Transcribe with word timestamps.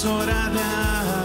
Es 0.00 0.06
hora 0.06 0.48
de 0.48 1.19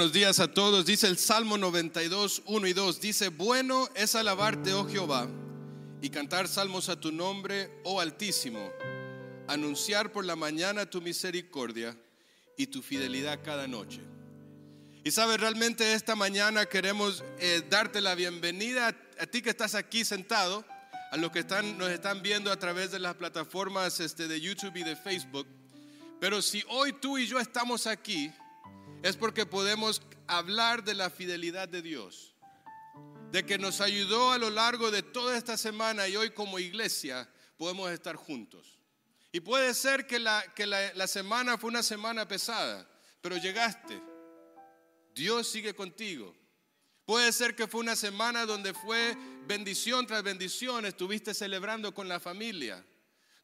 buenos 0.00 0.14
días 0.14 0.40
a 0.40 0.48
todos. 0.48 0.86
Dice 0.86 1.08
el 1.08 1.18
Salmo 1.18 1.58
92, 1.58 2.44
1 2.46 2.66
y 2.66 2.72
2. 2.72 3.00
Dice, 3.02 3.28
bueno 3.28 3.86
es 3.94 4.14
alabarte, 4.14 4.72
oh 4.72 4.88
Jehová, 4.88 5.28
y 6.00 6.08
cantar 6.08 6.48
salmos 6.48 6.88
a 6.88 6.98
tu 6.98 7.12
nombre, 7.12 7.70
oh 7.84 8.00
Altísimo. 8.00 8.72
Anunciar 9.46 10.10
por 10.10 10.24
la 10.24 10.36
mañana 10.36 10.88
tu 10.88 11.02
misericordia 11.02 11.94
y 12.56 12.68
tu 12.68 12.80
fidelidad 12.80 13.40
cada 13.44 13.68
noche. 13.68 14.00
Y 15.04 15.10
sabes, 15.10 15.38
realmente 15.38 15.92
esta 15.92 16.16
mañana 16.16 16.64
queremos 16.64 17.22
eh, 17.38 17.62
darte 17.68 18.00
la 18.00 18.14
bienvenida 18.14 18.88
a, 18.88 19.22
a, 19.22 19.26
ti 19.26 19.42
que 19.42 19.50
estás 19.50 19.74
aquí 19.74 20.06
sentado, 20.06 20.64
a 21.12 21.18
los 21.18 21.30
que 21.30 21.40
están, 21.40 21.76
nos 21.76 21.90
están 21.90 22.22
viendo 22.22 22.50
a 22.50 22.58
través 22.58 22.90
de 22.90 23.00
las 23.00 23.16
plataformas 23.16 24.00
este, 24.00 24.28
de 24.28 24.40
YouTube 24.40 24.78
y 24.78 24.82
de 24.82 24.96
Facebook. 24.96 25.46
Pero 26.18 26.40
si 26.40 26.64
hoy 26.68 26.94
tú 26.94 27.18
y 27.18 27.26
yo 27.26 27.38
estamos 27.38 27.86
aquí, 27.86 28.32
es 29.02 29.16
porque 29.16 29.46
podemos 29.46 30.02
hablar 30.26 30.84
de 30.84 30.94
la 30.94 31.10
fidelidad 31.10 31.68
de 31.68 31.82
Dios, 31.82 32.34
de 33.30 33.46
que 33.46 33.58
nos 33.58 33.80
ayudó 33.80 34.32
a 34.32 34.38
lo 34.38 34.50
largo 34.50 34.90
de 34.90 35.02
toda 35.02 35.36
esta 35.36 35.56
semana 35.56 36.06
y 36.08 36.16
hoy 36.16 36.30
como 36.30 36.58
iglesia 36.58 37.28
podemos 37.56 37.90
estar 37.90 38.16
juntos. 38.16 38.78
Y 39.32 39.40
puede 39.40 39.74
ser 39.74 40.06
que 40.06 40.18
la, 40.18 40.44
que 40.54 40.66
la, 40.66 41.06
semana 41.06 41.56
fue 41.56 41.70
una 41.70 41.82
semana 41.82 42.26
pesada, 42.26 42.88
pero 43.20 43.36
llegaste. 43.36 44.00
Dios 45.14 45.48
sigue 45.48 45.74
contigo. 45.74 46.34
Puede 47.06 47.32
ser 47.32 47.54
que 47.54 47.68
fue 47.68 47.80
una 47.80 47.96
semana 47.96 48.44
donde 48.44 48.74
fue 48.74 49.16
bendición 49.46 50.06
tras 50.06 50.22
bendición, 50.22 50.84
estuviste 50.84 51.32
celebrando 51.32 51.94
con 51.94 52.08
la 52.08 52.20
familia, 52.20 52.84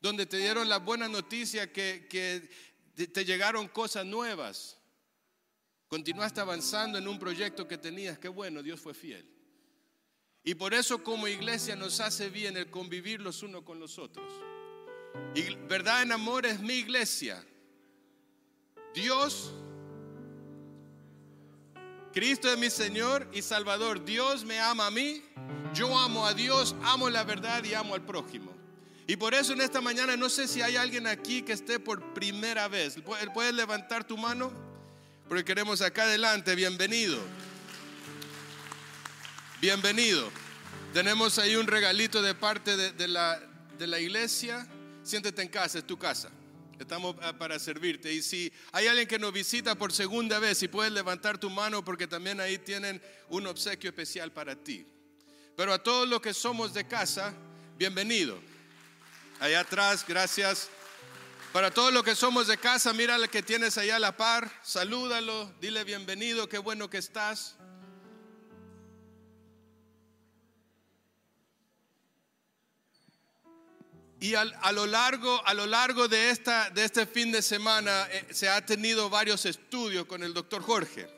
donde 0.00 0.26
te 0.26 0.38
dieron 0.38 0.68
la 0.68 0.78
buena 0.78 1.08
noticia 1.08 1.72
que, 1.72 2.06
que 2.08 3.06
te 3.06 3.24
llegaron 3.24 3.68
cosas 3.68 4.04
nuevas. 4.04 4.76
Continuaste 5.88 6.40
avanzando 6.40 6.98
en 6.98 7.06
un 7.06 7.18
proyecto 7.18 7.68
que 7.68 7.78
tenías, 7.78 8.18
qué 8.18 8.28
bueno, 8.28 8.62
Dios 8.62 8.80
fue 8.80 8.92
fiel. 8.92 9.24
Y 10.42 10.54
por 10.54 10.74
eso 10.74 11.02
como 11.02 11.28
iglesia 11.28 11.76
nos 11.76 12.00
hace 12.00 12.28
bien 12.28 12.56
el 12.56 12.70
convivir 12.70 13.20
los 13.20 13.42
unos 13.42 13.62
con 13.62 13.78
los 13.78 13.98
otros. 13.98 14.32
Y 15.34 15.54
verdad 15.68 16.02
en 16.02 16.12
amor 16.12 16.46
es 16.46 16.60
mi 16.60 16.74
iglesia. 16.74 17.44
Dios, 18.94 19.52
Cristo 22.12 22.50
es 22.50 22.58
mi 22.58 22.70
Señor 22.70 23.28
y 23.32 23.42
Salvador. 23.42 24.04
Dios 24.04 24.44
me 24.44 24.58
ama 24.58 24.86
a 24.86 24.90
mí, 24.90 25.22
yo 25.74 25.98
amo 25.98 26.26
a 26.26 26.34
Dios, 26.34 26.74
amo 26.82 27.10
la 27.10 27.24
verdad 27.24 27.62
y 27.64 27.74
amo 27.74 27.94
al 27.94 28.04
prójimo. 28.04 28.52
Y 29.06 29.16
por 29.16 29.34
eso 29.34 29.52
en 29.52 29.60
esta 29.60 29.80
mañana 29.80 30.16
no 30.16 30.28
sé 30.28 30.48
si 30.48 30.62
hay 30.62 30.76
alguien 30.76 31.06
aquí 31.06 31.42
que 31.42 31.52
esté 31.52 31.78
por 31.78 32.12
primera 32.12 32.66
vez. 32.66 32.98
¿Puedes 33.32 33.54
levantar 33.54 34.04
tu 34.04 34.16
mano? 34.16 34.65
Porque 35.28 35.44
queremos 35.44 35.82
acá 35.82 36.04
adelante, 36.04 36.54
bienvenido. 36.54 37.18
Bienvenido. 39.60 40.30
Tenemos 40.92 41.38
ahí 41.38 41.56
un 41.56 41.66
regalito 41.66 42.22
de 42.22 42.34
parte 42.34 42.76
de, 42.76 43.08
la, 43.08 43.40
de 43.76 43.86
la 43.88 43.98
iglesia. 43.98 44.68
Siéntete 45.02 45.42
en 45.42 45.48
casa, 45.48 45.78
es 45.78 45.86
tu 45.86 45.98
casa. 45.98 46.30
Estamos 46.78 47.16
para 47.38 47.58
servirte. 47.58 48.12
Y 48.12 48.22
si 48.22 48.52
hay 48.70 48.86
alguien 48.86 49.08
que 49.08 49.18
nos 49.18 49.32
visita 49.32 49.74
por 49.74 49.92
segunda 49.92 50.38
vez, 50.38 50.58
si 50.58 50.68
puedes 50.68 50.92
levantar 50.92 51.38
tu 51.38 51.50
mano 51.50 51.84
porque 51.84 52.06
también 52.06 52.40
ahí 52.40 52.58
tienen 52.58 53.02
un 53.28 53.48
obsequio 53.48 53.90
especial 53.90 54.30
para 54.30 54.54
ti. 54.54 54.86
Pero 55.56 55.72
a 55.72 55.82
todos 55.82 56.08
los 56.08 56.20
que 56.20 56.34
somos 56.34 56.72
de 56.72 56.86
casa, 56.86 57.34
bienvenido. 57.76 58.38
Allá 59.40 59.60
atrás, 59.60 60.04
gracias. 60.06 60.70
Para 61.56 61.70
todos 61.70 61.90
los 61.90 62.02
que 62.02 62.14
somos 62.14 62.48
de 62.48 62.58
casa, 62.58 62.92
mira 62.92 63.14
al 63.14 63.30
que 63.30 63.42
tienes 63.42 63.78
allá 63.78 63.96
a 63.96 63.98
la 63.98 64.14
par, 64.14 64.60
salúdalo, 64.62 65.54
dile 65.58 65.84
bienvenido, 65.84 66.50
qué 66.50 66.58
bueno 66.58 66.90
que 66.90 66.98
estás. 66.98 67.56
Y 74.20 74.34
a, 74.34 74.44
lo 74.44 74.84
largo, 74.84 75.40
a 75.46 75.54
lo 75.54 75.64
largo 75.64 76.08
de, 76.08 76.28
esta, 76.28 76.68
de 76.68 76.84
este 76.84 77.06
fin 77.06 77.32
de 77.32 77.40
semana 77.40 78.06
eh, 78.10 78.26
se 78.32 78.50
ha 78.50 78.66
tenido 78.66 79.08
varios 79.08 79.46
estudios 79.46 80.04
con 80.04 80.22
el 80.22 80.34
doctor 80.34 80.60
Jorge, 80.60 81.08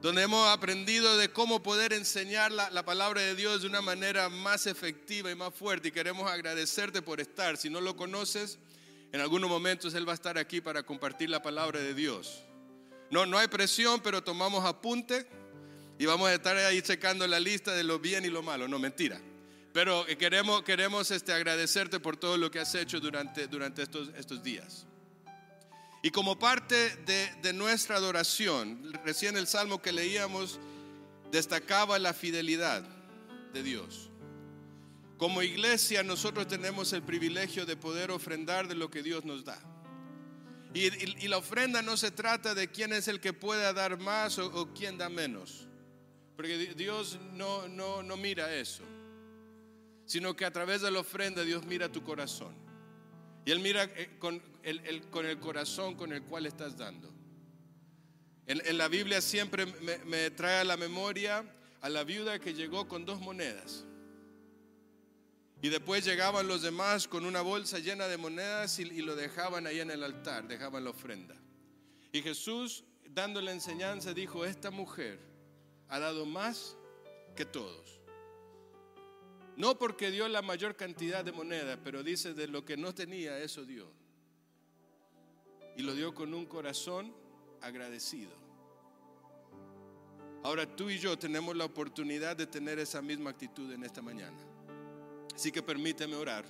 donde 0.00 0.22
hemos 0.22 0.48
aprendido 0.48 1.18
de 1.18 1.30
cómo 1.30 1.62
poder 1.62 1.92
enseñar 1.92 2.52
la, 2.52 2.84
palabra 2.86 3.20
de 3.20 3.34
Dios 3.34 3.60
de 3.60 3.66
una 3.66 3.82
manera 3.82 4.30
más 4.30 4.66
efectiva 4.66 5.30
y 5.30 5.34
más 5.34 5.54
fuerte. 5.54 5.88
Y 5.88 5.92
queremos 5.92 6.30
agradecerte 6.30 7.02
por 7.02 7.20
estar. 7.20 7.58
Si 7.58 7.68
no 7.68 7.82
lo 7.82 7.96
conoces, 7.96 8.58
en 9.12 9.20
algunos 9.20 9.48
momentos 9.48 9.94
Él 9.94 10.06
va 10.06 10.12
a 10.12 10.14
estar 10.14 10.38
aquí 10.38 10.60
para 10.60 10.82
compartir 10.82 11.30
la 11.30 11.42
palabra 11.42 11.80
de 11.80 11.94
Dios. 11.94 12.44
No, 13.10 13.24
no 13.24 13.38
hay 13.38 13.48
presión, 13.48 14.00
pero 14.00 14.22
tomamos 14.22 14.64
apunte 14.64 15.26
y 15.98 16.06
vamos 16.06 16.28
a 16.28 16.34
estar 16.34 16.56
ahí 16.56 16.82
checando 16.82 17.26
la 17.26 17.40
lista 17.40 17.72
de 17.74 17.84
lo 17.84 17.98
bien 17.98 18.24
y 18.24 18.28
lo 18.28 18.42
malo. 18.42 18.68
No, 18.68 18.78
mentira. 18.78 19.20
Pero 19.72 20.04
queremos, 20.18 20.62
queremos 20.62 21.10
este, 21.10 21.32
agradecerte 21.32 22.00
por 22.00 22.16
todo 22.16 22.36
lo 22.36 22.50
que 22.50 22.60
has 22.60 22.74
hecho 22.74 23.00
durante, 23.00 23.46
durante 23.46 23.82
estos, 23.82 24.10
estos 24.16 24.42
días. 24.42 24.86
Y 26.02 26.10
como 26.10 26.38
parte 26.38 26.96
de, 27.06 27.32
de 27.42 27.52
nuestra 27.52 27.96
adoración, 27.96 28.92
recién 29.04 29.36
el 29.36 29.46
salmo 29.46 29.82
que 29.82 29.92
leíamos 29.92 30.60
destacaba 31.30 31.98
la 31.98 32.14
fidelidad 32.14 32.82
de 33.52 33.62
Dios. 33.62 34.07
Como 35.18 35.42
iglesia 35.42 36.02
nosotros 36.02 36.48
tenemos 36.48 36.94
el 36.94 37.02
privilegio 37.02 37.66
de 37.66 37.76
poder 37.76 38.10
ofrendar 38.10 38.68
de 38.68 38.74
lo 38.74 38.90
que 38.90 39.02
Dios 39.02 39.26
nos 39.26 39.44
da. 39.44 39.60
Y, 40.72 41.26
la 41.28 41.36
ofrenda 41.36 41.82
no 41.82 41.96
se 41.96 42.10
trata 42.10 42.54
de 42.54 42.68
quién 42.68 42.92
es 42.92 43.08
el 43.08 43.20
que 43.20 43.34
pueda 43.34 43.72
dar 43.74 43.98
más 43.98 44.38
o, 44.38 44.72
quién 44.72 44.96
da 44.96 45.10
menos. 45.10 45.66
Porque 46.36 46.56
Dios 46.74 47.18
no, 47.34 47.68
no, 47.68 48.02
no 48.02 48.16
mira 48.16 48.54
eso 48.54 48.84
sino 50.08 50.34
que 50.34 50.46
a 50.46 50.50
través 50.50 50.80
de 50.80 50.90
la 50.90 51.00
ofrenda 51.00 51.44
Dios 51.44 51.66
mira 51.66 51.92
tu 51.92 52.02
corazón. 52.02 52.54
Y 53.44 53.50
Él 53.50 53.60
mira 53.60 53.86
con 54.18 54.42
el, 54.62 54.80
el, 54.86 55.02
con 55.10 55.26
el 55.26 55.38
corazón 55.38 55.96
con 55.96 56.14
el 56.14 56.22
cual 56.22 56.46
estás 56.46 56.78
dando. 56.78 57.12
En, 58.46 58.78
la 58.78 58.88
Biblia 58.88 59.20
siempre 59.20 59.66
me, 60.06 60.30
trae 60.30 60.60
a 60.60 60.64
la 60.64 60.78
memoria 60.78 61.44
a 61.82 61.90
la 61.90 62.04
viuda 62.04 62.38
que 62.38 62.54
llegó 62.54 62.88
con 62.88 63.04
dos 63.04 63.20
monedas. 63.20 63.84
Y 65.60 65.70
después 65.70 66.04
llegaban 66.04 66.46
los 66.46 66.62
demás 66.62 67.08
con 67.08 67.24
una 67.24 67.40
bolsa 67.40 67.78
llena 67.80 68.06
de 68.06 68.16
monedas 68.16 68.78
y, 68.78 69.02
lo 69.02 69.16
dejaban 69.16 69.66
ahí 69.66 69.80
en 69.80 69.90
el 69.90 70.04
altar, 70.04 70.46
dejaban 70.46 70.84
la 70.84 70.90
ofrenda. 70.90 71.34
Y 72.12 72.22
Jesús, 72.22 72.84
dando 73.08 73.40
la 73.40 73.52
enseñanza, 73.52 74.14
dijo, 74.14 74.44
esta 74.44 74.70
mujer 74.70 75.18
ha 75.88 75.98
dado 75.98 76.26
más 76.26 76.76
que 77.34 77.44
todos. 77.44 78.00
No 79.56 79.76
porque 79.76 80.12
dio 80.12 80.28
la 80.28 80.42
mayor 80.42 80.76
cantidad 80.76 81.24
de 81.24 81.32
moneda, 81.32 81.76
pero 81.82 82.04
dice 82.04 82.34
de 82.34 82.46
lo 82.46 82.64
que 82.64 82.76
no 82.76 82.94
tenía, 82.94 83.40
eso 83.40 83.64
dio. 83.64 83.90
Y 85.76 85.82
lo 85.82 85.94
dio 85.94 86.14
con 86.14 86.32
un 86.34 86.46
corazón 86.46 87.12
agradecido. 87.60 88.30
Ahora 90.44 90.76
tú 90.76 90.88
y 90.88 90.98
yo 90.98 91.18
tenemos 91.18 91.56
la 91.56 91.64
oportunidad 91.64 92.36
de 92.36 92.46
tener 92.46 92.78
esa 92.78 93.02
misma 93.02 93.30
actitud 93.30 93.72
en 93.72 93.82
esta 93.82 94.00
mañana. 94.00 94.38
Así 95.38 95.52
que 95.52 95.62
permíteme 95.62 96.16
orar 96.16 96.44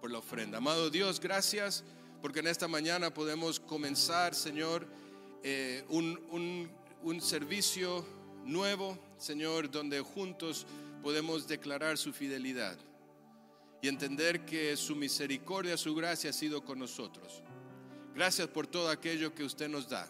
por 0.00 0.08
la 0.08 0.18
ofrenda. 0.18 0.58
Amado 0.58 0.90
Dios, 0.90 1.18
gracias 1.18 1.82
porque 2.20 2.38
en 2.38 2.46
esta 2.46 2.68
mañana 2.68 3.12
podemos 3.12 3.58
comenzar, 3.58 4.36
Señor, 4.36 4.86
eh, 5.42 5.84
un, 5.88 6.24
un, 6.30 6.70
un 7.02 7.20
servicio 7.20 8.06
nuevo, 8.44 8.96
Señor, 9.18 9.68
donde 9.68 10.00
juntos 10.02 10.68
podemos 11.02 11.48
declarar 11.48 11.98
su 11.98 12.12
fidelidad 12.12 12.78
y 13.82 13.88
entender 13.88 14.44
que 14.44 14.76
su 14.76 14.94
misericordia, 14.94 15.76
su 15.76 15.92
gracia 15.92 16.30
ha 16.30 16.32
sido 16.32 16.64
con 16.64 16.78
nosotros. 16.78 17.42
Gracias 18.14 18.46
por 18.46 18.68
todo 18.68 18.88
aquello 18.88 19.34
que 19.34 19.42
usted 19.42 19.68
nos 19.68 19.88
da. 19.88 20.08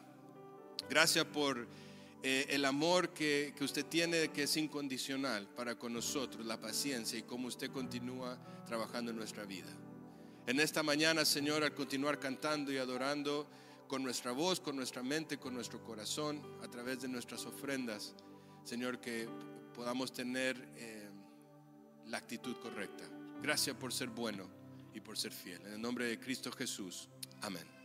Gracias 0.90 1.24
por 1.24 1.66
eh, 2.22 2.46
el 2.50 2.64
amor 2.64 3.12
que, 3.12 3.52
que 3.56 3.64
usted 3.64 3.84
tiene, 3.86 4.28
que 4.28 4.44
es 4.44 4.56
incondicional 4.56 5.48
para 5.48 5.76
con 5.76 5.92
nosotros, 5.92 6.46
la 6.46 6.60
paciencia 6.60 7.18
y 7.18 7.22
cómo 7.22 7.48
usted 7.48 7.70
continúa 7.70 8.38
trabajando 8.64 9.10
en 9.10 9.16
nuestra 9.16 9.44
vida. 9.44 9.70
En 10.46 10.60
esta 10.60 10.82
mañana, 10.82 11.24
Señor, 11.24 11.62
al 11.62 11.74
continuar 11.74 12.18
cantando 12.18 12.72
y 12.72 12.76
adorando 12.76 13.48
con 13.86 14.02
nuestra 14.02 14.32
voz, 14.32 14.58
con 14.58 14.74
nuestra 14.74 15.02
mente, 15.02 15.38
con 15.38 15.54
nuestro 15.54 15.82
corazón, 15.84 16.40
a 16.62 16.68
través 16.68 17.02
de 17.02 17.08
nuestras 17.08 17.44
ofrendas, 17.44 18.14
Señor, 18.64 19.00
que 19.00 19.28
podamos 19.74 20.12
tener 20.12 20.56
eh, 20.76 21.10
la 22.06 22.18
actitud 22.18 22.56
correcta. 22.56 23.04
Gracias 23.42 23.76
por 23.76 23.92
ser 23.92 24.08
bueno 24.08 24.48
y 24.94 25.00
por 25.00 25.18
ser 25.18 25.32
fiel. 25.32 25.60
En 25.66 25.74
el 25.74 25.80
nombre 25.80 26.06
de 26.06 26.18
Cristo 26.18 26.50
Jesús. 26.52 27.08
Amén. 27.42 27.81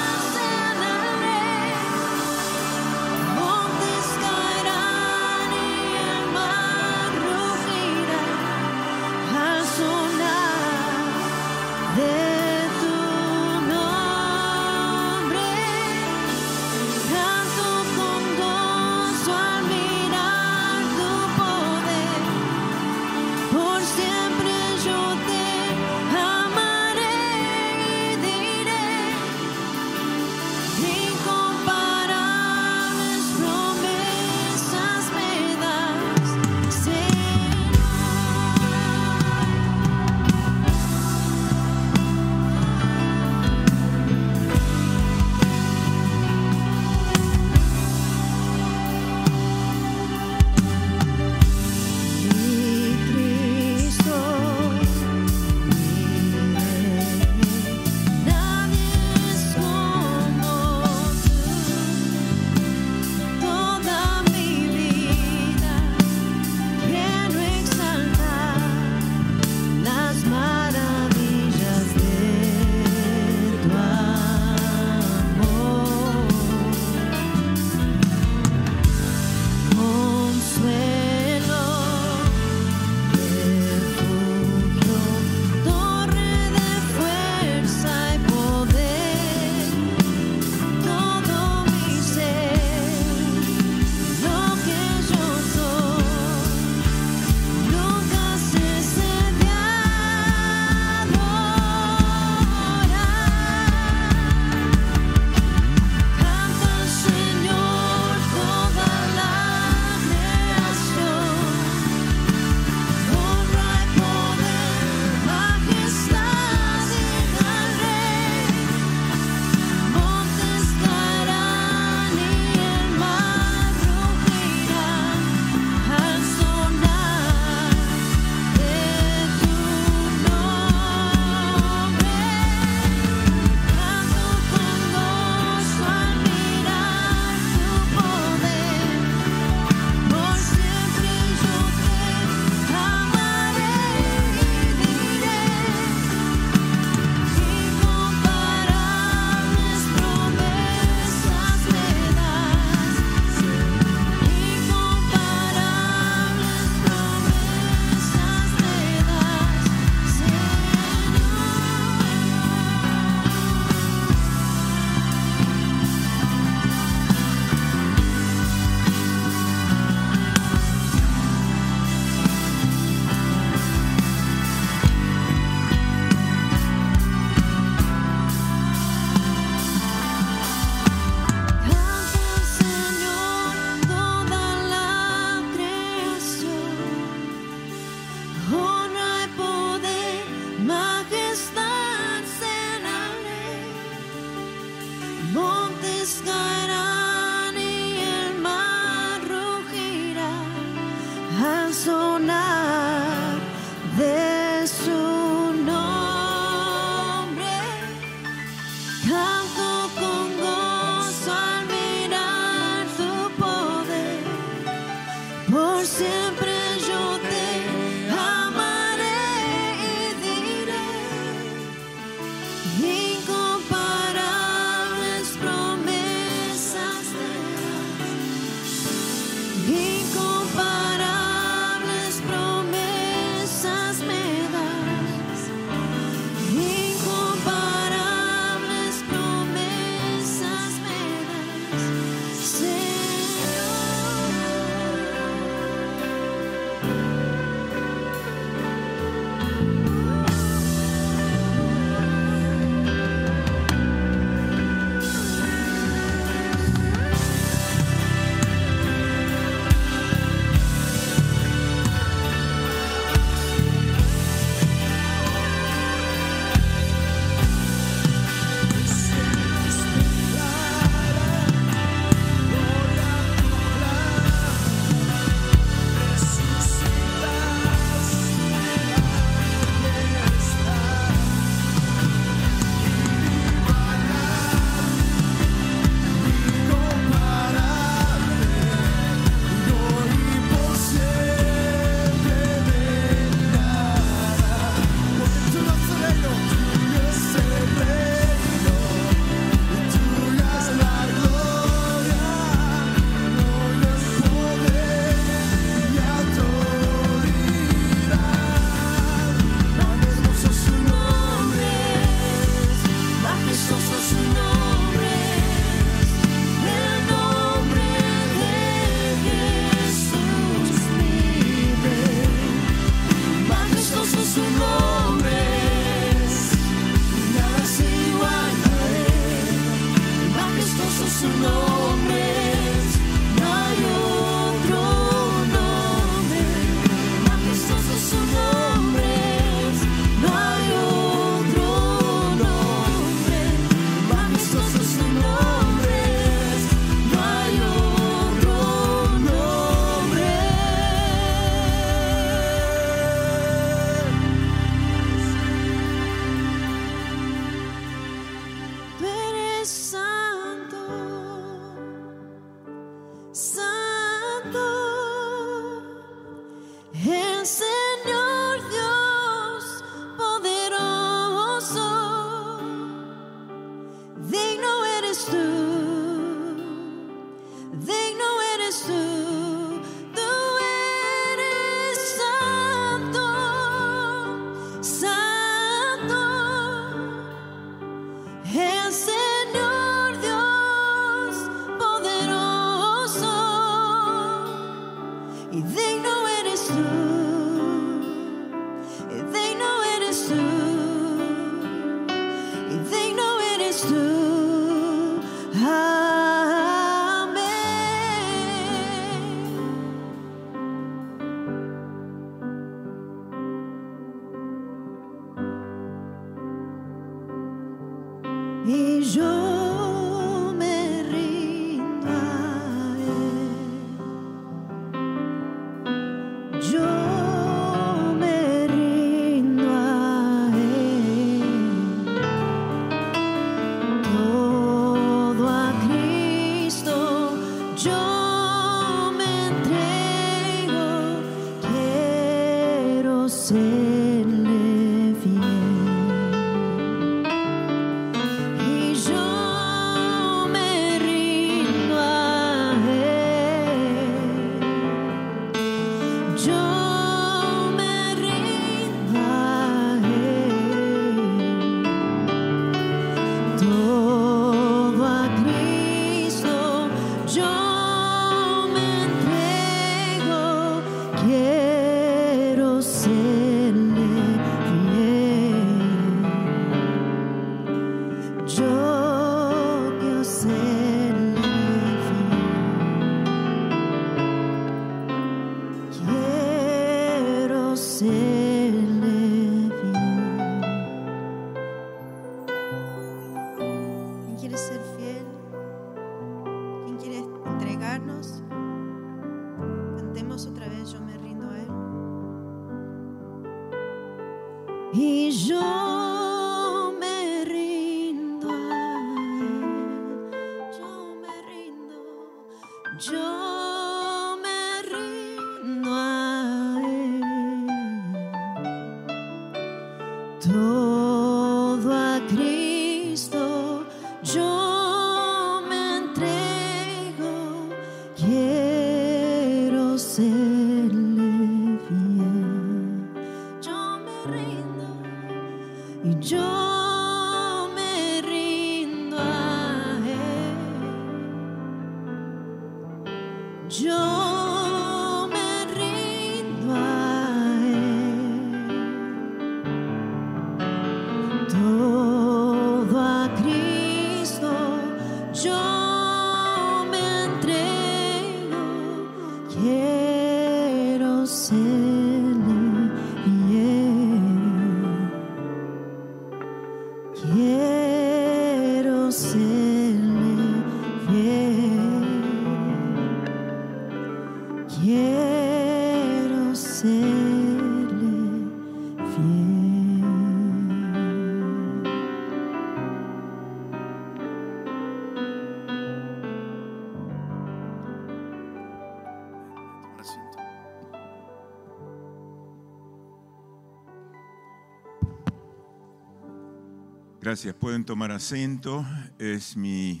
Gracias, 597.34 597.56
pueden 597.56 597.84
tomar 597.84 598.12
asiento. 598.12 598.86
Es 599.18 599.56
mi 599.56 600.00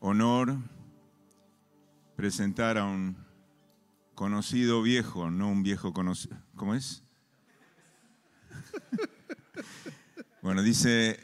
honor 0.00 0.56
presentar 2.16 2.76
a 2.76 2.84
un 2.86 3.16
conocido 4.16 4.82
viejo, 4.82 5.30
no 5.30 5.48
un 5.48 5.62
viejo 5.62 5.92
conocido. 5.92 6.36
¿Cómo 6.56 6.74
es? 6.74 7.04
Bueno, 10.42 10.64
dice, 10.64 11.20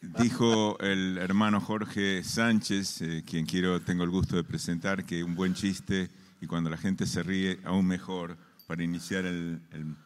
dijo 0.00 0.78
el 0.78 1.18
hermano 1.18 1.60
Jorge 1.60 2.22
Sánchez, 2.22 3.02
eh, 3.02 3.24
quien 3.26 3.46
quiero, 3.46 3.80
tengo 3.80 4.04
el 4.04 4.10
gusto 4.10 4.36
de 4.36 4.44
presentar, 4.44 5.04
que 5.04 5.24
un 5.24 5.34
buen 5.34 5.54
chiste 5.54 6.08
y 6.40 6.46
cuando 6.46 6.70
la 6.70 6.76
gente 6.76 7.04
se 7.06 7.24
ríe, 7.24 7.58
aún 7.64 7.88
mejor 7.88 8.38
para 8.68 8.84
iniciar 8.84 9.24
el- 9.26 9.60
el- 9.72 9.96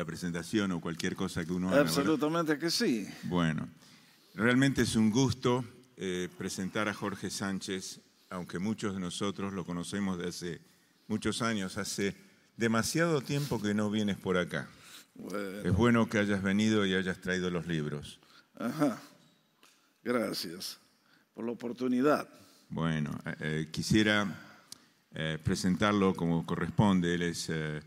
la 0.00 0.06
presentación 0.06 0.72
o 0.72 0.80
cualquier 0.80 1.14
cosa 1.14 1.44
que 1.44 1.52
uno 1.52 1.68
haga. 1.68 1.82
¿verdad? 1.82 1.88
Absolutamente 1.98 2.58
que 2.58 2.70
sí. 2.70 3.06
Bueno, 3.24 3.68
realmente 4.34 4.80
es 4.80 4.96
un 4.96 5.10
gusto 5.10 5.62
eh, 5.98 6.30
presentar 6.38 6.88
a 6.88 6.94
Jorge 6.94 7.28
Sánchez, 7.28 8.00
aunque 8.30 8.58
muchos 8.58 8.94
de 8.94 9.00
nosotros 9.00 9.52
lo 9.52 9.66
conocemos 9.66 10.16
de 10.16 10.28
hace 10.28 10.60
muchos 11.06 11.42
años, 11.42 11.76
hace 11.76 12.16
demasiado 12.56 13.20
tiempo 13.20 13.60
que 13.60 13.74
no 13.74 13.90
vienes 13.90 14.16
por 14.16 14.38
acá. 14.38 14.70
Bueno, 15.14 15.60
Es 15.68 15.72
bueno 15.74 16.08
que 16.08 16.16
hayas 16.18 16.42
venido 16.42 16.86
y 16.86 16.94
hayas 16.94 17.20
traído 17.20 17.50
los 17.50 17.66
libros. 17.66 18.18
ajá. 18.58 18.98
Gracias 20.02 20.78
por 21.34 21.44
la 21.44 21.52
oportunidad. 21.52 22.26
Bueno, 22.70 23.10
eh, 23.26 23.34
eh, 23.40 23.68
quisiera 23.70 24.26
eh, 25.14 25.36
presentarlo 25.44 26.14
como 26.14 26.46
corresponde. 26.46 27.14
Él 27.16 27.20
es 27.22 27.48
eh, 27.50 27.82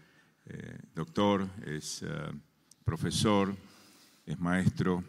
eh, 0.46 0.78
doctor, 0.94 1.48
es 1.66 2.02
eh, 2.04 2.08
profesor, 2.84 3.56
es 4.26 4.40
maestro 4.40 5.04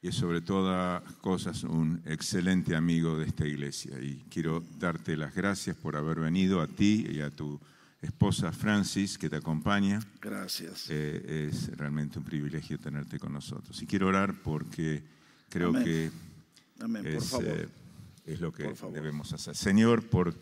y 0.00 0.08
es 0.08 0.14
sobre 0.14 0.40
todas 0.40 1.02
cosas 1.14 1.64
un 1.64 2.00
excelente 2.04 2.76
amigo 2.76 3.16
de 3.18 3.26
esta 3.26 3.46
iglesia. 3.46 4.00
Y 4.00 4.24
quiero 4.30 4.62
darte 4.78 5.16
las 5.16 5.34
gracias 5.34 5.76
por 5.76 5.96
haber 5.96 6.20
venido 6.20 6.60
a 6.60 6.68
ti 6.68 7.06
y 7.10 7.20
a 7.20 7.30
tu 7.30 7.60
esposa 8.00 8.52
Francis 8.52 9.18
que 9.18 9.28
te 9.28 9.36
acompaña. 9.36 9.98
Gracias. 10.20 10.86
Eh, 10.88 11.48
es 11.50 11.76
realmente 11.76 12.18
un 12.18 12.24
privilegio 12.24 12.78
tenerte 12.78 13.18
con 13.18 13.32
nosotros. 13.32 13.82
Y 13.82 13.86
quiero 13.86 14.06
orar 14.06 14.34
porque 14.42 15.02
creo 15.48 15.70
Amén. 15.70 15.84
que 15.84 16.10
Amén, 16.80 17.02
por 17.02 17.12
es, 17.12 17.28
favor. 17.28 17.46
eh, 17.46 17.68
es 18.24 18.40
lo 18.40 18.52
que 18.52 18.72
debemos 18.92 19.32
hacer. 19.32 19.56
Señor, 19.56 20.04
por 20.08 20.32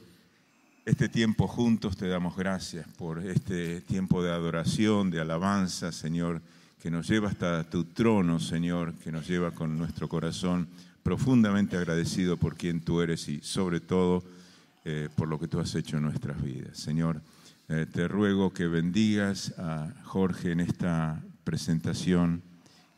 este 0.86 1.08
tiempo 1.08 1.48
juntos 1.48 1.96
te 1.96 2.06
damos 2.06 2.36
gracias, 2.36 2.86
por 2.96 3.18
este 3.18 3.80
tiempo 3.80 4.22
de 4.22 4.30
adoración, 4.30 5.10
de 5.10 5.20
alabanza, 5.20 5.90
Señor, 5.90 6.40
que 6.80 6.92
nos 6.92 7.08
lleva 7.08 7.28
hasta 7.28 7.68
tu 7.68 7.86
trono, 7.86 8.38
Señor, 8.38 8.94
que 8.94 9.10
nos 9.10 9.26
lleva 9.26 9.50
con 9.50 9.76
nuestro 9.76 10.08
corazón 10.08 10.68
profundamente 11.02 11.76
agradecido 11.76 12.36
por 12.36 12.54
quien 12.54 12.80
tú 12.80 13.00
eres 13.00 13.28
y 13.28 13.40
sobre 13.40 13.80
todo 13.80 14.22
eh, 14.84 15.08
por 15.16 15.26
lo 15.26 15.40
que 15.40 15.48
tú 15.48 15.58
has 15.58 15.74
hecho 15.74 15.96
en 15.96 16.04
nuestras 16.04 16.40
vidas. 16.40 16.78
Señor, 16.78 17.20
eh, 17.68 17.86
te 17.92 18.06
ruego 18.06 18.52
que 18.52 18.68
bendigas 18.68 19.54
a 19.58 19.92
Jorge 20.04 20.52
en 20.52 20.60
esta 20.60 21.20
presentación, 21.42 22.42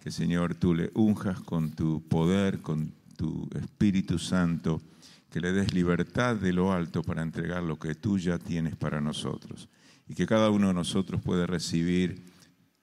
que 0.05 0.11
Señor 0.11 0.55
tú 0.55 0.75
le 0.75 0.91
unjas 0.93 1.41
con 1.41 1.71
tu 1.71 2.03
poder, 2.07 2.59
con 2.61 2.93
tu 3.17 3.49
Espíritu 3.59 4.19
Santo, 4.19 4.83
que 5.31 5.41
le 5.41 5.53
des 5.53 5.73
libertad 5.75 6.37
de 6.37 6.53
lo 6.53 6.73
alto 6.73 7.03
para 7.03 7.23
entregar 7.23 7.63
lo 7.63 7.79
que 7.79 7.95
tú 7.95 8.19
ya 8.19 8.39
tienes 8.39 8.77
para 8.77 9.01
nosotros 9.01 9.69
y 10.07 10.15
que 10.15 10.27
cada 10.27 10.51
uno 10.51 10.69
de 10.69 10.75
nosotros 10.75 11.21
pueda 11.23 11.47
recibir 11.47 12.25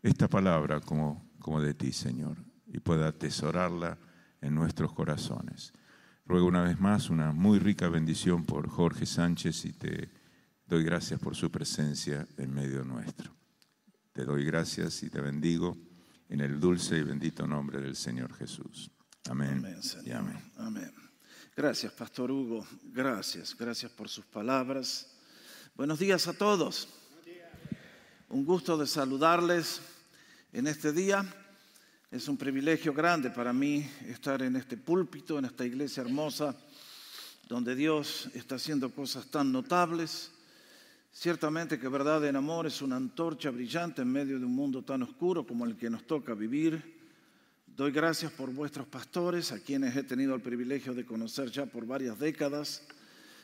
esta 0.04 0.28
palabra 0.28 0.80
como, 0.80 1.32
como 1.40 1.60
de 1.60 1.74
ti, 1.74 1.92
Señor, 1.92 2.38
y 2.68 2.80
pueda 2.80 3.08
atesorarla 3.08 3.98
en 4.42 4.54
nuestros 4.54 4.94
corazones. 4.94 5.74
Ruego 6.26 6.48
una 6.48 6.64
vez 6.64 6.80
más 6.80 7.10
una 7.10 7.32
muy 7.32 7.60
rica 7.60 7.90
bendición 7.90 8.46
por 8.46 8.68
Jorge 8.70 9.06
Sánchez 9.06 9.66
y 9.66 9.74
te 9.74 10.10
doy 10.68 10.84
gracias 10.84 11.20
por 11.20 11.36
su 11.36 11.52
presencia 11.52 12.28
en 12.38 12.54
medio 12.54 12.84
nuestro. 12.84 13.32
Te 14.12 14.24
doy 14.24 14.46
gracias 14.46 15.04
y 15.04 15.10
te 15.10 15.22
bendigo 15.22 15.78
en 16.30 16.42
el 16.42 16.60
dulce 16.60 16.98
y 16.98 17.04
bendito 17.04 17.46
nombre 17.48 17.82
del 17.82 17.96
Señor 17.96 18.34
Jesús. 18.34 18.92
Amén. 19.30 19.58
Amén, 19.58 19.80
y 20.06 20.12
amén. 20.12 20.52
Amén. 20.58 21.05
Gracias, 21.58 21.94
Pastor 21.94 22.32
Hugo. 22.32 22.68
Gracias, 22.92 23.56
gracias 23.58 23.90
por 23.90 24.10
sus 24.10 24.26
palabras. 24.26 25.08
Buenos 25.74 26.00
días 26.00 26.28
a 26.28 26.34
todos. 26.34 26.90
Un 28.28 28.44
gusto 28.44 28.78
de 28.78 28.86
saludarles 28.86 29.80
en 30.52 30.68
este 30.68 30.92
día. 30.92 31.26
Es 32.12 32.28
un 32.28 32.36
privilegio 32.36 32.94
grande 32.94 33.30
para 33.30 33.54
mí 33.54 33.90
estar 34.06 34.42
en 34.42 34.58
este 34.58 34.76
púlpito, 34.76 35.40
en 35.40 35.46
esta 35.46 35.64
iglesia 35.66 36.02
hermosa, 36.02 36.54
donde 37.48 37.74
Dios 37.74 38.30
está 38.34 38.56
haciendo 38.56 38.92
cosas 38.92 39.28
tan 39.28 39.54
notables. 39.54 40.32
Ciertamente 41.14 41.80
que 41.80 41.88
verdad 41.88 42.26
en 42.26 42.36
amor 42.36 42.68
es 42.68 42.82
una 42.82 42.98
antorcha 42.98 43.50
brillante 43.50 44.02
en 44.02 44.12
medio 44.12 44.38
de 44.40 44.46
un 44.46 44.54
mundo 44.54 44.84
tan 44.84 45.04
oscuro 45.04 45.48
como 45.48 45.64
el 45.64 45.78
que 45.78 45.90
nos 45.90 46.06
toca 46.06 46.34
vivir. 46.34 46.95
Doy 47.76 47.92
gracias 47.92 48.32
por 48.32 48.54
vuestros 48.54 48.88
pastores, 48.88 49.52
a 49.52 49.60
quienes 49.60 49.98
he 49.98 50.04
tenido 50.04 50.34
el 50.34 50.40
privilegio 50.40 50.94
de 50.94 51.06
conocer 51.06 51.52
ya 51.52 51.66
por 51.66 51.86
varias 51.86 52.18
décadas. 52.18 52.84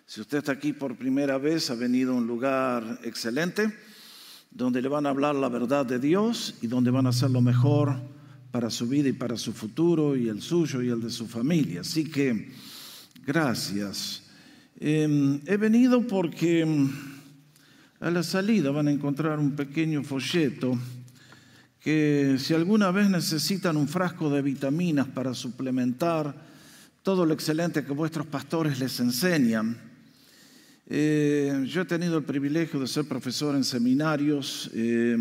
Si 0.05 0.21
usted 0.21 0.37
está 0.37 0.53
aquí 0.53 0.71
por 0.71 0.95
primera 0.95 1.37
vez, 1.37 1.69
ha 1.69 1.75
venido 1.75 2.13
a 2.13 2.15
un 2.15 2.27
lugar 2.27 3.01
excelente, 3.03 3.75
donde 4.49 4.81
le 4.81 4.87
van 4.87 5.05
a 5.05 5.09
hablar 5.09 5.35
la 5.35 5.49
verdad 5.49 5.85
de 5.85 5.99
Dios 5.99 6.55
y 6.61 6.67
donde 6.67 6.91
van 6.91 7.07
a 7.07 7.09
hacer 7.09 7.29
lo 7.29 7.41
mejor 7.41 7.93
para 8.51 8.69
su 8.69 8.87
vida 8.87 9.09
y 9.09 9.13
para 9.13 9.35
su 9.35 9.51
futuro 9.51 10.15
y 10.15 10.29
el 10.29 10.41
suyo 10.41 10.81
y 10.81 10.87
el 10.87 11.01
de 11.01 11.09
su 11.09 11.27
familia. 11.27 11.81
Así 11.81 12.09
que, 12.09 12.53
gracias. 13.25 14.23
Eh, 14.79 15.41
he 15.45 15.57
venido 15.57 16.07
porque 16.07 16.65
mm, 16.65 16.89
a 17.99 18.09
la 18.09 18.23
salida 18.23 18.71
van 18.71 18.87
a 18.87 18.91
encontrar 18.91 19.39
un 19.39 19.57
pequeño 19.57 20.03
folleto 20.03 20.79
que 21.81 22.37
si 22.37 22.53
alguna 22.53 22.91
vez 22.91 23.09
necesitan 23.09 23.75
un 23.75 23.87
frasco 23.87 24.29
de 24.29 24.41
vitaminas 24.41 25.07
para 25.07 25.33
suplementar 25.33 26.33
todo 27.03 27.25
lo 27.25 27.33
excelente 27.33 27.83
que 27.83 27.93
vuestros 27.93 28.27
pastores 28.27 28.79
les 28.79 28.99
enseñan. 28.99 29.75
Eh, 30.87 31.65
yo 31.67 31.81
he 31.81 31.85
tenido 31.85 32.17
el 32.17 32.23
privilegio 32.23 32.79
de 32.79 32.87
ser 32.87 33.05
profesor 33.05 33.55
en 33.55 33.63
seminarios, 33.63 34.69
eh, 34.73 35.17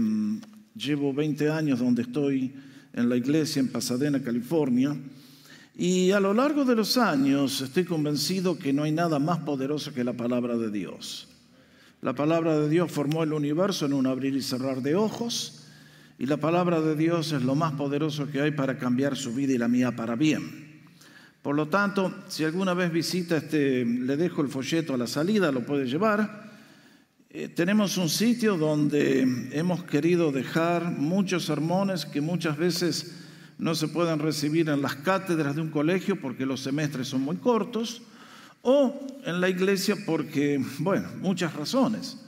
llevo 0.75 1.15
20 1.15 1.49
años 1.49 1.79
donde 1.79 2.03
estoy 2.03 2.53
en 2.93 3.09
la 3.09 3.17
iglesia 3.17 3.61
en 3.61 3.69
Pasadena, 3.69 4.23
California, 4.23 4.97
y 5.77 6.11
a 6.11 6.21
lo 6.21 6.35
largo 6.35 6.65
de 6.65 6.77
los 6.77 6.99
años 6.99 7.61
estoy 7.63 7.85
convencido 7.85 8.59
que 8.59 8.73
no 8.73 8.83
hay 8.83 8.93
nada 8.93 9.19
más 9.19 9.39
poderoso 9.39 9.95
que 9.95 10.05
la 10.05 10.13
palabra 10.13 10.59
de 10.59 10.71
Dios. 10.71 11.29
La 12.03 12.15
palabra 12.15 12.59
de 12.59 12.69
Dios 12.69 12.91
formó 12.91 13.23
el 13.23 13.33
universo 13.33 13.87
en 13.87 13.93
un 13.93 14.07
abrir 14.07 14.35
y 14.35 14.43
cerrar 14.43 14.83
de 14.83 14.97
ojos. 14.97 15.60
Y 16.21 16.27
la 16.27 16.37
palabra 16.37 16.83
de 16.83 16.97
Dios 16.97 17.33
es 17.33 17.43
lo 17.45 17.55
más 17.55 17.73
poderoso 17.73 18.31
que 18.31 18.43
hay 18.43 18.51
para 18.51 18.77
cambiar 18.77 19.17
su 19.17 19.33
vida 19.33 19.55
y 19.55 19.59
la 19.59 19.69
mía 19.69 19.97
para 19.97 20.17
bien. 20.17 20.83
Por 21.41 21.57
lo 21.57 21.69
tanto, 21.69 22.15
si 22.29 22.45
alguna 22.45 22.75
vez 22.75 22.93
visita 22.93 23.39
este, 23.39 23.87
le 23.87 24.19
dejo 24.19 24.43
el 24.43 24.49
folleto 24.49 24.93
a 24.93 24.99
la 24.99 25.07
salida, 25.07 25.51
lo 25.51 25.65
puede 25.65 25.87
llevar. 25.87 26.51
Eh, 27.31 27.49
tenemos 27.49 27.97
un 27.97 28.11
sitio 28.11 28.59
donde 28.59 29.49
hemos 29.53 29.85
querido 29.85 30.31
dejar 30.31 30.93
muchos 30.93 31.47
sermones 31.47 32.05
que 32.05 32.21
muchas 32.21 32.59
veces 32.59 33.17
no 33.57 33.75
se 33.75 33.89
pueden 33.89 34.19
recibir 34.19 34.69
en 34.69 34.83
las 34.83 34.97
cátedras 34.97 35.57
de 35.57 35.63
un 35.63 35.71
colegio 35.71 36.21
porque 36.21 36.45
los 36.45 36.61
semestres 36.61 37.09
son 37.09 37.23
muy 37.23 37.37
cortos, 37.37 38.03
o 38.61 39.07
en 39.25 39.41
la 39.41 39.49
iglesia 39.49 39.97
porque, 40.05 40.63
bueno, 40.81 41.09
muchas 41.23 41.55
razones. 41.55 42.19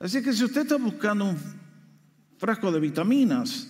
Así 0.00 0.24
que 0.24 0.32
si 0.32 0.42
usted 0.42 0.62
está 0.62 0.76
buscando 0.76 1.24
un 1.24 1.67
frasco 2.38 2.70
de 2.70 2.80
vitaminas, 2.80 3.68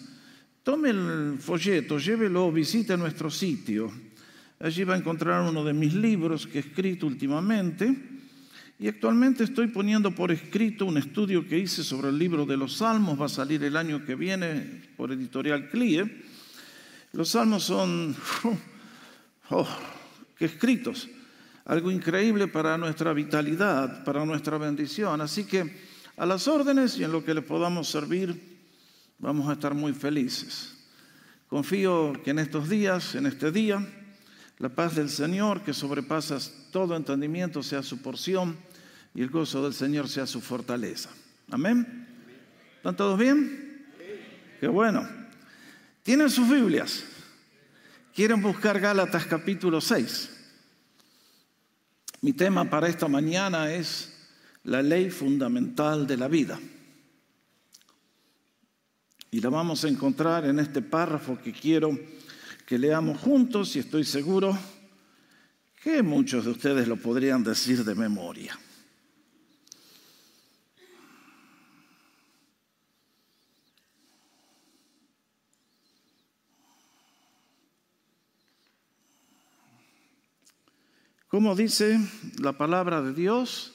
tome 0.62 0.90
el 0.90 1.38
folleto, 1.40 1.98
llévelo, 1.98 2.52
visite 2.52 2.96
nuestro 2.96 3.30
sitio. 3.30 3.90
Allí 4.60 4.84
va 4.84 4.94
a 4.94 4.98
encontrar 4.98 5.48
uno 5.48 5.64
de 5.64 5.72
mis 5.72 5.94
libros 5.94 6.46
que 6.46 6.58
he 6.58 6.60
escrito 6.60 7.06
últimamente 7.06 8.18
y 8.78 8.86
actualmente 8.86 9.44
estoy 9.44 9.68
poniendo 9.68 10.14
por 10.14 10.30
escrito 10.30 10.84
un 10.84 10.98
estudio 10.98 11.46
que 11.46 11.58
hice 11.58 11.82
sobre 11.82 12.10
el 12.10 12.18
libro 12.18 12.44
de 12.44 12.56
los 12.56 12.76
Salmos, 12.76 13.20
va 13.20 13.26
a 13.26 13.30
salir 13.30 13.64
el 13.64 13.76
año 13.76 14.04
que 14.04 14.14
viene 14.14 14.82
por 14.96 15.10
editorial 15.10 15.68
CLIE. 15.70 16.22
Los 17.12 17.30
Salmos 17.30 17.64
son, 17.64 18.14
oh, 19.50 19.68
qué 20.36 20.44
escritos, 20.44 21.08
algo 21.64 21.90
increíble 21.90 22.46
para 22.46 22.76
nuestra 22.76 23.12
vitalidad, 23.12 24.04
para 24.04 24.24
nuestra 24.24 24.58
bendición. 24.58 25.20
Así 25.22 25.44
que 25.44 25.88
a 26.16 26.26
las 26.26 26.46
órdenes 26.46 26.98
y 26.98 27.04
en 27.04 27.12
lo 27.12 27.24
que 27.24 27.34
le 27.34 27.42
podamos 27.42 27.88
servir, 27.88 28.57
vamos 29.18 29.48
a 29.48 29.54
estar 29.54 29.74
muy 29.74 29.92
felices. 29.92 30.74
Confío 31.48 32.12
que 32.22 32.30
en 32.30 32.38
estos 32.38 32.68
días, 32.68 33.14
en 33.14 33.26
este 33.26 33.50
día, 33.50 33.86
la 34.58 34.68
paz 34.68 34.96
del 34.96 35.08
Señor, 35.08 35.62
que 35.62 35.72
sobrepasa 35.72 36.38
todo 36.70 36.96
entendimiento, 36.96 37.62
sea 37.62 37.82
su 37.82 38.02
porción 38.02 38.56
y 39.14 39.22
el 39.22 39.30
gozo 39.30 39.62
del 39.62 39.74
Señor 39.74 40.08
sea 40.08 40.26
su 40.26 40.40
fortaleza. 40.40 41.10
Amén. 41.50 42.06
¿Están 42.76 42.96
todos 42.96 43.18
bien? 43.18 43.86
Qué 44.60 44.68
bueno. 44.68 45.08
¿Tienen 46.02 46.30
sus 46.30 46.48
Biblias? 46.48 47.04
¿Quieren 48.14 48.42
buscar 48.42 48.80
Gálatas 48.80 49.26
capítulo 49.26 49.80
6? 49.80 50.30
Mi 52.20 52.32
tema 52.32 52.68
para 52.68 52.88
esta 52.88 53.06
mañana 53.06 53.72
es 53.72 54.12
la 54.64 54.82
ley 54.82 55.10
fundamental 55.10 56.06
de 56.06 56.16
la 56.16 56.28
vida. 56.28 56.58
Y 59.30 59.40
la 59.40 59.50
vamos 59.50 59.84
a 59.84 59.88
encontrar 59.88 60.46
en 60.46 60.58
este 60.58 60.80
párrafo 60.80 61.38
que 61.38 61.52
quiero 61.52 61.98
que 62.66 62.78
leamos 62.78 63.18
juntos 63.20 63.76
y 63.76 63.78
estoy 63.78 64.04
seguro 64.04 64.56
que 65.82 66.02
muchos 66.02 66.44
de 66.44 66.50
ustedes 66.50 66.88
lo 66.88 66.96
podrían 66.96 67.42
decir 67.42 67.84
de 67.84 67.94
memoria. 67.94 68.58
Como 81.28 81.54
dice 81.54 82.00
la 82.38 82.56
palabra 82.56 83.02
de 83.02 83.12
Dios 83.12 83.74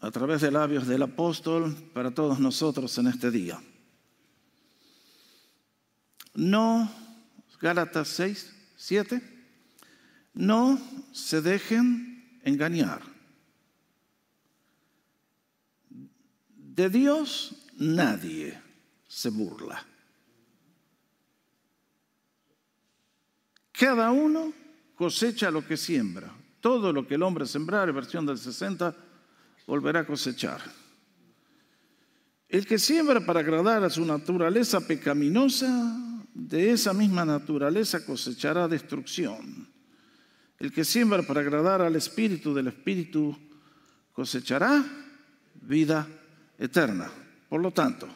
a 0.00 0.10
través 0.10 0.40
de 0.40 0.50
labios 0.50 0.88
del 0.88 1.02
apóstol 1.02 1.74
para 1.94 2.10
todos 2.10 2.40
nosotros 2.40 2.98
en 2.98 3.06
este 3.06 3.30
día. 3.30 3.60
No, 6.34 6.90
Gálatas 7.60 8.08
6, 8.08 8.54
7, 8.76 9.22
no 10.34 10.80
se 11.12 11.40
dejen 11.42 12.40
engañar. 12.42 13.02
De 16.56 16.88
Dios 16.88 17.54
nadie 17.76 18.60
se 19.06 19.28
burla. 19.28 19.86
cada 23.82 24.12
uno 24.12 24.52
cosecha 24.94 25.50
lo 25.50 25.66
que 25.66 25.76
siembra. 25.76 26.32
Todo 26.60 26.92
lo 26.92 27.04
que 27.04 27.16
el 27.16 27.22
hombre 27.24 27.46
sembrar, 27.46 27.92
versión 27.92 28.24
del 28.24 28.38
60, 28.38 28.94
volverá 29.66 30.00
a 30.00 30.06
cosechar. 30.06 30.60
El 32.48 32.64
que 32.64 32.78
siembra 32.78 33.26
para 33.26 33.40
agradar 33.40 33.82
a 33.82 33.90
su 33.90 34.04
naturaleza 34.04 34.86
pecaminosa, 34.86 35.68
de 36.34 36.72
esa 36.72 36.92
misma 36.92 37.24
naturaleza 37.24 38.04
cosechará 38.04 38.68
destrucción. 38.68 39.68
El 40.58 40.72
que 40.72 40.84
siembra 40.84 41.22
para 41.22 41.40
agradar 41.40 41.82
al 41.82 41.96
Espíritu 41.96 42.54
del 42.54 42.68
Espíritu 42.68 43.36
cosechará 44.12 44.84
vida 45.62 46.06
eterna. 46.58 47.10
Por 47.48 47.60
lo 47.60 47.70
tanto, 47.70 48.08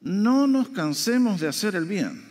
no 0.00 0.46
nos 0.46 0.70
cansemos 0.70 1.40
de 1.40 1.48
hacer 1.48 1.76
el 1.76 1.84
bien, 1.84 2.24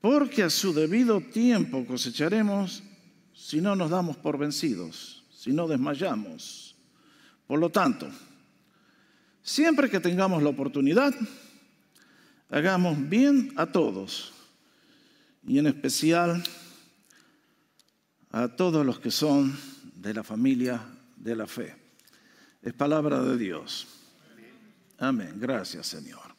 porque 0.00 0.42
a 0.42 0.50
su 0.50 0.74
debido 0.74 1.20
tiempo 1.20 1.86
cosecharemos 1.86 2.82
si 3.34 3.60
no 3.60 3.74
nos 3.74 3.90
damos 3.90 4.16
por 4.16 4.36
vencidos, 4.36 5.24
si 5.32 5.52
no 5.52 5.66
desmayamos. 5.66 6.74
Por 7.46 7.58
lo 7.58 7.70
tanto, 7.70 8.08
siempre 9.42 9.88
que 9.88 10.00
tengamos 10.00 10.42
la 10.42 10.50
oportunidad, 10.50 11.14
hagamos 12.52 13.08
bien 13.08 13.52
a 13.56 13.66
todos 13.66 14.30
y 15.42 15.58
en 15.58 15.66
especial 15.66 16.44
a 18.30 18.48
todos 18.48 18.84
los 18.84 19.00
que 19.00 19.10
son 19.10 19.58
de 19.96 20.12
la 20.12 20.22
familia 20.22 20.82
de 21.16 21.34
la 21.34 21.46
fe. 21.46 21.74
Es 22.60 22.74
palabra 22.74 23.22
de 23.22 23.38
Dios. 23.38 23.88
Amén. 24.98 25.34
Gracias, 25.36 25.86
Señor. 25.86 26.31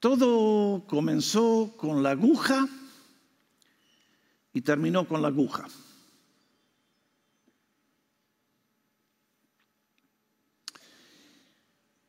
Todo 0.00 0.86
comenzó 0.86 1.74
con 1.76 2.02
la 2.02 2.10
aguja 2.10 2.66
y 4.54 4.62
terminó 4.62 5.06
con 5.06 5.20
la 5.20 5.28
aguja. 5.28 5.68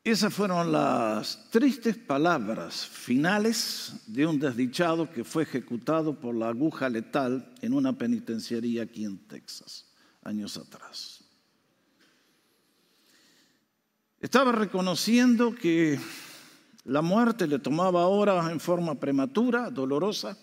Esas 0.04 0.34
fueron 0.34 0.71
las 0.71 1.51
tristes 1.51 1.95
palabras 1.95 2.88
finales 2.88 3.93
de 4.08 4.25
un 4.25 4.39
desdichado 4.39 5.12
que 5.12 5.23
fue 5.23 5.43
ejecutado 5.43 6.19
por 6.19 6.34
la 6.34 6.47
aguja 6.47 6.89
letal 6.89 7.54
en 7.62 7.73
una 7.73 7.95
penitenciaría 7.95 8.84
aquí 8.84 9.04
en 9.04 9.19
Texas, 9.27 9.86
años 10.23 10.58
atrás. 10.58 11.23
Estaba 14.21 14.51
reconociendo 14.51 15.54
que 15.54 15.99
la 16.85 17.01
muerte 17.01 17.47
le 17.47 17.59
tomaba 17.59 18.01
ahora 18.01 18.51
en 18.51 18.59
forma 18.59 18.95
prematura, 18.95 19.69
dolorosa, 19.69 20.37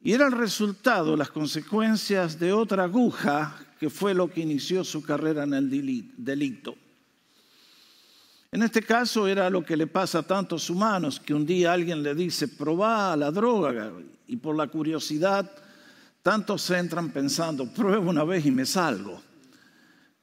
y 0.00 0.12
era 0.12 0.26
el 0.26 0.32
resultado, 0.32 1.16
las 1.16 1.30
consecuencias 1.30 2.38
de 2.38 2.52
otra 2.52 2.84
aguja 2.84 3.56
que 3.80 3.88
fue 3.88 4.12
lo 4.12 4.30
que 4.30 4.42
inició 4.42 4.84
su 4.84 5.02
carrera 5.02 5.44
en 5.44 5.54
el 5.54 6.12
delito. 6.16 6.76
En 8.52 8.62
este 8.62 8.82
caso 8.82 9.26
era 9.26 9.50
lo 9.50 9.64
que 9.64 9.76
le 9.76 9.86
pasa 9.86 10.18
a 10.20 10.22
tantos 10.22 10.70
humanos, 10.70 11.18
que 11.18 11.34
un 11.34 11.44
día 11.44 11.72
alguien 11.72 12.02
le 12.02 12.14
dice, 12.14 12.48
probá 12.48 13.16
la 13.16 13.30
droga, 13.30 13.92
y 14.28 14.36
por 14.36 14.54
la 14.54 14.68
curiosidad, 14.68 15.50
tantos 16.22 16.70
entran 16.70 17.10
pensando, 17.10 17.66
pruebo 17.66 18.10
una 18.10 18.24
vez 18.24 18.46
y 18.46 18.50
me 18.50 18.64
salgo. 18.64 19.20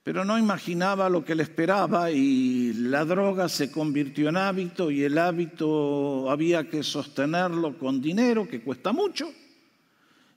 Pero 0.03 0.25
no 0.25 0.39
imaginaba 0.39 1.09
lo 1.09 1.23
que 1.23 1.35
le 1.35 1.43
esperaba 1.43 2.09
y 2.09 2.73
la 2.73 3.05
droga 3.05 3.47
se 3.47 3.71
convirtió 3.71 4.29
en 4.29 4.37
hábito 4.37 4.89
y 4.89 5.03
el 5.03 5.17
hábito 5.17 6.29
había 6.31 6.67
que 6.67 6.81
sostenerlo 6.81 7.77
con 7.77 8.01
dinero, 8.01 8.47
que 8.47 8.61
cuesta 8.61 8.91
mucho. 8.91 9.31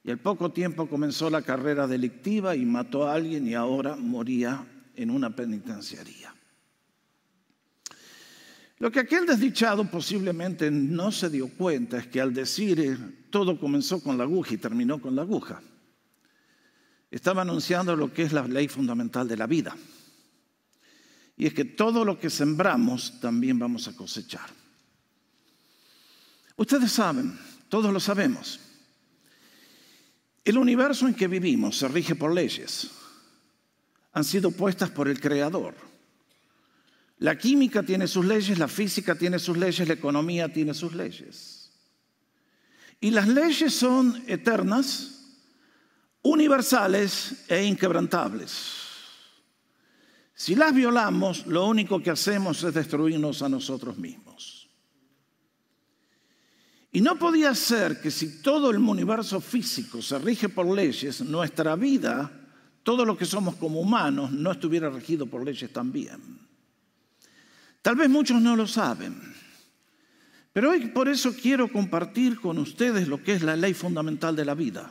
Y 0.05 0.11
al 0.11 0.19
poco 0.19 0.53
tiempo 0.53 0.87
comenzó 0.87 1.31
la 1.31 1.41
carrera 1.41 1.87
delictiva 1.87 2.55
y 2.55 2.67
mató 2.67 3.09
a 3.09 3.15
alguien 3.15 3.49
y 3.49 3.55
ahora 3.55 3.97
moría 3.97 4.67
en 4.97 5.11
una 5.11 5.35
penitenciaría. 5.35 6.35
Lo 8.81 8.91
que 8.91 9.01
aquel 9.01 9.25
desdichado 9.25 9.91
posiblemente 9.91 10.71
no 10.71 11.11
se 11.11 11.31
dio 11.31 11.49
cuenta 11.49 11.97
es 11.97 12.07
que 12.09 12.21
al 12.21 12.35
decir 12.35 12.81
eh, 12.81 12.99
todo 13.31 13.59
comenzó 13.59 14.03
con 14.03 14.19
la 14.19 14.25
aguja 14.25 14.53
y 14.55 14.59
terminó 14.59 15.01
con 15.01 15.17
la 15.17 15.23
aguja, 15.23 15.63
estaba 17.11 17.43
anunciando 17.43 17.95
lo 17.97 18.13
que 18.13 18.23
es 18.23 18.33
la 18.33 18.47
ley 18.47 18.69
fundamental 18.69 19.29
de 19.29 19.37
la 19.37 19.47
vida. 19.47 19.77
Y 21.37 21.47
es 21.47 21.55
que 21.55 21.65
todo 21.65 22.05
lo 22.05 22.19
que 22.19 22.31
sembramos 22.31 23.21
también 23.21 23.59
vamos 23.59 23.89
a 23.89 23.97
cosechar. 23.97 24.49
Ustedes 26.57 26.93
saben, 26.93 27.39
todos 27.69 27.93
lo 27.93 27.99
sabemos, 27.99 28.61
el 30.45 30.59
universo 30.59 31.09
en 31.09 31.15
que 31.15 31.27
vivimos 31.27 31.79
se 31.79 31.89
rige 31.89 32.15
por 32.15 32.33
leyes. 32.33 32.91
Han 34.13 34.25
sido 34.25 34.51
puestas 34.51 34.91
por 34.91 35.09
el 35.09 35.21
Creador. 35.21 35.75
La 37.19 37.39
química 37.39 37.83
tiene 37.83 38.07
sus 38.07 38.25
leyes, 38.25 38.59
la 38.59 38.69
física 38.69 39.15
tiene 39.15 39.39
sus 39.39 39.57
leyes, 39.57 39.89
la 39.89 39.95
economía 39.95 40.53
tiene 40.53 40.75
sus 40.75 40.95
leyes. 40.95 41.71
Y 43.01 43.11
las 43.11 43.27
leyes 43.27 43.75
son 43.75 44.23
eternas, 44.27 45.14
universales 46.25 47.45
e 47.49 47.65
inquebrantables. 47.65 48.85
Si 50.35 50.55
las 50.57 50.75
violamos, 50.75 51.47
lo 51.47 51.67
único 51.67 52.01
que 52.03 52.11
hacemos 52.11 52.63
es 52.65 52.75
destruirnos 52.75 53.43
a 53.43 53.49
nosotros 53.49 53.97
mismos. 53.97 54.69
Y 56.91 57.01
no 57.01 57.19
podía 57.19 57.55
ser 57.55 58.01
que 58.01 58.11
si 58.11 58.41
todo 58.41 58.71
el 58.71 58.79
universo 58.79 59.41
físico 59.41 60.01
se 60.01 60.19
rige 60.19 60.49
por 60.49 60.67
leyes, 60.67 61.21
nuestra 61.21 61.77
vida, 61.77 62.31
todo 62.83 63.05
lo 63.05 63.17
que 63.17 63.25
somos 63.25 63.57
como 63.57 63.81
humanos, 63.81 64.31
no 64.33 64.53
estuviera 64.53 64.89
regido 64.91 65.27
por 65.27 65.45
leyes 65.45 65.73
también. 65.73 66.39
Tal 67.83 67.97
vez 67.97 68.09
muchos 68.09 68.41
no 68.41 68.57
lo 68.57 68.67
saben, 68.67 69.21
pero 70.53 70.71
hoy 70.71 70.87
por 70.87 71.09
eso 71.09 71.35
quiero 71.35 71.71
compartir 71.71 72.41
con 72.41 72.59
ustedes 72.59 73.09
lo 73.09 73.23
que 73.23 73.35
es 73.35 73.43
la 73.43 73.57
ley 73.57 73.75
fundamental 73.75 74.35
de 74.35 74.45
la 74.45 74.55
vida. 74.55 74.91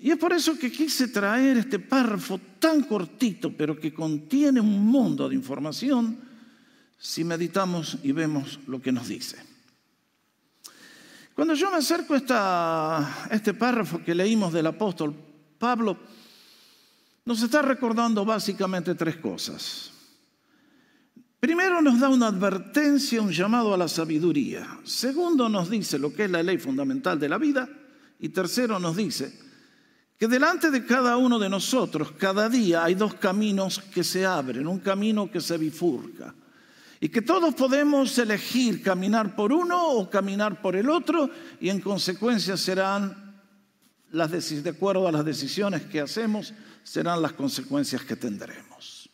Y 0.00 0.10
es 0.10 0.16
por 0.16 0.32
eso 0.32 0.56
que 0.56 0.70
quise 0.70 1.08
traer 1.08 1.56
este 1.58 1.80
párrafo 1.80 2.38
tan 2.60 2.84
cortito, 2.84 3.52
pero 3.56 3.78
que 3.78 3.92
contiene 3.92 4.60
un 4.60 4.86
mundo 4.86 5.28
de 5.28 5.34
información 5.34 6.16
si 6.96 7.24
meditamos 7.24 7.98
y 8.04 8.12
vemos 8.12 8.60
lo 8.68 8.80
que 8.80 8.92
nos 8.92 9.08
dice. 9.08 9.36
Cuando 11.34 11.54
yo 11.54 11.70
me 11.70 11.78
acerco 11.78 12.14
a, 12.30 13.28
este 13.30 13.54
párrafo 13.54 14.02
que 14.04 14.14
leímos 14.14 14.52
del 14.52 14.66
apóstol 14.66 15.14
Pablo, 15.58 15.96
nos 17.24 17.42
está 17.42 17.62
recordando 17.62 18.24
básicamente 18.24 18.94
tres 18.94 19.16
cosas. 19.16 19.92
Primero 21.40 21.82
nos 21.82 22.00
da 22.00 22.08
una 22.08 22.28
advertencia, 22.28 23.20
un 23.20 23.30
llamado 23.30 23.74
a 23.74 23.76
la 23.76 23.88
sabiduría. 23.88 24.78
Segundo 24.84 25.48
nos 25.48 25.70
dice 25.70 25.98
lo 25.98 26.12
que 26.12 26.24
es 26.24 26.30
la 26.30 26.42
ley 26.42 26.58
fundamental 26.58 27.18
de 27.18 27.28
la 27.28 27.38
vida. 27.38 27.68
Y 28.18 28.30
tercero 28.30 28.80
nos 28.80 28.96
dice 28.96 29.47
que 30.18 30.26
delante 30.26 30.70
de 30.70 30.84
cada 30.84 31.16
uno 31.16 31.38
de 31.38 31.48
nosotros, 31.48 32.10
cada 32.18 32.48
día 32.48 32.82
hay 32.82 32.94
dos 32.94 33.14
caminos 33.14 33.78
que 33.78 34.02
se 34.02 34.26
abren, 34.26 34.66
un 34.66 34.80
camino 34.80 35.30
que 35.30 35.40
se 35.40 35.56
bifurca. 35.56 36.34
Y 37.00 37.08
que 37.08 37.22
todos 37.22 37.54
podemos 37.54 38.18
elegir 38.18 38.82
caminar 38.82 39.36
por 39.36 39.52
uno 39.52 39.90
o 39.92 40.10
caminar 40.10 40.60
por 40.60 40.74
el 40.74 40.90
otro 40.90 41.30
y 41.60 41.68
en 41.68 41.80
consecuencia 41.80 42.56
serán, 42.56 43.40
las, 44.10 44.30
de 44.30 44.70
acuerdo 44.70 45.06
a 45.06 45.12
las 45.12 45.24
decisiones 45.24 45.82
que 45.82 46.00
hacemos, 46.00 46.52
serán 46.82 47.22
las 47.22 47.34
consecuencias 47.34 48.02
que 48.02 48.16
tendremos. 48.16 49.08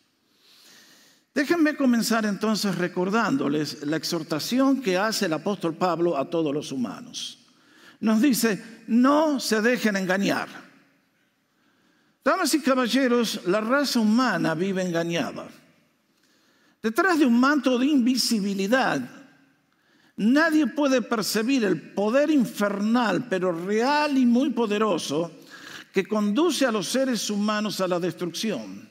Déjenme 1.35 1.75
comenzar 1.75 2.25
entonces 2.25 2.73
recordándoles 2.75 3.83
la 3.85 3.97
exhortación 3.97 4.81
que 4.81 4.97
hace 4.97 5.27
el 5.27 5.33
apóstol 5.33 5.75
Pablo 5.75 6.17
a 6.17 6.27
todos 6.31 6.51
los 6.51 6.71
humanos. 6.71 7.45
Nos 7.99 8.21
dice, 8.21 8.81
no 8.87 9.39
se 9.39 9.61
dejen 9.61 9.97
engañar. 9.97 10.64
Damas 12.25 12.55
y 12.55 12.59
caballeros, 12.59 13.41
la 13.45 13.61
raza 13.61 13.99
humana 13.99 14.55
vive 14.55 14.81
engañada. 14.81 15.47
Detrás 16.81 17.19
de 17.19 17.25
un 17.27 17.39
manto 17.39 17.77
de 17.77 17.85
invisibilidad, 17.85 18.99
nadie 20.17 20.65
puede 20.65 21.03
percibir 21.03 21.63
el 21.63 21.93
poder 21.93 22.31
infernal, 22.31 23.27
pero 23.29 23.51
real 23.51 24.17
y 24.17 24.25
muy 24.25 24.49
poderoso, 24.49 25.33
que 25.93 26.07
conduce 26.07 26.65
a 26.65 26.71
los 26.71 26.87
seres 26.87 27.29
humanos 27.29 27.79
a 27.79 27.87
la 27.87 27.99
destrucción. 27.99 28.89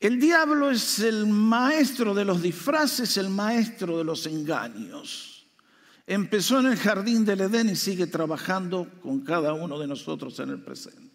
El 0.00 0.18
diablo 0.18 0.72
es 0.72 0.98
el 0.98 1.24
maestro 1.24 2.14
de 2.14 2.24
los 2.24 2.42
disfraces, 2.42 3.16
el 3.16 3.28
maestro 3.28 3.96
de 3.96 4.02
los 4.02 4.26
engaños. 4.26 5.46
Empezó 6.04 6.58
en 6.58 6.66
el 6.66 6.78
jardín 6.78 7.24
del 7.24 7.42
Edén 7.42 7.68
y 7.68 7.76
sigue 7.76 8.08
trabajando 8.08 8.88
con 9.02 9.20
cada 9.20 9.52
uno 9.52 9.78
de 9.78 9.86
nosotros 9.86 10.36
en 10.40 10.50
el 10.50 10.60
presente. 10.60 11.07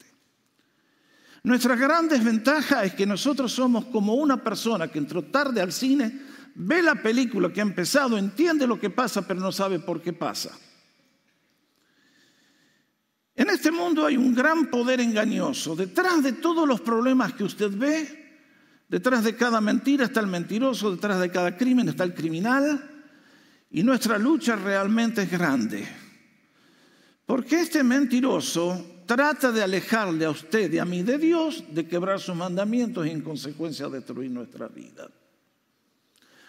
Nuestra 1.43 1.75
gran 1.75 2.07
desventaja 2.07 2.85
es 2.85 2.93
que 2.93 3.05
nosotros 3.05 3.51
somos 3.51 3.85
como 3.85 4.15
una 4.15 4.41
persona 4.41 4.87
que 4.87 4.99
entró 4.99 5.23
tarde 5.23 5.59
al 5.59 5.73
cine, 5.73 6.21
ve 6.55 6.81
la 6.81 6.95
película 6.95 7.51
que 7.51 7.59
ha 7.59 7.63
empezado, 7.63 8.17
entiende 8.17 8.65
lo 8.65 8.79
que 8.79 8.89
pasa, 8.89 9.27
pero 9.27 9.41
no 9.41 9.51
sabe 9.51 9.79
por 9.79 10.01
qué 10.01 10.13
pasa. 10.13 10.57
En 13.35 13.49
este 13.49 13.71
mundo 13.71 14.05
hay 14.05 14.15
un 14.15 14.33
gran 14.33 14.67
poder 14.67 15.01
engañoso. 15.01 15.75
Detrás 15.75 16.23
de 16.23 16.33
todos 16.33 16.65
los 16.65 16.79
problemas 16.79 17.33
que 17.33 17.43
usted 17.43 17.71
ve, 17.75 18.39
detrás 18.87 19.25
de 19.25 19.35
cada 19.35 19.59
mentira 19.59 20.05
está 20.05 20.21
el 20.21 20.27
mentiroso, 20.27 20.91
detrás 20.91 21.19
de 21.19 21.29
cada 21.29 21.57
crimen 21.57 21.89
está 21.89 22.05
el 22.05 22.13
criminal. 22.13 22.89
Y 23.69 23.83
nuestra 23.83 24.17
lucha 24.17 24.55
realmente 24.55 25.23
es 25.23 25.31
grande. 25.31 25.85
Porque 27.25 27.59
este 27.59 27.83
mentiroso 27.83 28.92
trata 29.05 29.51
de 29.51 29.63
alejarle 29.63 30.25
a 30.25 30.29
usted 30.29 30.71
y 30.73 30.79
a 30.79 30.85
mí 30.85 31.03
de 31.03 31.17
Dios, 31.17 31.63
de 31.69 31.87
quebrar 31.87 32.19
sus 32.19 32.35
mandamientos 32.35 33.05
y 33.05 33.11
en 33.11 33.21
consecuencia 33.21 33.87
destruir 33.89 34.31
nuestra 34.31 34.67
vida. 34.67 35.09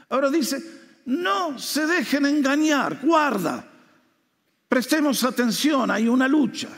Ahora 0.09 0.31
dice, 0.31 0.63
no 1.07 1.59
se 1.59 1.87
dejen 1.87 2.27
engañar, 2.27 3.01
guarda, 3.03 3.69
prestemos 4.69 5.25
atención, 5.25 5.91
hay 5.91 6.09
una 6.09 6.29
lucha. 6.29 6.69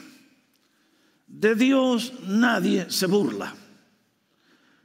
De 1.26 1.54
Dios 1.54 2.12
nadie 2.26 2.90
se 2.90 3.06
burla. 3.06 3.54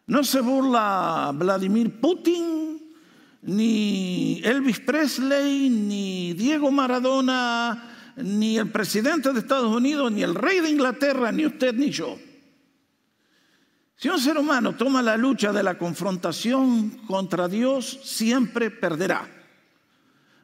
No 0.07 0.23
se 0.23 0.41
burla 0.41 1.31
Vladimir 1.33 1.99
Putin, 2.01 2.81
ni 3.43 4.41
Elvis 4.43 4.79
Presley, 4.79 5.69
ni 5.69 6.33
Diego 6.33 6.71
Maradona, 6.71 7.90
ni 8.17 8.57
el 8.57 8.69
presidente 8.69 9.31
de 9.31 9.39
Estados 9.39 9.75
Unidos, 9.75 10.11
ni 10.11 10.23
el 10.23 10.35
rey 10.35 10.59
de 10.59 10.69
Inglaterra, 10.69 11.31
ni 11.31 11.45
usted 11.45 11.73
ni 11.73 11.89
yo. 11.89 12.17
Si 13.95 14.09
un 14.09 14.19
ser 14.19 14.37
humano 14.37 14.75
toma 14.75 15.01
la 15.01 15.15
lucha 15.15 15.53
de 15.53 15.61
la 15.61 15.77
confrontación 15.77 16.89
contra 17.05 17.47
Dios, 17.47 17.99
siempre 18.03 18.71
perderá. 18.71 19.29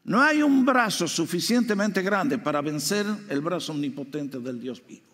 No 0.04 0.22
hay 0.22 0.44
un 0.44 0.64
brazo 0.64 1.08
suficientemente 1.08 2.02
grande 2.02 2.38
para 2.38 2.62
vencer 2.62 3.06
el 3.30 3.42
brazo 3.42 3.72
omnipotente 3.72 4.40
del 4.40 4.62
Dios 4.62 4.82
vivo. 4.88 5.08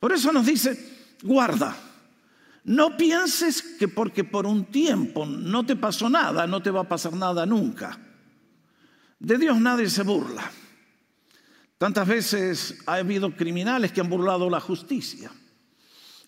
Por 0.00 0.12
eso 0.12 0.32
nos 0.32 0.44
dice, 0.44 1.16
guarda, 1.22 1.76
no 2.64 2.96
pienses 2.96 3.62
que 3.62 3.88
porque 3.88 4.24
por 4.24 4.44
un 4.44 4.66
tiempo 4.66 5.24
no 5.24 5.64
te 5.64 5.76
pasó 5.76 6.10
nada, 6.10 6.46
no 6.46 6.60
te 6.62 6.70
va 6.70 6.80
a 6.80 6.88
pasar 6.88 7.12
nada 7.14 7.46
nunca. 7.46 7.98
De 9.18 9.38
Dios 9.38 9.58
nadie 9.60 9.88
se 9.88 10.02
burla. 10.02 10.50
Tantas 11.80 12.06
veces 12.06 12.74
ha 12.84 12.96
habido 12.96 13.34
criminales 13.34 13.90
que 13.90 14.02
han 14.02 14.10
burlado 14.10 14.50
la 14.50 14.60
justicia. 14.60 15.30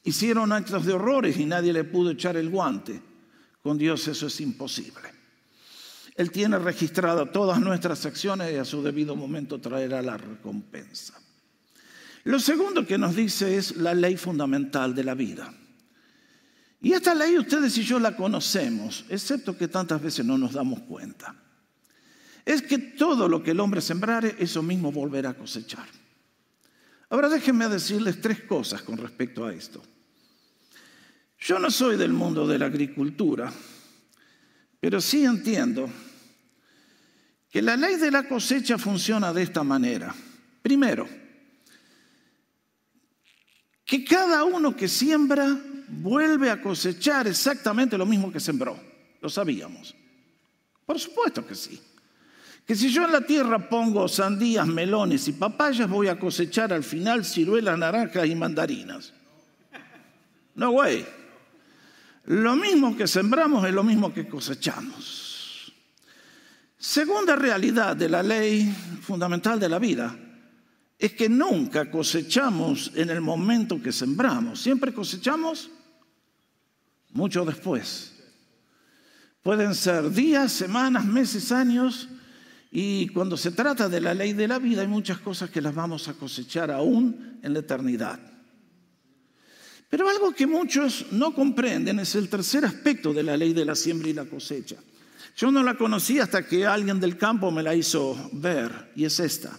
Hicieron 0.02 0.50
actos 0.50 0.86
de 0.86 0.94
horrores 0.94 1.36
y 1.36 1.44
nadie 1.44 1.74
le 1.74 1.84
pudo 1.84 2.12
echar 2.12 2.38
el 2.38 2.48
guante. 2.48 3.02
Con 3.62 3.76
Dios 3.76 4.08
eso 4.08 4.28
es 4.28 4.40
imposible. 4.40 5.10
Él 6.16 6.30
tiene 6.30 6.58
registradas 6.58 7.30
todas 7.32 7.60
nuestras 7.60 8.06
acciones 8.06 8.50
y 8.50 8.56
a 8.56 8.64
su 8.64 8.82
debido 8.82 9.14
momento 9.14 9.60
traerá 9.60 10.00
la 10.00 10.16
recompensa. 10.16 11.20
Lo 12.24 12.40
segundo 12.40 12.86
que 12.86 12.96
nos 12.96 13.14
dice 13.14 13.58
es 13.58 13.76
la 13.76 13.92
ley 13.92 14.16
fundamental 14.16 14.94
de 14.94 15.04
la 15.04 15.12
vida. 15.12 15.52
Y 16.80 16.94
esta 16.94 17.14
ley 17.14 17.36
ustedes 17.36 17.76
y 17.76 17.82
yo 17.82 17.98
la 17.98 18.16
conocemos, 18.16 19.04
excepto 19.10 19.54
que 19.58 19.68
tantas 19.68 20.00
veces 20.00 20.24
no 20.24 20.38
nos 20.38 20.54
damos 20.54 20.80
cuenta. 20.80 21.41
Es 22.44 22.62
que 22.62 22.78
todo 22.78 23.28
lo 23.28 23.42
que 23.42 23.52
el 23.52 23.60
hombre 23.60 23.80
sembrare, 23.80 24.36
eso 24.38 24.62
mismo 24.62 24.90
volverá 24.90 25.30
a 25.30 25.34
cosechar. 25.34 25.86
Ahora 27.10 27.28
déjenme 27.28 27.68
decirles 27.68 28.20
tres 28.20 28.42
cosas 28.42 28.82
con 28.82 28.96
respecto 28.96 29.44
a 29.44 29.52
esto. 29.52 29.82
Yo 31.38 31.58
no 31.58 31.70
soy 31.70 31.96
del 31.96 32.12
mundo 32.12 32.46
de 32.46 32.58
la 32.58 32.66
agricultura, 32.66 33.52
pero 34.80 35.00
sí 35.00 35.24
entiendo 35.24 35.90
que 37.50 37.60
la 37.60 37.76
ley 37.76 37.96
de 37.96 38.10
la 38.10 38.26
cosecha 38.26 38.78
funciona 38.78 39.32
de 39.32 39.42
esta 39.42 39.62
manera. 39.62 40.14
Primero, 40.62 41.08
que 43.84 44.04
cada 44.04 44.44
uno 44.44 44.74
que 44.74 44.88
siembra 44.88 45.60
vuelve 45.88 46.48
a 46.48 46.62
cosechar 46.62 47.26
exactamente 47.26 47.98
lo 47.98 48.06
mismo 48.06 48.32
que 48.32 48.40
sembró. 48.40 48.80
Lo 49.20 49.28
sabíamos. 49.28 49.94
Por 50.86 50.98
supuesto 50.98 51.46
que 51.46 51.54
sí. 51.54 51.78
Que 52.66 52.76
si 52.76 52.90
yo 52.90 53.04
en 53.04 53.12
la 53.12 53.20
tierra 53.20 53.68
pongo 53.68 54.06
sandías, 54.06 54.66
melones 54.66 55.26
y 55.28 55.32
papayas, 55.32 55.88
voy 55.88 56.08
a 56.08 56.18
cosechar 56.18 56.72
al 56.72 56.84
final 56.84 57.24
ciruelas, 57.24 57.78
naranjas 57.78 58.26
y 58.26 58.34
mandarinas. 58.34 59.12
No, 60.54 60.70
güey. 60.70 61.04
Lo 62.26 62.54
mismo 62.54 62.96
que 62.96 63.08
sembramos 63.08 63.66
es 63.66 63.74
lo 63.74 63.82
mismo 63.82 64.14
que 64.14 64.28
cosechamos. 64.28 65.72
Segunda 66.78 67.36
realidad 67.36 67.96
de 67.96 68.08
la 68.08 68.22
ley 68.22 68.72
fundamental 69.02 69.58
de 69.58 69.68
la 69.68 69.78
vida 69.78 70.16
es 70.98 71.12
que 71.14 71.28
nunca 71.28 71.90
cosechamos 71.90 72.92
en 72.94 73.10
el 73.10 73.20
momento 73.20 73.82
que 73.82 73.90
sembramos, 73.90 74.60
siempre 74.60 74.94
cosechamos 74.94 75.68
mucho 77.10 77.44
después. 77.44 78.12
Pueden 79.42 79.74
ser 79.74 80.10
días, 80.10 80.52
semanas, 80.52 81.04
meses, 81.04 81.50
años, 81.50 82.08
y 82.74 83.08
cuando 83.08 83.36
se 83.36 83.50
trata 83.50 83.86
de 83.90 84.00
la 84.00 84.14
ley 84.14 84.32
de 84.32 84.48
la 84.48 84.58
vida 84.58 84.80
hay 84.80 84.88
muchas 84.88 85.18
cosas 85.18 85.50
que 85.50 85.60
las 85.60 85.74
vamos 85.74 86.08
a 86.08 86.14
cosechar 86.14 86.70
aún 86.70 87.38
en 87.42 87.52
la 87.52 87.58
eternidad. 87.58 88.18
Pero 89.90 90.08
algo 90.08 90.32
que 90.32 90.46
muchos 90.46 91.12
no 91.12 91.34
comprenden 91.34 92.00
es 92.00 92.14
el 92.14 92.30
tercer 92.30 92.64
aspecto 92.64 93.12
de 93.12 93.24
la 93.24 93.36
ley 93.36 93.52
de 93.52 93.66
la 93.66 93.74
siembra 93.74 94.08
y 94.08 94.14
la 94.14 94.24
cosecha. 94.24 94.76
Yo 95.36 95.50
no 95.50 95.62
la 95.62 95.76
conocí 95.76 96.18
hasta 96.18 96.46
que 96.46 96.64
alguien 96.64 96.98
del 96.98 97.18
campo 97.18 97.50
me 97.50 97.62
la 97.62 97.74
hizo 97.74 98.30
ver, 98.32 98.90
y 98.96 99.04
es 99.04 99.20
esta. 99.20 99.50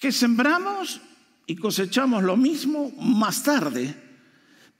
Que 0.00 0.12
sembramos 0.12 0.98
y 1.46 1.56
cosechamos 1.56 2.22
lo 2.22 2.38
mismo 2.38 2.90
más 2.98 3.42
tarde, 3.42 3.94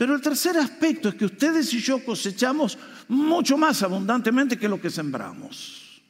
pero 0.05 0.17
el 0.17 0.21
tercer 0.21 0.59
aspecto 0.59 1.09
es 1.09 1.15
que 1.15 1.25
ustedes 1.25 1.73
y 1.73 1.81
yo 1.81 2.05
cosechamos 2.05 2.77
mucho 3.09 3.57
más 3.57 3.83
abundantemente 3.83 4.59
que 4.59 4.69
lo 4.69 4.79
que 4.79 4.91
sembramos. 4.91 6.03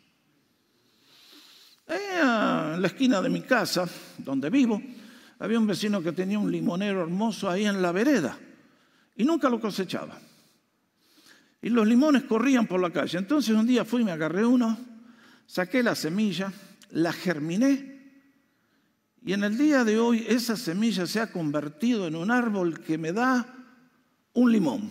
en 1.87 2.83
la 2.83 2.89
esquina 2.89 3.23
de 3.23 3.29
mi 3.29 3.43
casa, 3.43 3.89
donde 4.19 4.51
vivo, 4.51 4.83
había 5.39 5.61
un 5.61 5.69
vecino 5.69 6.03
que 6.03 6.11
tenía 6.11 6.41
un 6.41 6.51
limonero 6.51 7.03
hermoso 7.03 7.49
ahí 7.49 7.67
en 7.67 7.81
la 7.81 7.93
vereda 7.93 8.37
y 9.15 9.23
nunca 9.23 9.49
lo 9.49 9.61
cosechaba. 9.61 10.19
Y 11.63 11.69
los 11.69 11.87
limones 11.87 12.25
corrían 12.25 12.67
por 12.67 12.81
la 12.81 12.91
calle. 12.91 13.19
Entonces 13.19 13.55
un 13.55 13.65
día 13.65 13.85
fui, 13.85 14.03
me 14.03 14.11
agarré 14.11 14.45
uno, 14.45 14.77
saqué 15.47 15.85
la 15.85 15.95
semilla, 15.95 16.53
la 16.91 17.13
germiné 17.13 17.95
y 19.25 19.35
en 19.35 19.45
el 19.45 19.57
día 19.57 19.85
de 19.85 20.01
hoy 20.01 20.27
esa 20.29 20.57
semilla 20.57 21.07
se 21.07 21.21
ha 21.21 21.31
convertido 21.31 22.09
en 22.09 22.17
un 22.17 22.33
árbol 22.33 22.81
que 22.81 22.99
me 22.99 23.13
da 23.13 23.54
un 24.35 24.53
limón. 24.53 24.91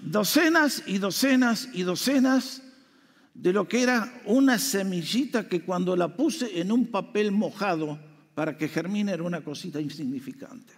Docenas 0.00 0.84
y 0.86 0.98
docenas 0.98 1.68
y 1.72 1.82
docenas 1.82 2.62
de 3.34 3.52
lo 3.52 3.68
que 3.68 3.82
era 3.82 4.20
una 4.26 4.58
semillita 4.58 5.48
que 5.48 5.62
cuando 5.62 5.96
la 5.96 6.14
puse 6.16 6.60
en 6.60 6.72
un 6.72 6.86
papel 6.86 7.32
mojado 7.32 7.98
para 8.34 8.56
que 8.56 8.68
germine 8.68 9.12
era 9.12 9.22
una 9.22 9.42
cosita 9.42 9.80
insignificante. 9.80 10.72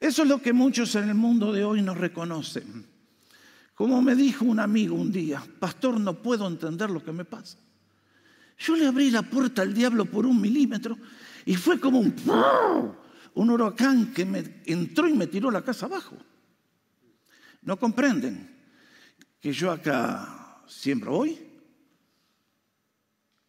Eso 0.00 0.22
es 0.22 0.28
lo 0.28 0.40
que 0.40 0.52
muchos 0.52 0.94
en 0.94 1.08
el 1.08 1.14
mundo 1.14 1.52
de 1.52 1.64
hoy 1.64 1.82
no 1.82 1.94
reconocen. 1.94 2.86
Como 3.74 4.02
me 4.02 4.14
dijo 4.14 4.44
un 4.44 4.60
amigo 4.60 4.94
un 4.94 5.10
día, 5.10 5.42
pastor, 5.58 5.98
no 6.00 6.20
puedo 6.20 6.46
entender 6.46 6.90
lo 6.90 7.02
que 7.02 7.12
me 7.12 7.24
pasa. 7.24 7.58
Yo 8.58 8.74
le 8.74 8.86
abrí 8.86 9.10
la 9.10 9.22
puerta 9.22 9.62
al 9.62 9.72
diablo 9.72 10.04
por 10.04 10.26
un 10.26 10.40
milímetro 10.40 10.98
y 11.46 11.54
fue 11.54 11.78
como 11.78 12.00
un, 12.00 12.14
un 13.38 13.50
huracán 13.50 14.12
que 14.12 14.24
me 14.24 14.62
entró 14.66 15.08
y 15.08 15.14
me 15.14 15.28
tiró 15.28 15.48
la 15.52 15.62
casa 15.62 15.86
abajo. 15.86 16.16
No 17.62 17.78
comprenden 17.78 18.50
que 19.38 19.52
yo 19.52 19.70
acá 19.70 20.60
siembro 20.66 21.18
hoy, 21.18 21.38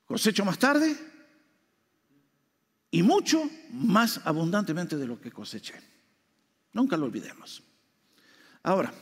cosecho 0.05 0.45
más 0.45 0.59
tarde 0.59 0.95
y 2.91 3.01
mucho 3.01 3.49
más 3.71 4.21
abundantemente 4.25 4.95
de 4.95 5.07
lo 5.07 5.19
que 5.19 5.31
coseché. 5.31 5.81
Nunca 6.73 6.95
lo 6.95 7.05
olvidemos. 7.05 7.63
Ahora, 8.61 8.93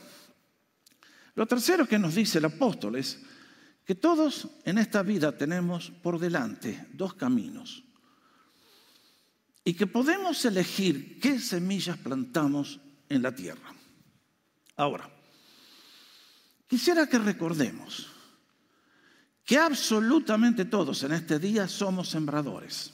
lo 1.34 1.46
tercero 1.46 1.86
que 1.86 1.98
nos 1.98 2.14
dice 2.14 2.38
el 2.38 2.46
apóstol 2.46 2.96
es 2.96 3.20
que 3.84 3.94
todos 3.94 4.48
en 4.64 4.78
esta 4.78 5.02
vida 5.02 5.36
tenemos 5.36 5.90
por 5.90 6.18
delante 6.18 6.86
dos 6.94 7.12
caminos 7.12 7.84
y 9.64 9.74
que 9.74 9.86
podemos 9.86 10.44
elegir 10.44 11.20
qué 11.20 11.38
semillas 11.38 11.98
plantamos 11.98 12.80
en 13.08 13.22
la 13.22 13.34
tierra. 13.34 13.74
Ahora, 14.76 15.10
Quisiera 16.68 17.06
que 17.06 17.18
recordemos 17.18 18.06
que 19.42 19.56
absolutamente 19.56 20.66
todos 20.66 21.02
en 21.02 21.12
este 21.12 21.38
día 21.38 21.66
somos 21.66 22.10
sembradores. 22.10 22.92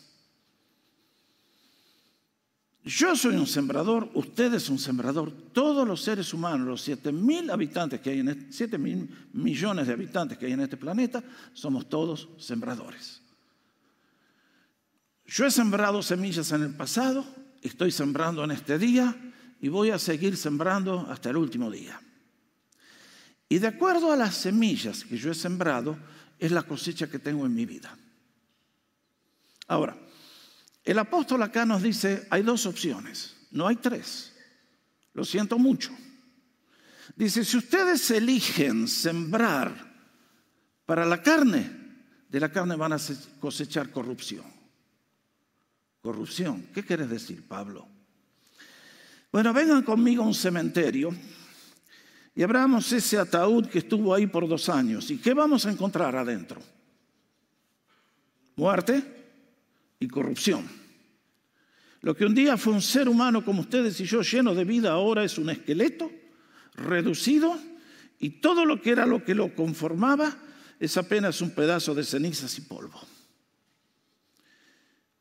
Yo 2.85 3.17
soy 3.17 3.35
un 3.35 3.49
sembrador, 3.49 4.11
usted 4.15 4.55
es 4.55 4.69
un 4.69 4.79
sembrador, 4.79 5.33
todos 5.53 5.89
los 5.89 6.03
seres 6.03 6.33
humanos, 6.33 6.69
los 6.69 6.83
7 6.83 7.11
mil 7.11 7.51
habitantes 7.51 8.01
que 8.01 8.11
hay 8.11 8.21
en 8.21 8.29
este, 8.29 8.53
7 8.53 8.79
mil 8.79 9.29
millones 9.33 9.89
de 9.89 9.95
habitantes 9.95 10.39
que 10.39 10.47
hay 10.47 10.53
en 10.53 10.61
este 10.61 10.77
planeta, 10.77 11.25
somos 11.53 11.89
todos 11.89 12.29
sembradores. 12.39 13.24
Yo 15.27 15.47
he 15.47 15.51
sembrado 15.51 16.03
semillas 16.03 16.53
en 16.53 16.63
el 16.63 16.75
pasado, 16.75 17.25
estoy 17.63 17.91
sembrando 17.91 18.45
en 18.45 18.51
este 18.51 18.79
día 18.79 19.17
y 19.61 19.69
voy 19.69 19.91
a 19.91 19.99
seguir 19.99 20.37
sembrando 20.37 21.07
hasta 21.11 21.31
el 21.31 21.37
último 21.37 21.71
día. 21.71 22.01
Y 23.49 23.59
de 23.59 23.69
acuerdo 23.69 24.13
a 24.13 24.17
las 24.17 24.35
semillas 24.35 25.05
que 25.05 25.17
yo 25.17 25.31
he 25.31 25.35
sembrado, 25.35 25.97
es 26.39 26.53
la 26.53 26.63
cosecha 26.63 27.09
que 27.09 27.19
tengo 27.19 27.47
en 27.47 27.55
mi 27.55 27.65
vida. 27.65 27.97
Ahora, 29.69 29.97
el 30.85 30.99
apóstol 30.99 31.43
acá 31.43 31.65
nos 31.65 31.83
dice, 31.83 32.27
hay 32.31 32.43
dos 32.43 32.67
opciones, 32.67 33.37
no 33.51 33.67
hay 33.67 33.77
tres. 33.77 34.35
Lo 35.15 35.25
siento 35.25 35.59
mucho. 35.59 35.97
Dice, 37.17 37.45
si 37.45 37.57
ustedes 37.57 38.11
eligen 38.11 38.89
sembrar 38.89 39.95
para 40.85 41.07
la 41.07 41.23
carne, 41.23 41.71
de 42.29 42.41
la 42.41 42.51
carne 42.51 42.77
van 42.77 42.93
a 42.93 42.99
cosechar 43.41 43.91
corrupción. 43.91 44.54
Corrupción, 46.05 46.67
¿qué 46.75 46.85
quieres 46.85 47.09
decir, 47.09 47.49
Pablo? 47.49 47.89
Bueno, 49.33 49.55
vengan 49.55 49.83
conmigo 49.83 50.23
a 50.23 50.27
un 50.27 50.35
cementerio 50.35 51.17
y 52.37 52.43
abramos 52.43 52.93
ese 52.93 53.17
ataúd 53.17 53.69
que 53.69 53.79
estuvo 53.79 54.13
ahí 54.13 54.27
por 54.27 54.47
dos 54.47 54.69
años. 54.69 55.11
¿Y 55.11 55.17
qué 55.17 55.33
vamos 55.33 55.65
a 55.65 55.73
encontrar 55.73 56.15
adentro? 56.15 56.61
Muerte 58.57 59.03
y 59.99 60.07
corrupción. 60.07 60.69
Lo 62.03 62.15
que 62.15 62.27
un 62.27 62.35
día 62.35 62.59
fue 62.59 62.75
un 62.75 62.83
ser 62.83 63.09
humano 63.09 63.43
como 63.43 63.63
ustedes 63.63 63.99
y 63.99 64.05
yo, 64.05 64.21
lleno 64.21 64.55
de 64.55 64.67
vida, 64.67 64.93
ahora 64.93 65.25
es 65.25 65.39
un 65.39 65.49
esqueleto 65.49 66.13
reducido 66.75 67.59
y 68.19 68.29
todo 68.43 68.67
lo 68.67 68.83
que 68.83 68.91
era 68.91 69.07
lo 69.07 69.25
que 69.25 69.35
lo 69.35 69.55
conformaba 69.55 70.37
es 70.79 70.99
apenas 70.99 71.41
un 71.41 71.53
pedazo 71.53 71.95
de 71.95 72.05
cenizas 72.05 72.59
y 72.59 72.61
polvo. 72.61 73.14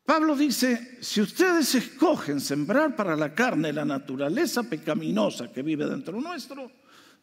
Pablo 0.06 0.36
dice, 0.36 0.98
si 1.02 1.22
ustedes 1.22 1.76
escogen 1.76 2.42
sembrar 2.42 2.96
para 2.96 3.16
la 3.16 3.34
carne 3.34 3.72
la 3.72 3.86
naturaleza 3.86 4.64
pecaminosa 4.64 5.52
que 5.52 5.64
vive 5.64 5.86
dentro 5.86 6.20
nuestro, 6.20 6.70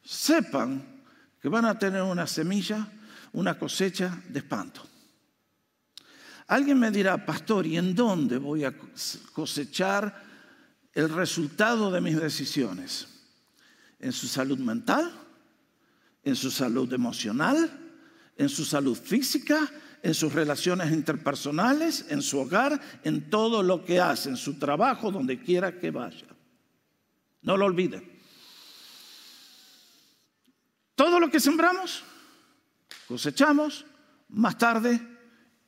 sepan 0.02 1.02
que 1.40 1.48
van 1.48 1.66
a 1.66 1.78
tener 1.78 2.02
una 2.02 2.26
semilla, 2.26 2.88
una 3.32 3.58
cosecha 3.58 4.22
de 4.28 4.38
espanto. 4.38 4.82
Alguien 6.46 6.78
me 6.78 6.90
dirá, 6.90 7.24
pastor, 7.24 7.66
¿y 7.66 7.76
en 7.76 7.94
dónde 7.94 8.38
voy 8.38 8.64
a 8.64 8.74
cosechar 9.32 10.24
el 10.92 11.10
resultado 11.10 11.90
de 11.90 12.00
mis 12.00 12.20
decisiones? 12.20 13.06
¿En 13.98 14.12
su 14.12 14.26
salud 14.26 14.58
mental? 14.58 15.12
¿En 16.24 16.34
su 16.34 16.50
salud 16.50 16.92
emocional? 16.92 17.70
¿En 18.36 18.48
su 18.48 18.64
salud 18.64 18.96
física? 18.96 19.70
¿En 20.02 20.14
sus 20.14 20.32
relaciones 20.32 20.90
interpersonales? 20.92 22.06
¿En 22.08 22.22
su 22.22 22.38
hogar? 22.38 22.80
¿En 23.04 23.28
todo 23.28 23.62
lo 23.62 23.84
que 23.84 24.00
hace? 24.00 24.30
¿En 24.30 24.36
su 24.36 24.58
trabajo? 24.58 25.10
Donde 25.10 25.40
quiera 25.40 25.78
que 25.78 25.90
vaya. 25.90 26.26
No 27.42 27.56
lo 27.56 27.66
olvide. 27.66 28.20
Todo 30.94 31.18
lo 31.18 31.30
que 31.30 31.40
sembramos, 31.40 32.02
cosechamos 33.08 33.86
más 34.28 34.58
tarde 34.58 35.00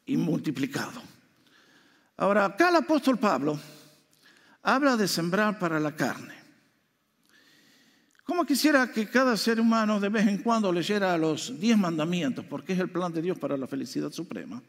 y 0.05 0.17
multiplicado. 0.17 1.03
Ahora, 2.17 2.45
acá 2.45 2.69
el 2.69 2.77
apóstol 2.77 3.19
Pablo 3.19 3.59
habla 4.63 4.97
de 4.97 5.09
sembrar 5.09 5.59
para 5.59 5.81
la 5.81 5.97
carne. 5.97 6.42
¿Cómo 8.33 8.47
quisiera 8.47 8.91
que 8.91 9.07
cada 9.07 9.37
ser 9.37 9.61
humano 9.61 10.01
de 10.01 10.09
vez 10.09 10.27
en 10.27 10.39
cuando 10.39 10.73
leyera 10.73 11.19
los 11.19 11.61
diez 11.61 11.77
mandamientos, 11.77 12.43
porque 12.47 12.73
es 12.73 12.79
el 12.79 12.89
plan 12.89 13.13
de 13.13 13.21
Dios 13.21 13.39
para 13.39 13.59
la 13.59 13.67
felicidad 13.67 14.11
suprema? 14.11 14.63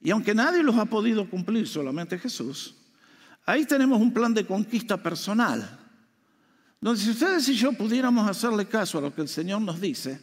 Y 0.00 0.10
aunque 0.10 0.34
nadie 0.34 0.64
los 0.64 0.74
ha 0.74 0.86
podido 0.86 1.30
cumplir, 1.30 1.68
solamente 1.68 2.18
Jesús, 2.18 2.74
ahí 3.44 3.64
tenemos 3.64 4.00
un 4.00 4.12
plan 4.12 4.34
de 4.34 4.44
conquista 4.44 5.00
personal, 5.00 5.78
donde 6.80 7.00
si 7.00 7.10
ustedes 7.10 7.48
y 7.48 7.54
yo 7.54 7.72
pudiéramos 7.72 8.28
hacerle 8.28 8.66
caso 8.66 8.98
a 8.98 9.02
lo 9.02 9.14
que 9.14 9.22
el 9.22 9.28
Señor 9.28 9.62
nos 9.62 9.80
dice, 9.80 10.20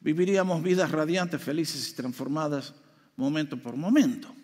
viviríamos 0.00 0.62
vidas 0.62 0.90
radiantes, 0.90 1.42
felices 1.42 1.86
y 1.86 1.94
transformadas 1.94 2.72
momento 3.16 3.58
por 3.58 3.76
momento. 3.76 4.34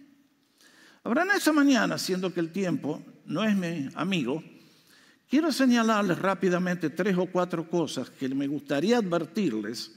En 1.07 1.31
esta 1.35 1.55
mañana, 1.55 1.97
siendo 1.97 2.35
que 2.35 2.41
el 2.41 2.53
tiempo 2.53 3.03
no 3.25 3.43
es 3.45 3.57
mi 3.57 3.89
amigo, 3.95 4.45
quiero 5.29 5.53
señalarles 5.53 6.19
rápidamente 6.19 6.91
tres 6.91 7.17
o 7.17 7.27
cuatro 7.27 7.69
cosas 7.69 8.11
que 8.11 8.29
me 8.29 8.47
gustaría 8.47 8.99
advertirles 8.99 9.93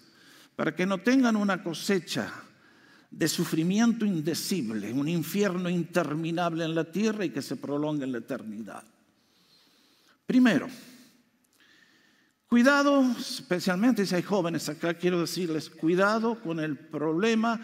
para 0.55 0.75
que 0.75 0.85
no 0.85 0.99
tengan 0.99 1.35
una 1.35 1.63
cosecha 1.63 2.31
de 3.09 3.27
sufrimiento 3.27 4.05
indecible, 4.05 4.93
un 4.93 5.07
infierno 5.07 5.69
interminable 5.69 6.63
en 6.63 6.75
la 6.75 6.85
tierra 6.85 7.25
y 7.25 7.29
que 7.29 7.41
se 7.41 7.57
prolongue 7.57 8.05
en 8.05 8.11
la 8.13 8.19
eternidad. 8.19 8.83
Primero, 10.25 10.69
cuidado, 12.47 13.03
especialmente 13.19 14.05
si 14.05 14.15
hay 14.15 14.23
jóvenes 14.23 14.69
acá, 14.69 14.93
quiero 14.93 15.19
decirles, 15.19 15.69
cuidado 15.69 16.39
con 16.39 16.59
el 16.59 16.77
problema, 16.77 17.59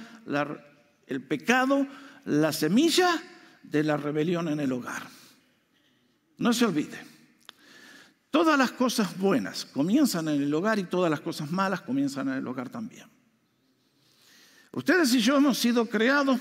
el 1.07 1.23
pecado, 1.23 1.87
la 2.25 2.51
semilla 2.51 3.21
de 3.63 3.83
la 3.83 3.95
rebelión 3.95 4.49
en 4.49 4.59
el 4.59 4.71
hogar. 4.73 5.03
No 6.39 6.51
se 6.51 6.65
olvide. 6.65 7.16
Todas 8.29 8.57
las 8.57 8.71
cosas 8.71 9.17
buenas 9.17 9.65
comienzan 9.65 10.27
en 10.27 10.41
el 10.41 10.53
hogar 10.53 10.79
y 10.79 10.83
todas 10.83 11.09
las 11.09 11.21
cosas 11.21 11.49
malas 11.51 11.81
comienzan 11.81 12.27
en 12.29 12.35
el 12.35 12.47
hogar 12.47 12.69
también. 12.69 13.07
Ustedes 14.73 15.13
y 15.13 15.19
yo 15.19 15.37
hemos 15.37 15.57
sido 15.57 15.87
creados 15.87 16.39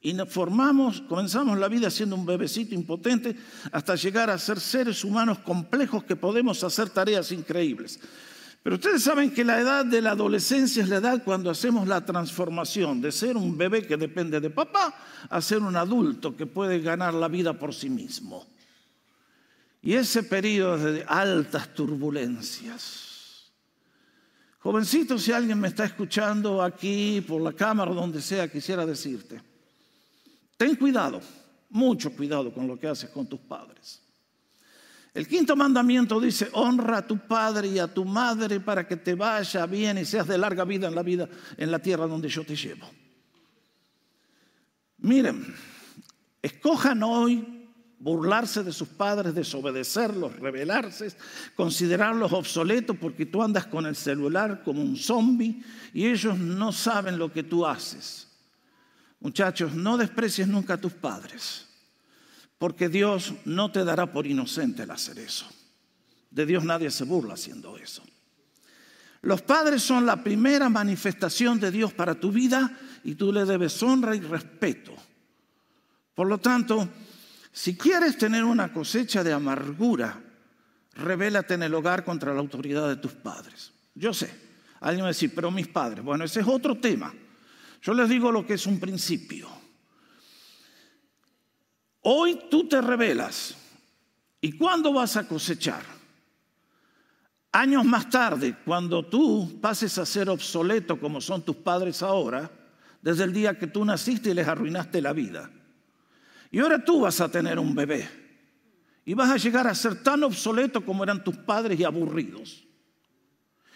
y 0.00 0.16
formamos, 0.26 1.02
comenzamos 1.02 1.58
la 1.58 1.68
vida 1.68 1.88
siendo 1.88 2.16
un 2.16 2.26
bebecito 2.26 2.74
impotente 2.74 3.36
hasta 3.70 3.94
llegar 3.94 4.30
a 4.30 4.38
ser 4.38 4.58
seres 4.58 5.04
humanos 5.04 5.38
complejos 5.38 6.02
que 6.02 6.16
podemos 6.16 6.64
hacer 6.64 6.90
tareas 6.90 7.30
increíbles. 7.30 8.00
Pero 8.62 8.76
ustedes 8.76 9.02
saben 9.02 9.32
que 9.32 9.44
la 9.44 9.60
edad 9.60 9.84
de 9.84 10.00
la 10.00 10.12
adolescencia 10.12 10.82
es 10.82 10.88
la 10.88 10.96
edad 10.96 11.22
cuando 11.24 11.50
hacemos 11.50 11.86
la 11.86 12.04
transformación 12.04 13.00
de 13.00 13.12
ser 13.12 13.36
un 13.36 13.56
bebé 13.56 13.86
que 13.86 13.96
depende 13.96 14.40
de 14.40 14.50
papá 14.50 14.94
a 15.28 15.40
ser 15.40 15.58
un 15.58 15.76
adulto 15.76 16.36
que 16.36 16.46
puede 16.46 16.80
ganar 16.80 17.14
la 17.14 17.28
vida 17.28 17.58
por 17.58 17.74
sí 17.74 17.90
mismo. 17.90 18.46
Y 19.82 19.94
ese 19.94 20.22
periodo 20.22 20.92
de 20.92 21.04
altas 21.06 21.74
turbulencias. 21.74 23.52
Jovencito, 24.60 25.18
si 25.18 25.32
alguien 25.32 25.58
me 25.58 25.66
está 25.68 25.84
escuchando 25.84 26.62
aquí, 26.62 27.20
por 27.26 27.42
la 27.42 27.52
cámara, 27.52 27.92
donde 27.92 28.22
sea, 28.22 28.46
quisiera 28.46 28.86
decirte, 28.86 29.42
ten 30.56 30.76
cuidado, 30.76 31.20
mucho 31.70 32.14
cuidado 32.14 32.54
con 32.54 32.68
lo 32.68 32.78
que 32.78 32.86
haces 32.86 33.10
con 33.10 33.26
tus 33.26 33.40
padres. 33.40 34.00
El 35.12 35.26
quinto 35.26 35.56
mandamiento 35.56 36.20
dice, 36.20 36.48
honra 36.52 36.98
a 36.98 37.06
tu 37.06 37.18
padre 37.18 37.66
y 37.66 37.78
a 37.80 37.92
tu 37.92 38.04
madre 38.04 38.60
para 38.60 38.86
que 38.86 38.96
te 38.96 39.16
vaya 39.16 39.66
bien 39.66 39.98
y 39.98 40.04
seas 40.04 40.28
de 40.28 40.38
larga 40.38 40.64
vida 40.64 40.86
en 40.86 40.94
la 40.94 41.02
vida 41.02 41.28
en 41.56 41.70
la 41.72 41.80
tierra 41.80 42.06
donde 42.06 42.28
yo 42.28 42.44
te 42.44 42.54
llevo. 42.54 42.88
Miren, 44.98 45.54
escojan 46.40 47.02
hoy 47.02 47.61
burlarse 48.02 48.64
de 48.64 48.72
sus 48.72 48.88
padres, 48.88 49.32
desobedecerlos, 49.32 50.36
rebelarse, 50.40 51.14
considerarlos 51.54 52.32
obsoletos 52.32 52.96
porque 53.00 53.26
tú 53.26 53.44
andas 53.44 53.66
con 53.66 53.86
el 53.86 53.94
celular 53.94 54.62
como 54.64 54.82
un 54.82 54.96
zombie 54.96 55.62
y 55.94 56.08
ellos 56.08 56.36
no 56.36 56.72
saben 56.72 57.16
lo 57.16 57.32
que 57.32 57.44
tú 57.44 57.64
haces. 57.64 58.26
Muchachos, 59.20 59.74
no 59.74 59.96
desprecies 59.96 60.48
nunca 60.48 60.74
a 60.74 60.80
tus 60.80 60.92
padres 60.92 61.68
porque 62.58 62.88
Dios 62.88 63.34
no 63.44 63.70
te 63.70 63.84
dará 63.84 64.12
por 64.12 64.26
inocente 64.26 64.82
el 64.82 64.90
hacer 64.90 65.20
eso. 65.20 65.46
De 66.28 66.44
Dios 66.44 66.64
nadie 66.64 66.90
se 66.90 67.04
burla 67.04 67.34
haciendo 67.34 67.76
eso. 67.76 68.02
Los 69.20 69.42
padres 69.42 69.80
son 69.80 70.06
la 70.06 70.24
primera 70.24 70.68
manifestación 70.68 71.60
de 71.60 71.70
Dios 71.70 71.92
para 71.92 72.16
tu 72.16 72.32
vida 72.32 72.76
y 73.04 73.14
tú 73.14 73.32
le 73.32 73.44
debes 73.44 73.80
honra 73.80 74.16
y 74.16 74.20
respeto. 74.20 74.92
Por 76.16 76.26
lo 76.26 76.38
tanto, 76.38 76.88
si 77.52 77.76
quieres 77.76 78.16
tener 78.16 78.44
una 78.44 78.72
cosecha 78.72 79.22
de 79.22 79.32
amargura, 79.32 80.18
revélate 80.94 81.54
en 81.54 81.62
el 81.62 81.74
hogar 81.74 82.02
contra 82.04 82.32
la 82.32 82.40
autoridad 82.40 82.88
de 82.88 82.96
tus 82.96 83.12
padres. 83.12 83.72
Yo 83.94 84.14
sé, 84.14 84.34
alguien 84.80 85.04
va 85.04 85.08
a 85.08 85.10
decir, 85.10 85.32
pero 85.34 85.50
mis 85.50 85.68
padres, 85.68 86.02
bueno, 86.02 86.24
ese 86.24 86.40
es 86.40 86.48
otro 86.48 86.78
tema. 86.78 87.12
Yo 87.82 87.92
les 87.92 88.08
digo 88.08 88.32
lo 88.32 88.46
que 88.46 88.54
es 88.54 88.66
un 88.66 88.80
principio. 88.80 89.48
Hoy 92.00 92.40
tú 92.50 92.68
te 92.68 92.80
revelas. 92.80 93.56
¿Y 94.40 94.52
cuándo 94.52 94.92
vas 94.92 95.16
a 95.16 95.28
cosechar? 95.28 95.82
Años 97.52 97.84
más 97.84 98.08
tarde, 98.08 98.56
cuando 98.64 99.04
tú 99.04 99.60
pases 99.60 99.98
a 99.98 100.06
ser 100.06 100.30
obsoleto 100.30 100.98
como 100.98 101.20
son 101.20 101.42
tus 101.42 101.56
padres 101.56 102.02
ahora, 102.02 102.50
desde 103.02 103.24
el 103.24 103.32
día 103.32 103.58
que 103.58 103.66
tú 103.66 103.84
naciste 103.84 104.30
y 104.30 104.34
les 104.34 104.48
arruinaste 104.48 105.02
la 105.02 105.12
vida. 105.12 105.50
Y 106.52 106.60
ahora 106.60 106.84
tú 106.84 107.00
vas 107.00 107.20
a 107.20 107.30
tener 107.30 107.58
un 107.58 107.74
bebé. 107.74 108.08
Y 109.04 109.14
vas 109.14 109.30
a 109.30 109.36
llegar 109.38 109.66
a 109.66 109.74
ser 109.74 110.02
tan 110.02 110.22
obsoleto 110.22 110.84
como 110.84 111.02
eran 111.02 111.24
tus 111.24 111.36
padres 111.38 111.80
y 111.80 111.84
aburridos. 111.84 112.64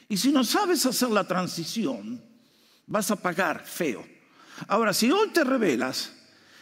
Y 0.09 0.17
si 0.19 0.31
no 0.31 0.45
sabes 0.45 0.87
hacer 0.87 1.11
la 1.11 1.25
transición, 1.25 2.23
vas 2.87 3.11
a 3.11 3.17
pagar 3.17 3.65
feo. 3.65 4.07
Ahora, 4.69 4.93
si 4.93 5.11
hoy 5.11 5.31
te 5.31 5.43
revelas, 5.43 6.13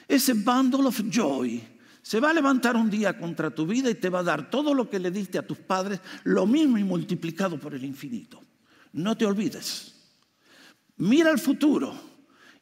ese 0.08 0.32
bundle 0.32 0.86
of 0.86 1.02
joy 1.10 1.62
se 2.00 2.20
va 2.20 2.30
a 2.30 2.34
levantar 2.34 2.76
un 2.76 2.88
día 2.88 3.18
contra 3.18 3.50
tu 3.50 3.66
vida 3.66 3.90
y 3.90 3.94
te 3.94 4.08
va 4.08 4.20
a 4.20 4.24
dar 4.24 4.50
todo 4.50 4.72
lo 4.72 4.88
que 4.88 4.98
le 4.98 5.10
diste 5.10 5.36
a 5.36 5.46
tus 5.46 5.58
padres, 5.58 6.00
lo 6.22 6.46
mismo 6.46 6.78
y 6.78 6.84
multiplicado 6.84 7.58
por 7.58 7.74
el 7.74 7.84
infinito. 7.84 8.40
No 8.92 9.16
te 9.16 9.26
olvides. 9.26 9.94
Mira 10.96 11.30
el 11.30 11.38
futuro 11.38 11.92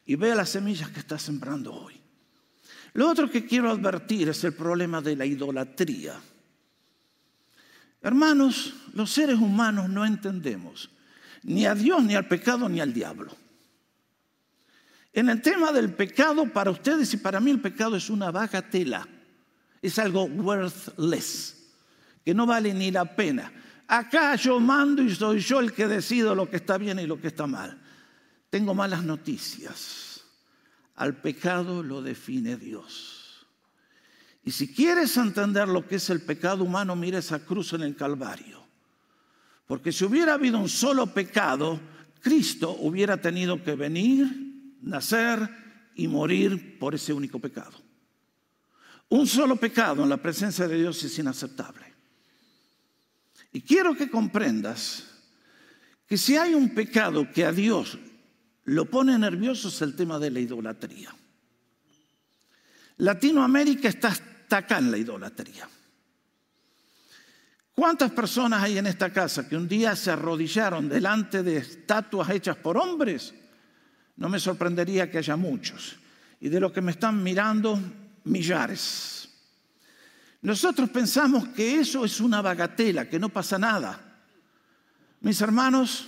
y 0.05 0.15
ve 0.15 0.33
las 0.33 0.49
semillas 0.49 0.89
que 0.89 0.99
estás 0.99 1.21
sembrando 1.21 1.73
hoy. 1.73 1.92
Lo 2.93 3.09
otro 3.09 3.29
que 3.29 3.45
quiero 3.45 3.71
advertir 3.71 4.29
es 4.29 4.43
el 4.43 4.53
problema 4.53 5.01
de 5.01 5.15
la 5.15 5.25
idolatría. 5.25 6.19
Hermanos, 8.01 8.73
los 8.93 9.09
seres 9.09 9.39
humanos 9.39 9.89
no 9.89 10.05
entendemos 10.05 10.89
ni 11.43 11.65
a 11.65 11.75
Dios, 11.75 12.03
ni 12.03 12.15
al 12.15 12.27
pecado, 12.27 12.69
ni 12.69 12.79
al 12.79 12.93
diablo. 12.93 13.35
En 15.11 15.29
el 15.29 15.41
tema 15.41 15.71
del 15.71 15.93
pecado, 15.93 16.51
para 16.51 16.71
ustedes 16.71 17.13
y 17.13 17.17
para 17.17 17.39
mí 17.39 17.51
el 17.51 17.61
pecado 17.61 17.95
es 17.95 18.09
una 18.09 18.31
bagatela, 18.31 19.07
es 19.81 19.99
algo 19.99 20.23
worthless, 20.23 21.71
que 22.25 22.33
no 22.33 22.45
vale 22.45 22.73
ni 22.73 22.89
la 22.91 23.05
pena. 23.05 23.51
Acá 23.87 24.35
yo 24.35 24.59
mando 24.59 25.03
y 25.03 25.13
soy 25.13 25.39
yo 25.39 25.59
el 25.59 25.73
que 25.73 25.87
decido 25.87 26.33
lo 26.33 26.49
que 26.49 26.55
está 26.57 26.77
bien 26.77 26.99
y 26.99 27.05
lo 27.05 27.19
que 27.19 27.27
está 27.27 27.45
mal. 27.45 27.77
Tengo 28.49 28.73
malas 28.73 29.03
noticias. 29.03 30.02
Al 30.95 31.17
pecado 31.17 31.81
lo 31.81 32.01
define 32.01 32.57
Dios. 32.57 33.45
Y 34.45 34.51
si 34.51 34.73
quieres 34.73 35.15
entender 35.17 35.67
lo 35.67 35.87
que 35.87 35.95
es 35.95 36.09
el 36.09 36.21
pecado 36.21 36.63
humano, 36.63 36.95
mira 36.95 37.19
esa 37.19 37.45
cruz 37.45 37.73
en 37.73 37.81
el 37.81 37.95
Calvario. 37.95 38.61
Porque 39.65 39.91
si 39.91 40.03
hubiera 40.03 40.33
habido 40.33 40.59
un 40.59 40.69
solo 40.69 41.07
pecado, 41.07 41.79
Cristo 42.21 42.75
hubiera 42.79 43.17
tenido 43.17 43.63
que 43.63 43.75
venir, 43.75 44.77
nacer 44.81 45.49
y 45.95 46.07
morir 46.07 46.77
por 46.77 46.93
ese 46.93 47.13
único 47.13 47.39
pecado. 47.39 47.81
Un 49.09 49.27
solo 49.27 49.55
pecado 49.55 50.03
en 50.03 50.09
la 50.09 50.17
presencia 50.17 50.67
de 50.67 50.77
Dios 50.77 51.03
es 51.03 51.17
inaceptable. 51.17 51.93
Y 53.53 53.61
quiero 53.61 53.95
que 53.95 54.09
comprendas 54.09 55.05
que 56.07 56.17
si 56.17 56.35
hay 56.35 56.53
un 56.53 56.73
pecado 56.73 57.31
que 57.31 57.45
a 57.45 57.51
Dios 57.51 57.97
lo 58.65 58.89
pone 58.89 59.17
nervioso 59.17 59.67
es 59.67 59.81
el 59.81 59.95
tema 59.95 60.19
de 60.19 60.31
la 60.31 60.39
idolatría. 60.39 61.13
Latinoamérica 62.97 63.89
está 63.89 64.09
hasta 64.09 64.57
acá 64.57 64.77
en 64.77 64.91
la 64.91 64.97
idolatría. 64.97 65.67
¿Cuántas 67.75 68.11
personas 68.11 68.61
hay 68.61 68.77
en 68.77 68.87
esta 68.87 69.11
casa 69.11 69.49
que 69.49 69.57
un 69.57 69.67
día 69.67 69.95
se 69.95 70.11
arrodillaron 70.11 70.87
delante 70.87 71.41
de 71.41 71.57
estatuas 71.57 72.29
hechas 72.29 72.55
por 72.55 72.77
hombres? 72.77 73.33
No 74.15 74.29
me 74.29 74.39
sorprendería 74.39 75.09
que 75.09 75.17
haya 75.17 75.35
muchos. 75.35 75.97
Y 76.39 76.49
de 76.49 76.59
los 76.59 76.71
que 76.71 76.81
me 76.81 76.91
están 76.91 77.23
mirando, 77.23 77.79
millares. 78.25 79.27
Nosotros 80.41 80.89
pensamos 80.89 81.47
que 81.49 81.79
eso 81.79 82.05
es 82.05 82.19
una 82.19 82.41
bagatela, 82.41 83.09
que 83.09 83.17
no 83.17 83.29
pasa 83.29 83.57
nada. 83.57 83.99
Mis 85.21 85.41
hermanos, 85.41 86.07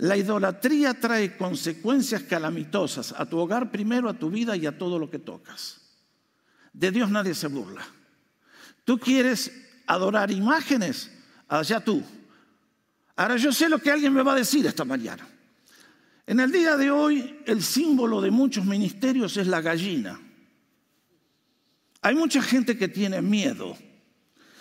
la 0.00 0.16
idolatría 0.16 0.94
trae 0.94 1.36
consecuencias 1.36 2.22
calamitosas 2.22 3.12
a 3.12 3.26
tu 3.26 3.38
hogar 3.38 3.70
primero, 3.70 4.08
a 4.08 4.14
tu 4.14 4.30
vida 4.30 4.56
y 4.56 4.64
a 4.64 4.76
todo 4.76 4.98
lo 4.98 5.10
que 5.10 5.18
tocas. 5.18 5.78
De 6.72 6.90
Dios 6.90 7.10
nadie 7.10 7.34
se 7.34 7.48
burla. 7.48 7.86
Tú 8.84 8.98
quieres 8.98 9.52
adorar 9.86 10.30
imágenes, 10.30 11.10
allá 11.48 11.80
tú. 11.80 12.02
Ahora 13.14 13.36
yo 13.36 13.52
sé 13.52 13.68
lo 13.68 13.78
que 13.78 13.90
alguien 13.90 14.14
me 14.14 14.22
va 14.22 14.32
a 14.32 14.36
decir 14.36 14.66
esta 14.66 14.86
mañana. 14.86 15.28
En 16.26 16.40
el 16.40 16.50
día 16.50 16.78
de 16.78 16.90
hoy 16.90 17.38
el 17.44 17.62
símbolo 17.62 18.22
de 18.22 18.30
muchos 18.30 18.64
ministerios 18.64 19.36
es 19.36 19.48
la 19.48 19.60
gallina. 19.60 20.18
Hay 22.00 22.14
mucha 22.14 22.40
gente 22.40 22.78
que 22.78 22.88
tiene 22.88 23.20
miedo 23.20 23.76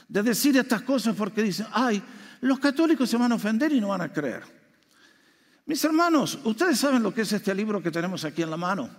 de 0.10 0.22
decir 0.22 0.58
estas 0.58 0.82
cosas 0.82 1.16
porque 1.16 1.42
dicen, 1.42 1.68
ay, 1.72 2.04
los 2.42 2.60
católicos 2.60 3.10
se 3.10 3.16
van 3.16 3.32
a 3.32 3.36
ofender 3.36 3.72
y 3.72 3.80
no 3.80 3.88
van 3.88 4.02
a 4.02 4.12
creer. 4.12 4.59
Mis 5.70 5.84
hermanos, 5.84 6.40
ustedes 6.46 6.80
saben 6.80 7.04
lo 7.04 7.14
que 7.14 7.22
es 7.22 7.32
este 7.32 7.54
libro 7.54 7.80
que 7.80 7.92
tenemos 7.92 8.26
aquí 8.26 8.42
en 8.42 8.50
la 8.50 8.58
mano. 8.58 8.90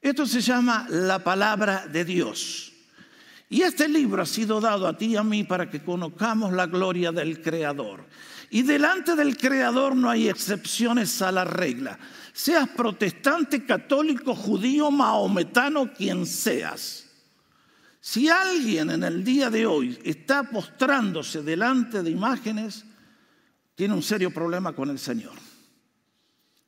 Esto 0.00 0.24
se 0.24 0.40
llama 0.40 0.86
la 0.88 1.18
palabra 1.18 1.88
de 1.88 2.04
Dios. 2.04 2.72
Y 3.48 3.62
este 3.62 3.88
libro 3.88 4.22
ha 4.22 4.26
sido 4.26 4.60
dado 4.60 4.86
a 4.86 4.96
ti 4.96 5.06
y 5.06 5.16
a 5.16 5.24
mí 5.24 5.42
para 5.42 5.68
que 5.68 5.82
conozcamos 5.82 6.52
la 6.52 6.66
gloria 6.66 7.10
del 7.10 7.42
Creador. 7.42 8.06
Y 8.50 8.62
delante 8.62 9.16
del 9.16 9.36
Creador 9.36 9.96
no 9.96 10.08
hay 10.08 10.28
excepciones 10.28 11.20
a 11.22 11.32
la 11.32 11.44
regla. 11.44 11.98
Seas 12.32 12.68
protestante, 12.68 13.66
católico, 13.66 14.36
judío, 14.36 14.92
maometano, 14.92 15.92
quien 15.92 16.24
seas. 16.24 17.06
Si 18.00 18.28
alguien 18.28 18.90
en 18.90 19.02
el 19.02 19.24
día 19.24 19.50
de 19.50 19.66
hoy 19.66 19.98
está 20.04 20.44
postrándose 20.44 21.42
delante 21.42 22.04
de 22.04 22.10
imágenes, 22.12 22.84
tiene 23.74 23.94
un 23.94 24.02
serio 24.02 24.30
problema 24.32 24.72
con 24.72 24.90
el 24.90 24.98
Señor. 24.98 25.34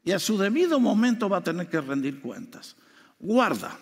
Y 0.05 0.13
a 0.13 0.19
su 0.19 0.39
debido 0.39 0.79
momento 0.79 1.29
va 1.29 1.39
a 1.39 1.45
tener 1.45 1.69
que 1.69 1.81
rendir 1.81 2.21
cuentas. 2.21 2.77
Guarda. 3.19 3.77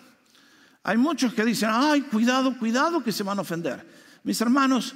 Hay 0.83 0.97
muchos 0.97 1.33
que 1.33 1.45
dicen, 1.45 1.69
ay, 1.71 2.01
cuidado, 2.01 2.57
cuidado, 2.57 3.03
que 3.03 3.11
se 3.11 3.23
van 3.23 3.37
a 3.39 3.41
ofender. 3.41 3.85
Mis 4.23 4.39
hermanos, 4.41 4.95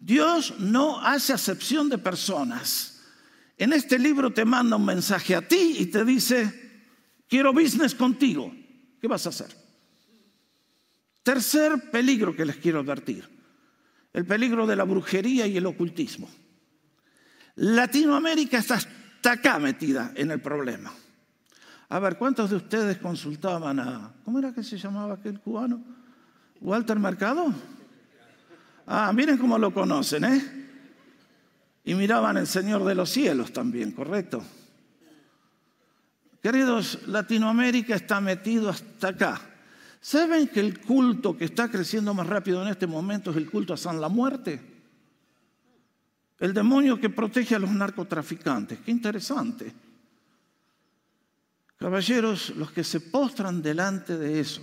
Dios 0.00 0.54
no 0.58 1.00
hace 1.00 1.32
acepción 1.32 1.88
de 1.88 1.98
personas. 1.98 3.02
En 3.56 3.72
este 3.72 3.98
libro 3.98 4.32
te 4.32 4.44
manda 4.44 4.76
un 4.76 4.84
mensaje 4.84 5.34
a 5.34 5.46
ti 5.46 5.76
y 5.78 5.86
te 5.86 6.04
dice, 6.04 6.82
quiero 7.28 7.52
business 7.52 7.94
contigo. 7.94 8.52
¿Qué 9.00 9.08
vas 9.08 9.26
a 9.26 9.30
hacer? 9.30 9.48
Tercer 11.22 11.90
peligro 11.90 12.34
que 12.36 12.44
les 12.44 12.56
quiero 12.56 12.80
advertir, 12.80 13.28
el 14.12 14.26
peligro 14.26 14.66
de 14.66 14.76
la 14.76 14.84
brujería 14.84 15.46
y 15.46 15.56
el 15.56 15.66
ocultismo. 15.66 16.28
Latinoamérica 17.56 18.58
está 18.58 18.74
hasta 18.74 19.32
acá 19.32 19.58
metida 19.58 20.12
en 20.14 20.30
el 20.30 20.40
problema. 20.40 20.92
A 21.88 21.98
ver, 21.98 22.16
¿cuántos 22.16 22.50
de 22.50 22.56
ustedes 22.56 22.98
consultaban 22.98 23.78
a, 23.78 24.12
¿cómo 24.24 24.38
era 24.38 24.52
que 24.52 24.62
se 24.62 24.76
llamaba 24.76 25.14
aquel 25.14 25.38
cubano? 25.38 25.80
Walter 26.60 26.98
Mercado. 26.98 27.52
Ah, 28.86 29.12
miren 29.14 29.38
cómo 29.38 29.58
lo 29.58 29.72
conocen, 29.72 30.24
¿eh? 30.24 30.66
Y 31.84 31.94
miraban 31.94 32.36
el 32.36 32.46
Señor 32.46 32.84
de 32.84 32.94
los 32.94 33.10
cielos 33.10 33.52
también, 33.52 33.92
¿correcto? 33.92 34.42
Queridos, 36.42 37.06
Latinoamérica 37.06 37.94
está 37.94 38.20
metido 38.20 38.70
hasta 38.70 39.08
acá. 39.08 39.40
¿Saben 40.00 40.48
que 40.48 40.60
el 40.60 40.80
culto 40.80 41.36
que 41.36 41.46
está 41.46 41.70
creciendo 41.70 42.12
más 42.12 42.26
rápido 42.26 42.60
en 42.62 42.68
este 42.68 42.86
momento 42.86 43.30
es 43.30 43.36
el 43.36 43.50
culto 43.50 43.72
a 43.72 43.78
San 43.78 44.00
la 44.00 44.08
Muerte? 44.08 44.73
El 46.38 46.52
demonio 46.52 47.00
que 47.00 47.10
protege 47.10 47.54
a 47.54 47.58
los 47.58 47.70
narcotraficantes. 47.70 48.80
Qué 48.80 48.90
interesante. 48.90 49.72
Caballeros, 51.76 52.50
los 52.56 52.72
que 52.72 52.84
se 52.84 53.00
postran 53.00 53.62
delante 53.62 54.16
de 54.16 54.40
eso 54.40 54.62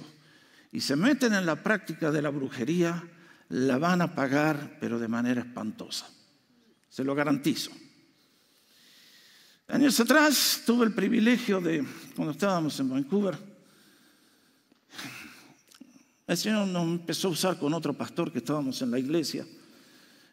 y 0.72 0.82
se 0.82 0.95
meten 0.95 1.34
en 1.34 1.45
la 1.45 1.61
práctica 1.61 2.11
de 2.11 2.22
la 2.22 2.30
brujería, 2.30 3.03
la 3.49 3.78
van 3.78 4.01
a 4.01 4.15
pagar, 4.15 4.78
pero 4.80 4.97
de 4.97 5.07
manera 5.07 5.41
espantosa. 5.41 6.09
Se 6.89 7.03
lo 7.03 7.13
garantizo. 7.13 7.72
Años 9.67 9.99
atrás 9.99 10.63
tuve 10.65 10.86
el 10.86 10.93
privilegio 10.93 11.61
de, 11.61 11.86
cuando 12.15 12.32
estábamos 12.32 12.80
en 12.80 12.89
Vancouver, 12.89 13.38
el 16.28 16.38
Señor 16.38 16.67
nos 16.67 16.84
empezó 16.84 17.28
a 17.28 17.32
usar 17.32 17.59
con 17.59 17.74
otro 17.74 17.93
pastor 17.93 18.32
que 18.32 18.39
estábamos 18.39 18.82
en 18.82 18.91
la 18.91 18.99
iglesia, 18.99 19.45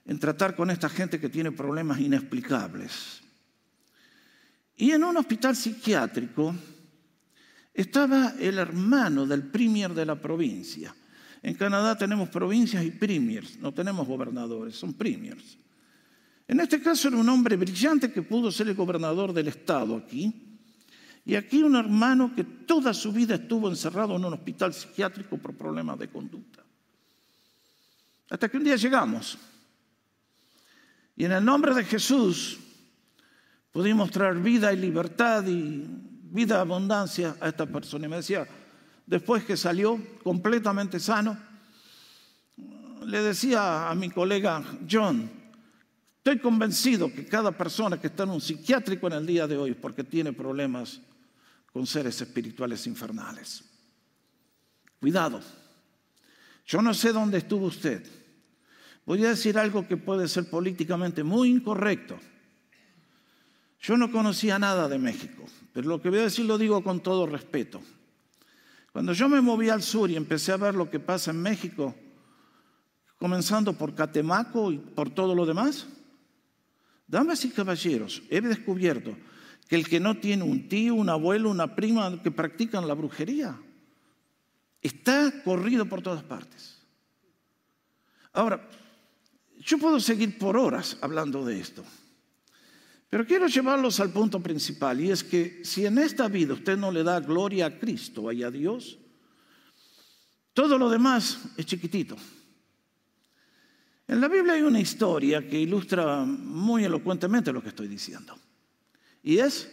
en 0.08 0.18
tratar 0.18 0.56
con 0.56 0.70
esta 0.70 0.88
gente 0.88 1.20
que 1.20 1.28
tiene 1.28 1.52
problemas 1.52 2.00
inexplicables. 2.00 3.20
Y 4.74 4.90
en 4.90 5.04
un 5.04 5.18
hospital 5.18 5.54
psiquiátrico 5.54 6.54
estaba 7.74 8.32
el 8.40 8.58
hermano 8.58 9.26
del 9.26 9.42
premier 9.42 9.92
de 9.92 10.06
la 10.06 10.16
provincia. 10.16 10.94
En 11.42 11.54
Canadá 11.54 11.96
tenemos 11.96 12.30
provincias 12.30 12.82
y 12.84 12.90
premiers, 12.90 13.58
no 13.58 13.72
tenemos 13.72 14.08
gobernadores, 14.08 14.76
son 14.76 14.94
premiers. 14.94 15.58
En 16.48 16.58
este 16.60 16.80
caso 16.80 17.08
era 17.08 17.18
un 17.18 17.28
hombre 17.28 17.56
brillante 17.56 18.10
que 18.10 18.22
pudo 18.22 18.50
ser 18.50 18.68
el 18.68 18.74
gobernador 18.74 19.34
del 19.34 19.48
estado 19.48 19.94
aquí. 19.94 20.32
Y 21.26 21.34
aquí 21.34 21.62
un 21.62 21.76
hermano 21.76 22.34
que 22.34 22.44
toda 22.44 22.94
su 22.94 23.12
vida 23.12 23.34
estuvo 23.34 23.68
encerrado 23.68 24.16
en 24.16 24.24
un 24.24 24.32
hospital 24.32 24.72
psiquiátrico 24.72 25.36
por 25.36 25.54
problemas 25.54 25.98
de 25.98 26.08
conducta. 26.08 26.64
Hasta 28.30 28.48
que 28.48 28.56
un 28.56 28.64
día 28.64 28.76
llegamos. 28.76 29.38
Y 31.18 31.24
en 31.24 31.32
el 31.32 31.44
nombre 31.44 31.74
de 31.74 31.82
Jesús 31.82 32.60
pudimos 33.72 34.08
traer 34.12 34.36
vida 34.36 34.72
y 34.72 34.76
libertad 34.76 35.44
y 35.48 35.84
vida 36.30 36.60
abundancia 36.60 37.34
a 37.40 37.48
esta 37.48 37.66
persona. 37.66 38.06
Y 38.06 38.08
me 38.08 38.16
decía, 38.18 38.46
después 39.04 39.42
que 39.42 39.56
salió 39.56 40.00
completamente 40.22 41.00
sano, 41.00 41.36
le 43.04 43.20
decía 43.20 43.90
a 43.90 43.96
mi 43.96 44.10
colega 44.10 44.62
John, 44.88 45.28
estoy 46.18 46.38
convencido 46.38 47.12
que 47.12 47.26
cada 47.26 47.50
persona 47.50 48.00
que 48.00 48.06
está 48.06 48.22
en 48.22 48.30
un 48.30 48.40
psiquiátrico 48.40 49.08
en 49.08 49.14
el 49.14 49.26
día 49.26 49.48
de 49.48 49.56
hoy 49.56 49.74
porque 49.74 50.04
tiene 50.04 50.32
problemas 50.32 51.00
con 51.72 51.84
seres 51.84 52.20
espirituales 52.20 52.86
infernales. 52.86 53.64
Cuidado. 55.00 55.40
Yo 56.64 56.80
no 56.80 56.94
sé 56.94 57.12
dónde 57.12 57.38
estuvo 57.38 57.66
usted. 57.66 58.17
Voy 59.08 59.24
a 59.24 59.30
decir 59.30 59.56
algo 59.56 59.88
que 59.88 59.96
puede 59.96 60.28
ser 60.28 60.50
políticamente 60.50 61.24
muy 61.24 61.48
incorrecto. 61.48 62.18
Yo 63.80 63.96
no 63.96 64.12
conocía 64.12 64.58
nada 64.58 64.86
de 64.86 64.98
México, 64.98 65.46
pero 65.72 65.88
lo 65.88 66.02
que 66.02 66.10
voy 66.10 66.18
a 66.18 66.24
decir 66.24 66.44
lo 66.44 66.58
digo 66.58 66.84
con 66.84 67.00
todo 67.00 67.26
respeto. 67.26 67.80
Cuando 68.92 69.14
yo 69.14 69.30
me 69.30 69.40
moví 69.40 69.70
al 69.70 69.82
sur 69.82 70.10
y 70.10 70.16
empecé 70.16 70.52
a 70.52 70.58
ver 70.58 70.74
lo 70.74 70.90
que 70.90 71.00
pasa 71.00 71.30
en 71.30 71.40
México, 71.40 71.94
comenzando 73.16 73.72
por 73.72 73.94
Catemaco 73.94 74.72
y 74.72 74.76
por 74.76 75.08
todo 75.08 75.34
lo 75.34 75.46
demás, 75.46 75.86
damas 77.06 77.42
y 77.46 77.48
caballeros, 77.48 78.22
he 78.28 78.42
descubierto 78.42 79.16
que 79.68 79.76
el 79.76 79.88
que 79.88 80.00
no 80.00 80.18
tiene 80.18 80.44
un 80.44 80.68
tío, 80.68 80.94
un 80.94 81.08
abuelo, 81.08 81.48
una 81.48 81.74
prima 81.74 82.22
que 82.22 82.30
practican 82.30 82.86
la 82.86 82.92
brujería, 82.92 83.58
está 84.82 85.32
corrido 85.44 85.86
por 85.86 86.02
todas 86.02 86.22
partes. 86.24 86.82
Ahora, 88.34 88.68
yo 89.60 89.78
puedo 89.78 90.00
seguir 90.00 90.38
por 90.38 90.56
horas 90.56 90.96
hablando 91.00 91.44
de 91.44 91.60
esto, 91.60 91.84
pero 93.10 93.26
quiero 93.26 93.46
llevarlos 93.46 94.00
al 94.00 94.10
punto 94.10 94.40
principal, 94.40 95.00
y 95.00 95.10
es 95.10 95.24
que 95.24 95.62
si 95.64 95.86
en 95.86 95.98
esta 95.98 96.28
vida 96.28 96.54
usted 96.54 96.76
no 96.76 96.90
le 96.92 97.02
da 97.02 97.20
gloria 97.20 97.66
a 97.66 97.78
Cristo 97.78 98.30
y 98.32 98.42
a 98.42 98.50
Dios, 98.50 98.98
todo 100.52 100.76
lo 100.76 100.90
demás 100.90 101.38
es 101.56 101.66
chiquitito. 101.66 102.16
En 104.08 104.20
la 104.20 104.28
Biblia 104.28 104.54
hay 104.54 104.62
una 104.62 104.80
historia 104.80 105.46
que 105.46 105.60
ilustra 105.60 106.24
muy 106.24 106.84
elocuentemente 106.84 107.52
lo 107.52 107.62
que 107.62 107.68
estoy 107.68 107.88
diciendo. 107.88 108.38
Y 109.22 109.38
es 109.38 109.70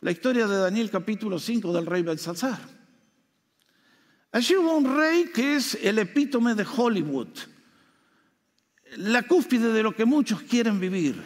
la 0.00 0.10
historia 0.10 0.46
de 0.46 0.56
Daniel 0.56 0.90
capítulo 0.90 1.38
5 1.38 1.72
del 1.72 1.86
rey 1.86 2.02
Belsasar. 2.02 2.58
Allí 4.32 4.56
hubo 4.56 4.76
un 4.76 4.96
rey 4.96 5.30
que 5.32 5.56
es 5.56 5.76
el 5.82 5.98
epítome 5.98 6.54
de 6.54 6.64
Hollywood, 6.64 7.28
la 8.96 9.22
cúspide 9.22 9.72
de 9.72 9.82
lo 9.82 9.94
que 9.94 10.04
muchos 10.04 10.42
quieren 10.42 10.80
vivir. 10.80 11.22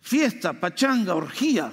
Fiesta, 0.00 0.52
pachanga, 0.52 1.14
orgía. 1.14 1.72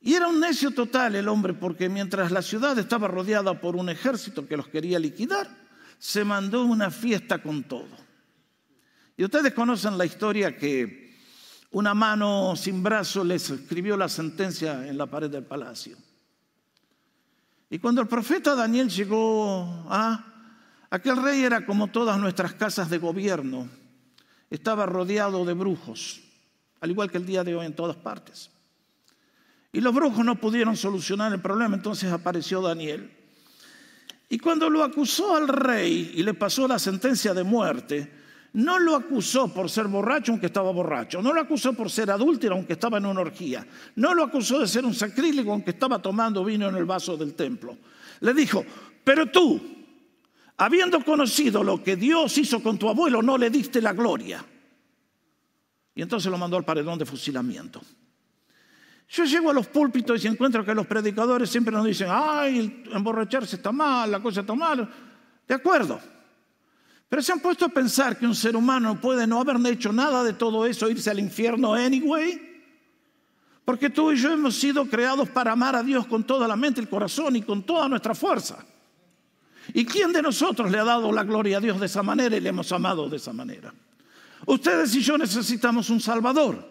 Y 0.00 0.14
era 0.14 0.28
un 0.28 0.40
necio 0.40 0.70
total 0.72 1.14
el 1.14 1.28
hombre 1.28 1.54
porque 1.54 1.88
mientras 1.88 2.32
la 2.32 2.42
ciudad 2.42 2.78
estaba 2.78 3.08
rodeada 3.08 3.60
por 3.60 3.76
un 3.76 3.88
ejército 3.88 4.46
que 4.46 4.56
los 4.56 4.68
quería 4.68 4.98
liquidar, 4.98 5.48
se 5.98 6.24
mandó 6.24 6.64
una 6.64 6.90
fiesta 6.90 7.42
con 7.42 7.64
todo. 7.64 7.88
Y 9.16 9.24
ustedes 9.24 9.52
conocen 9.52 9.96
la 9.96 10.06
historia 10.06 10.56
que 10.56 11.16
una 11.70 11.94
mano 11.94 12.54
sin 12.56 12.82
brazo 12.82 13.22
les 13.22 13.48
escribió 13.50 13.96
la 13.96 14.08
sentencia 14.08 14.86
en 14.86 14.98
la 14.98 15.06
pared 15.06 15.30
del 15.30 15.44
palacio. 15.44 15.96
Y 17.70 17.78
cuando 17.78 18.00
el 18.02 18.08
profeta 18.08 18.54
Daniel 18.54 18.90
llegó 18.90 19.86
a 19.88 20.26
aquel 20.90 21.22
rey 21.22 21.42
era 21.42 21.64
como 21.64 21.86
todas 21.86 22.18
nuestras 22.18 22.54
casas 22.54 22.90
de 22.90 22.98
gobierno, 22.98 23.68
estaba 24.54 24.84
rodeado 24.84 25.44
de 25.44 25.54
brujos, 25.54 26.20
al 26.80 26.90
igual 26.90 27.10
que 27.10 27.16
el 27.16 27.24
día 27.24 27.42
de 27.42 27.54
hoy 27.54 27.64
en 27.64 27.74
todas 27.74 27.96
partes. 27.96 28.50
Y 29.72 29.80
los 29.80 29.94
brujos 29.94 30.24
no 30.24 30.36
pudieron 30.36 30.76
solucionar 30.76 31.32
el 31.32 31.40
problema, 31.40 31.74
entonces 31.74 32.12
apareció 32.12 32.60
Daniel. 32.60 33.10
Y 34.28 34.38
cuando 34.38 34.68
lo 34.68 34.84
acusó 34.84 35.36
al 35.36 35.48
rey 35.48 36.12
y 36.14 36.22
le 36.22 36.34
pasó 36.34 36.68
la 36.68 36.78
sentencia 36.78 37.32
de 37.32 37.42
muerte, 37.44 38.12
no 38.52 38.78
lo 38.78 38.94
acusó 38.94 39.48
por 39.48 39.70
ser 39.70 39.88
borracho 39.88 40.32
aunque 40.32 40.46
estaba 40.46 40.70
borracho, 40.70 41.22
no 41.22 41.32
lo 41.32 41.40
acusó 41.40 41.72
por 41.72 41.90
ser 41.90 42.10
adúltero 42.10 42.54
aunque 42.54 42.74
estaba 42.74 42.98
en 42.98 43.06
una 43.06 43.22
orgía, 43.22 43.66
no 43.96 44.14
lo 44.14 44.24
acusó 44.24 44.58
de 44.58 44.68
ser 44.68 44.84
un 44.84 44.94
sacrílego 44.94 45.52
aunque 45.52 45.70
estaba 45.70 46.02
tomando 46.02 46.44
vino 46.44 46.68
en 46.68 46.76
el 46.76 46.84
vaso 46.84 47.16
del 47.16 47.32
templo. 47.32 47.78
Le 48.20 48.34
dijo, 48.34 48.64
pero 49.02 49.30
tú, 49.30 49.81
habiendo 50.56 51.04
conocido 51.04 51.62
lo 51.62 51.82
que 51.82 51.96
Dios 51.96 52.36
hizo 52.38 52.62
con 52.62 52.78
tu 52.78 52.88
abuelo, 52.88 53.22
no 53.22 53.36
le 53.38 53.50
diste 53.50 53.80
la 53.80 53.92
gloria. 53.92 54.44
Y 55.94 56.02
entonces 56.02 56.30
lo 56.30 56.38
mandó 56.38 56.56
al 56.56 56.64
paredón 56.64 56.98
de 56.98 57.06
fusilamiento. 57.06 57.80
Yo 59.08 59.24
llego 59.24 59.50
a 59.50 59.54
los 59.54 59.66
púlpitos 59.66 60.24
y 60.24 60.28
encuentro 60.28 60.64
que 60.64 60.74
los 60.74 60.86
predicadores 60.86 61.50
siempre 61.50 61.74
nos 61.74 61.84
dicen, 61.84 62.08
ay, 62.10 62.82
emborracharse 62.92 63.56
está 63.56 63.70
mal, 63.70 64.10
la 64.10 64.20
cosa 64.20 64.40
está 64.40 64.54
mal. 64.54 64.88
De 65.46 65.54
acuerdo. 65.54 66.00
Pero 67.10 67.20
se 67.20 67.30
han 67.30 67.40
puesto 67.40 67.66
a 67.66 67.68
pensar 67.68 68.18
que 68.18 68.26
un 68.26 68.34
ser 68.34 68.56
humano 68.56 68.98
puede 68.98 69.26
no 69.26 69.38
haber 69.38 69.58
hecho 69.66 69.92
nada 69.92 70.24
de 70.24 70.32
todo 70.32 70.64
eso, 70.64 70.88
irse 70.88 71.10
al 71.10 71.18
infierno 71.18 71.74
anyway. 71.74 72.40
Porque 73.66 73.90
tú 73.90 74.12
y 74.12 74.16
yo 74.16 74.32
hemos 74.32 74.54
sido 74.54 74.86
creados 74.86 75.28
para 75.28 75.52
amar 75.52 75.76
a 75.76 75.82
Dios 75.82 76.06
con 76.06 76.24
toda 76.24 76.48
la 76.48 76.56
mente, 76.56 76.80
el 76.80 76.88
corazón 76.88 77.36
y 77.36 77.42
con 77.42 77.64
toda 77.64 77.86
nuestra 77.88 78.14
fuerza. 78.14 78.64
¿Y 79.74 79.84
quién 79.84 80.12
de 80.12 80.22
nosotros 80.22 80.70
le 80.70 80.78
ha 80.78 80.84
dado 80.84 81.12
la 81.12 81.24
gloria 81.24 81.58
a 81.58 81.60
Dios 81.60 81.78
de 81.78 81.86
esa 81.86 82.02
manera 82.02 82.36
y 82.36 82.40
le 82.40 82.48
hemos 82.48 82.70
amado 82.72 83.08
de 83.08 83.16
esa 83.16 83.32
manera? 83.32 83.72
Ustedes 84.46 84.94
y 84.94 85.00
yo 85.00 85.16
necesitamos 85.16 85.88
un 85.90 86.00
Salvador 86.00 86.68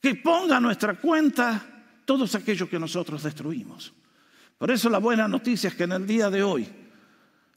que 0.00 0.16
ponga 0.16 0.56
a 0.56 0.60
nuestra 0.60 0.98
cuenta 0.98 1.64
todos 2.04 2.34
aquellos 2.34 2.68
que 2.68 2.78
nosotros 2.78 3.22
destruimos. 3.22 3.92
Por 4.58 4.70
eso 4.70 4.90
la 4.90 4.98
buena 4.98 5.26
noticia 5.28 5.68
es 5.68 5.74
que 5.74 5.84
en 5.84 5.92
el 5.92 6.06
día 6.06 6.28
de 6.30 6.42
hoy 6.42 6.68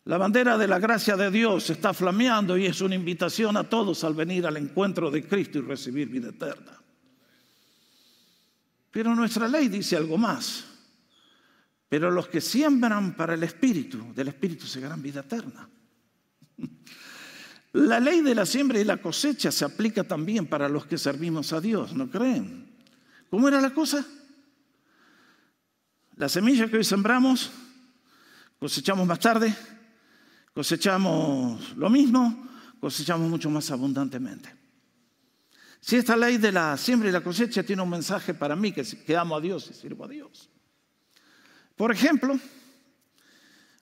la 0.06 0.18
bandera 0.18 0.58
de 0.58 0.68
la 0.68 0.80
gracia 0.80 1.18
de 1.18 1.32
Dios 1.32 1.70
está 1.72 1.94
flameando 1.94 2.56
y 2.58 2.68
es 2.68 2.80
una 2.82 2.94
invitación 2.94 3.58
a 3.58 3.64
todos 3.64 4.04
al 4.04 4.14
venir 4.14 4.46
al 4.46 4.58
encuentro 4.58 5.10
de 5.10 5.28
Cristo 5.28 5.58
y 5.58 5.62
recibir 5.62 6.08
vida 6.10 6.30
eterna. 6.30 6.80
Pero 8.92 9.16
nuestra 9.16 9.48
ley 9.48 9.68
dice 9.68 9.98
algo 9.98 10.18
más. 10.18 10.75
Pero 11.90 12.12
los 12.12 12.28
que 12.28 12.42
siembran 12.42 13.16
para 13.16 13.36
el 13.36 13.44
Espíritu, 13.44 14.14
del 14.14 14.30
Espíritu 14.30 14.66
segarán 14.66 15.02
vida 15.02 15.22
eterna. 15.22 15.70
La 17.74 18.00
ley 18.00 18.22
de 18.22 18.34
la 18.34 18.46
siembra 18.46 18.80
y 18.80 18.86
la 18.86 18.98
cosecha 18.98 19.52
se 19.52 19.66
aplica 19.66 20.06
también 20.06 20.48
para 20.48 20.70
los 20.70 20.86
que 20.86 20.98
servimos 20.98 21.52
a 21.52 21.60
Dios, 21.60 21.94
¿no 21.94 22.10
creen? 22.10 22.74
¿Cómo 23.30 23.50
era 23.50 23.60
la 23.60 23.74
cosa? 23.74 24.06
La 26.16 26.30
semilla 26.30 26.70
que 26.70 26.78
hoy 26.78 26.86
sembramos, 26.86 27.52
cosechamos 28.58 29.06
más 29.06 29.20
tarde, 29.20 29.54
cosechamos 30.54 31.76
lo 31.76 31.90
mismo, 31.90 32.48
cosechamos 32.80 33.30
mucho 33.30 33.50
más 33.50 33.70
abundantemente. 33.70 34.56
Si 35.82 35.98
esta 35.98 36.16
ley 36.16 36.38
de 36.38 36.54
la 36.54 36.78
siembra 36.78 37.10
y 37.10 37.12
la 37.12 37.22
cosecha 37.22 37.62
tiene 37.62 37.82
un 37.82 37.90
mensaje 37.90 38.34
para 38.34 38.56
mí, 38.56 38.72
que, 38.72 38.84
que 38.84 39.18
amo 39.18 39.36
a 39.36 39.42
Dios 39.42 39.70
y 39.70 39.74
sirvo 39.74 40.06
a 40.06 40.08
Dios. 40.08 40.50
Por 41.76 41.92
ejemplo, 41.92 42.40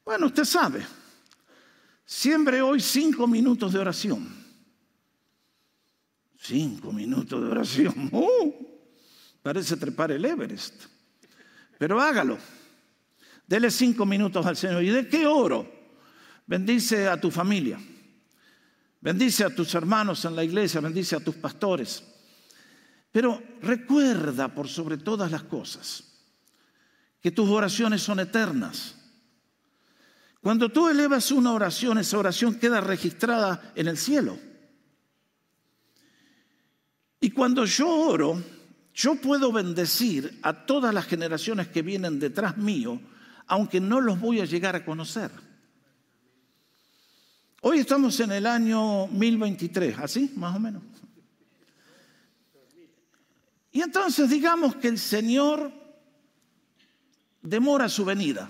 bueno, 0.04 0.26
usted 0.26 0.46
sabe, 0.46 0.86
siembre 2.06 2.62
hoy 2.62 2.80
cinco 2.80 3.28
minutos 3.28 3.72
de 3.72 3.80
oración. 3.80 4.44
Cinco 6.38 6.91
minutos 6.91 7.41
de 7.41 7.48
oración. 7.48 8.10
¡Uh! 8.12 8.54
parece 9.41 9.78
trepar 9.78 10.12
el 10.12 10.26
Everest. 10.26 10.86
Pero 11.78 12.02
hágalo. 12.02 12.38
Dele 13.46 13.70
cinco 13.70 14.06
minutos 14.06 14.46
al 14.46 14.58
Señor. 14.58 14.84
¿Y 14.84 14.89
de 14.89 15.08
qué 15.08 15.28
oro? 15.28 15.70
Bendice 16.48 17.08
a 17.08 17.20
tu 17.20 17.30
familia. 17.30 17.80
Bendice 19.00 19.44
a 19.44 19.54
tus 19.54 19.76
hermanos 19.76 20.26
en 20.26 20.36
la 20.36 20.44
iglesia. 20.44 20.82
Bendice 20.82 21.16
a 21.16 21.20
tus 21.20 21.36
pastores. 21.36 22.04
Pero 23.12 23.41
recuerda 23.62 24.48
por 24.48 24.68
sobre 24.68 24.98
todas 24.98 25.30
las 25.30 25.44
cosas 25.44 26.12
que 27.24 27.32
tus 27.32 27.50
oraciones 27.50 28.02
son 28.02 28.20
eternas. 28.20 28.96
Cuando 30.42 30.68
tú 30.68 30.90
elevas 30.90 31.32
una 31.32 31.54
oración, 31.54 31.98
esa 31.98 32.18
oración 32.18 32.56
queda 32.56 32.82
registrada 32.82 33.72
en 33.76 33.88
el 33.88 33.98
cielo. 33.98 34.38
Y 37.22 37.32
cuando 37.32 37.66
yo 37.66 37.88
oro, 37.88 38.44
yo 38.94 39.16
puedo 39.16 39.54
bendecir 39.54 40.38
a 40.42 40.66
todas 40.66 40.94
las 40.94 41.06
generaciones 41.06 41.70
que 41.70 41.82
vienen 41.82 42.20
detrás 42.20 42.58
mío, 42.58 43.00
aunque 43.48 43.80
no 43.80 44.02
los 44.02 44.20
voy 44.20 44.42
a 44.42 44.46
llegar 44.46 44.76
a 44.76 44.84
conocer. 44.84 45.32
Hoy 47.62 47.80
estamos 47.80 48.20
en 48.20 48.34
el 48.34 48.46
año 48.46 49.08
1023, 49.08 49.98
así 49.98 50.34
más 50.36 50.58
o 50.58 50.60
menos. 50.60 50.84
Y 53.72 53.82
entonces 53.82 54.30
digamos 54.30 54.76
que 54.76 54.90
el 54.90 55.00
Señor 55.00 55.83
demora 57.44 57.89
su 57.89 58.06
venida. 58.06 58.50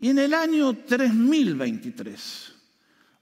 Y 0.00 0.08
en 0.08 0.18
el 0.18 0.34
año 0.34 0.74
3023, 0.74 2.56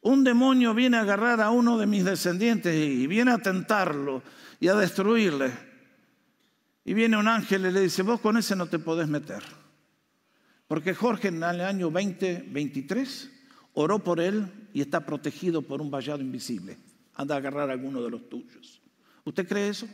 Un 0.01 0.23
demonio 0.23 0.75
viene 0.75 0.97
a 0.97 1.01
agarrar 1.01 1.41
a 1.41 1.51
uno 1.51 1.77
de 1.77 1.87
mis 1.87 2.05
descendientes 2.05 2.73
y 2.73 3.09
viene 3.09 3.33
a 3.33 3.39
tentarlo 3.39 4.23
y 4.61 4.69
a 4.69 4.75
destruirle. 4.77 5.53
Y 6.85 6.95
viene 6.95 7.19
un 7.19 7.27
ángel 7.27 7.67
y 7.67 7.73
le 7.73 7.81
dice, 7.81 8.03
vos 8.03 8.21
con 8.21 8.39
ese 8.39 8.55
no 8.55 8.67
te 8.67 8.79
podés 8.79 9.09
meter. 9.09 9.43
Porque 10.69 10.95
Jorge 10.95 11.29
en 11.29 11.43
el 11.43 11.61
año 11.61 11.91
2023 11.91 13.31
oró 13.75 13.99
por 13.99 14.21
él 14.21 14.69
y 14.73 14.81
está 14.81 15.05
protegido 15.05 15.63
por 15.63 15.83
un 15.83 15.91
vallado 15.91 16.21
invisible. 16.21 16.79
Anda 17.15 17.35
a 17.35 17.39
agarrar 17.39 17.69
a 17.69 17.73
alguno 17.73 18.01
de 18.01 18.11
los 18.11 18.29
tuyos. 18.29 18.81
¿Usted 19.25 19.49
cree 19.49 19.69
eso? 19.69 19.89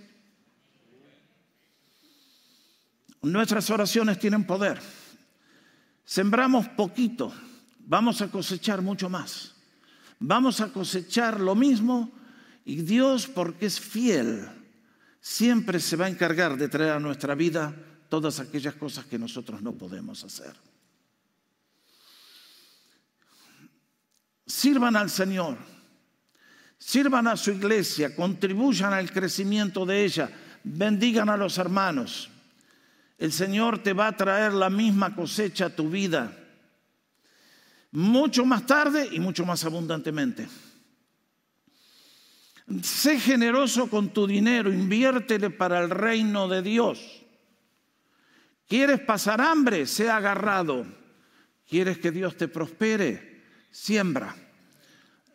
Nuestras 3.25 3.71
oraciones 3.71 4.19
tienen 4.19 4.45
poder. 4.45 4.81
Sembramos 6.05 6.69
poquito, 6.69 7.33
vamos 7.81 8.21
a 8.21 8.29
cosechar 8.29 8.83
mucho 8.83 9.09
más. 9.09 9.55
Vamos 10.19 10.61
a 10.61 10.73
cosechar 10.73 11.41
lo 11.41 11.55
mismo 11.55 12.13
y 12.65 12.77
Dios, 12.77 13.27
porque 13.27 13.67
es 13.67 13.81
fiel, 13.81 14.49
siempre 15.21 15.81
se 15.81 15.97
va 15.97 16.07
a 16.07 16.09
encargar 16.09 16.57
de 16.57 16.69
traer 16.69 16.93
a 16.93 17.01
nuestra 17.01 17.35
vida 17.35 17.75
todas 18.09 18.41
aquellas 18.41 18.75
cosas 18.75 19.07
que 19.07 19.19
nosotros 19.19 19.61
no 19.61 19.73
podemos 19.73 20.23
hacer. 20.25 20.55
Sirvan 24.47 24.97
al 24.97 25.11
Señor, 25.11 25.57
sirvan 26.79 27.27
a 27.27 27.37
su 27.37 27.51
iglesia, 27.51 28.15
contribuyan 28.15 28.93
al 28.93 29.11
crecimiento 29.11 29.87
de 29.87 30.05
ella, 30.05 30.31
bendigan 30.63 31.29
a 31.31 31.37
los 31.37 31.59
hermanos. 31.59 32.31
El 33.25 33.33
Señor 33.33 33.79
te 33.79 33.95
va 33.95 34.09
a 34.09 34.17
traer 34.19 34.53
la 34.53 34.69
misma 34.69 35.15
cosecha 35.15 35.65
a 35.65 35.71
tu 35.75 35.89
vida, 35.89 36.37
mucho 37.91 38.45
más 38.45 38.67
tarde 38.67 39.09
y 39.13 39.19
mucho 39.19 39.47
más 39.47 39.65
abundantemente. 39.65 40.47
Sé 42.83 43.19
generoso 43.19 43.89
con 43.89 44.11
tu 44.11 44.27
dinero, 44.27 44.71
inviértele 44.71 45.49
para 45.49 45.81
el 45.81 45.89
reino 45.89 46.49
de 46.49 46.61
Dios. 46.61 47.01
¿Quieres 48.69 49.01
pasar 49.01 49.41
hambre? 49.41 49.87
Sea 49.87 50.19
agarrado. 50.19 50.85
¿Quieres 51.67 51.97
que 51.97 52.11
Dios 52.11 52.37
te 52.37 52.47
prospere? 52.47 53.43
Siembra. 53.71 54.37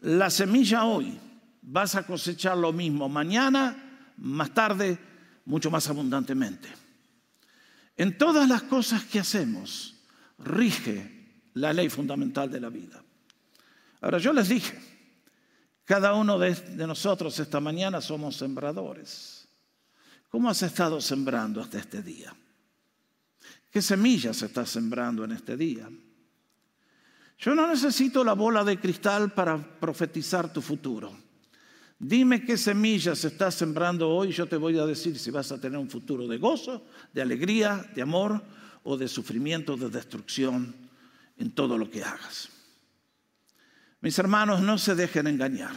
La 0.02 0.30
semilla 0.30 0.86
hoy, 0.86 1.20
vas 1.64 1.96
a 1.96 2.06
cosechar 2.06 2.56
lo 2.56 2.72
mismo 2.72 3.10
mañana, 3.10 4.12
más 4.18 4.54
tarde, 4.54 5.00
mucho 5.46 5.72
más 5.72 5.90
abundantemente. 5.90 6.70
En 8.00 8.18
todas 8.18 8.48
las 8.48 8.64
cosas 8.64 9.04
que 9.04 9.20
hacemos, 9.20 9.94
rige 10.38 11.42
la 11.56 11.74
ley 11.74 11.90
fundamental 11.90 12.50
de 12.50 12.62
la 12.62 12.70
vida. 12.70 13.04
Ahora, 14.00 14.20
yo 14.20 14.32
les 14.32 14.48
dije, 14.48 14.80
cada 15.84 16.14
uno 16.14 16.40
de, 16.40 16.56
nosotros 16.88 17.38
esta 17.40 17.60
mañana 17.60 18.00
somos 18.00 18.38
sembradores. 18.38 19.50
¿Cómo 20.30 20.50
has 20.50 20.62
estado 20.62 21.02
sembrando 21.02 21.60
hasta 21.60 21.78
este 21.78 22.02
día? 22.02 22.34
¿Qué 23.70 23.82
semillas 23.82 24.42
estás 24.44 24.70
sembrando 24.70 25.26
en 25.26 25.34
este 25.34 25.58
día? 25.58 25.90
Yo 27.38 27.54
no 27.54 27.68
necesito 27.68 28.24
la 28.24 28.32
bola 28.32 28.64
de 28.64 28.80
cristal 28.80 29.34
para 29.34 29.58
profetizar 29.58 30.54
tu 30.54 30.62
futuro. 30.62 31.12
Dime 32.00 32.46
qué 32.46 32.58
semillas 32.58 33.26
estás 33.26 33.56
sembrando 33.56 34.10
hoy, 34.10 34.32
yo 34.32 34.48
te 34.48 34.56
voy 34.56 34.80
a 34.80 34.86
decir 34.86 35.20
si 35.20 35.32
vas 35.32 35.52
a 35.52 35.60
tener 35.60 35.78
un 35.78 35.90
futuro 35.90 36.26
de 36.28 36.38
gozo, 36.38 36.86
de 37.12 37.22
alegría, 37.22 37.86
de 37.94 38.02
amor 38.02 38.42
o 38.84 38.96
de 38.96 39.10
sufrimiento, 39.10 39.76
de 39.76 39.90
destrucción 39.90 40.74
en 41.36 41.52
todo 41.52 41.78
lo 41.78 41.90
que 41.90 42.02
hagas. 42.02 42.48
Mis 44.00 44.18
hermanos, 44.18 44.62
no 44.62 44.78
se 44.78 44.96
dejen 44.96 45.28
engañar. 45.28 45.76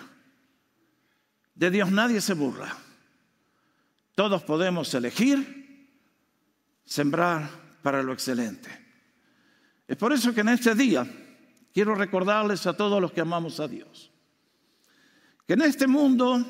De 1.56 1.72
Dios 1.72 1.90
nadie 1.90 2.20
se 2.20 2.34
burla. 2.34 2.72
Todos 4.14 4.44
podemos 4.44 4.94
elegir 4.94 5.90
sembrar 6.84 7.50
para 7.82 8.00
lo 8.00 8.12
excelente. 8.12 8.70
Es 9.88 9.96
por 9.96 10.12
eso 10.12 10.32
que 10.32 10.42
en 10.42 10.50
este 10.50 10.76
día 10.76 11.04
quiero 11.74 11.96
recordarles 11.96 12.64
a 12.68 12.76
todos 12.76 13.02
los 13.02 13.10
que 13.10 13.22
amamos 13.22 13.58
a 13.58 13.66
Dios 13.66 14.11
que 15.52 15.56
en 15.56 15.68
este 15.68 15.86
mundo, 15.86 16.42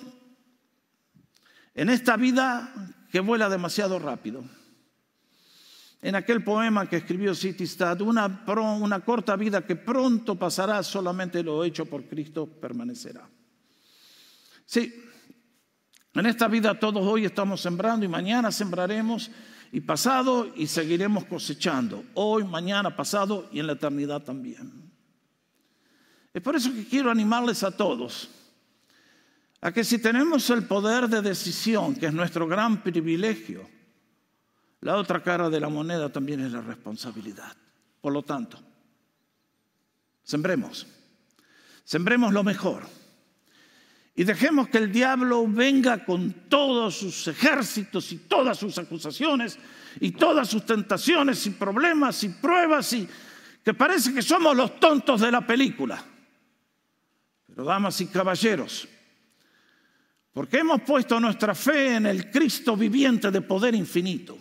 en 1.74 1.90
esta 1.90 2.16
vida 2.16 2.72
que 3.10 3.18
vuela 3.18 3.48
demasiado 3.48 3.98
rápido, 3.98 4.44
en 6.00 6.14
aquel 6.14 6.44
poema 6.44 6.88
que 6.88 6.98
escribió 6.98 7.34
Citistad, 7.34 8.00
una, 8.02 8.44
una 8.46 9.00
corta 9.00 9.34
vida 9.34 9.66
que 9.66 9.74
pronto 9.74 10.38
pasará, 10.38 10.84
solamente 10.84 11.42
lo 11.42 11.64
hecho 11.64 11.84
por 11.84 12.04
Cristo 12.04 12.46
permanecerá. 12.46 13.28
Sí, 14.66 14.94
en 16.14 16.26
esta 16.26 16.46
vida 16.46 16.78
todos 16.78 17.04
hoy 17.04 17.24
estamos 17.24 17.60
sembrando 17.60 18.06
y 18.06 18.08
mañana 18.08 18.52
sembraremos 18.52 19.32
y 19.72 19.80
pasado 19.80 20.46
y 20.54 20.68
seguiremos 20.68 21.24
cosechando, 21.24 22.04
hoy, 22.14 22.44
mañana, 22.44 22.94
pasado 22.94 23.48
y 23.50 23.58
en 23.58 23.66
la 23.66 23.72
eternidad 23.72 24.22
también. 24.22 24.92
Es 26.32 26.40
por 26.40 26.54
eso 26.54 26.72
que 26.72 26.86
quiero 26.86 27.10
animarles 27.10 27.64
a 27.64 27.76
todos 27.76 28.30
a 29.62 29.72
que 29.72 29.84
si 29.84 29.98
tenemos 29.98 30.50
el 30.50 30.64
poder 30.64 31.08
de 31.08 31.22
decisión, 31.22 31.94
que 31.94 32.06
es 32.06 32.12
nuestro 32.12 32.48
gran 32.48 32.82
privilegio, 32.82 33.68
la 34.80 34.96
otra 34.96 35.22
cara 35.22 35.48
de 35.48 35.60
la 35.60 35.68
moneda 35.68 36.10
también 36.10 36.40
es 36.40 36.50
la 36.50 36.60
responsabilidad. 36.60 37.56
Por 38.00 38.12
lo 38.12 38.24
tanto, 38.24 38.58
sembremos, 40.24 40.88
sembremos 41.84 42.32
lo 42.32 42.42
mejor 42.42 42.82
y 44.16 44.24
dejemos 44.24 44.68
que 44.68 44.78
el 44.78 44.90
diablo 44.90 45.46
venga 45.46 46.04
con 46.04 46.32
todos 46.48 46.96
sus 46.96 47.28
ejércitos 47.28 48.10
y 48.10 48.16
todas 48.18 48.58
sus 48.58 48.76
acusaciones 48.78 49.56
y 50.00 50.10
todas 50.10 50.48
sus 50.48 50.66
tentaciones 50.66 51.46
y 51.46 51.50
problemas 51.50 52.24
y 52.24 52.30
pruebas 52.30 52.92
y 52.94 53.08
que 53.64 53.74
parece 53.74 54.12
que 54.12 54.22
somos 54.22 54.56
los 54.56 54.80
tontos 54.80 55.20
de 55.20 55.30
la 55.30 55.46
película. 55.46 56.04
Pero 57.46 57.62
damas 57.64 58.00
y 58.00 58.06
caballeros, 58.08 58.88
porque 60.32 60.58
hemos 60.58 60.80
puesto 60.82 61.20
nuestra 61.20 61.54
fe 61.54 61.96
en 61.96 62.06
el 62.06 62.30
Cristo 62.30 62.76
viviente 62.76 63.30
de 63.30 63.42
poder 63.42 63.74
infinito. 63.74 64.38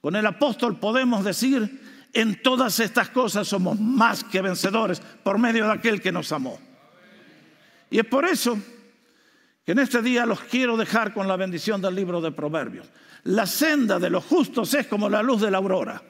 Con 0.00 0.14
el 0.14 0.24
apóstol 0.24 0.78
podemos 0.78 1.24
decir, 1.24 2.08
en 2.12 2.40
todas 2.42 2.78
estas 2.78 3.08
cosas 3.10 3.48
somos 3.48 3.78
más 3.78 4.22
que 4.22 4.40
vencedores 4.40 5.00
por 5.00 5.38
medio 5.38 5.66
de 5.66 5.72
aquel 5.72 6.00
que 6.00 6.12
nos 6.12 6.30
amó. 6.30 6.58
Y 7.90 7.98
es 7.98 8.04
por 8.04 8.24
eso 8.24 8.58
que 9.64 9.72
en 9.72 9.80
este 9.80 10.00
día 10.00 10.24
los 10.24 10.40
quiero 10.40 10.76
dejar 10.76 11.12
con 11.12 11.26
la 11.26 11.36
bendición 11.36 11.82
del 11.82 11.94
libro 11.94 12.20
de 12.20 12.30
Proverbios. 12.30 12.88
La 13.24 13.46
senda 13.46 13.98
de 13.98 14.10
los 14.10 14.24
justos 14.24 14.72
es 14.74 14.86
como 14.86 15.10
la 15.10 15.22
luz 15.22 15.40
de 15.40 15.50
la 15.50 15.58
aurora, 15.58 16.00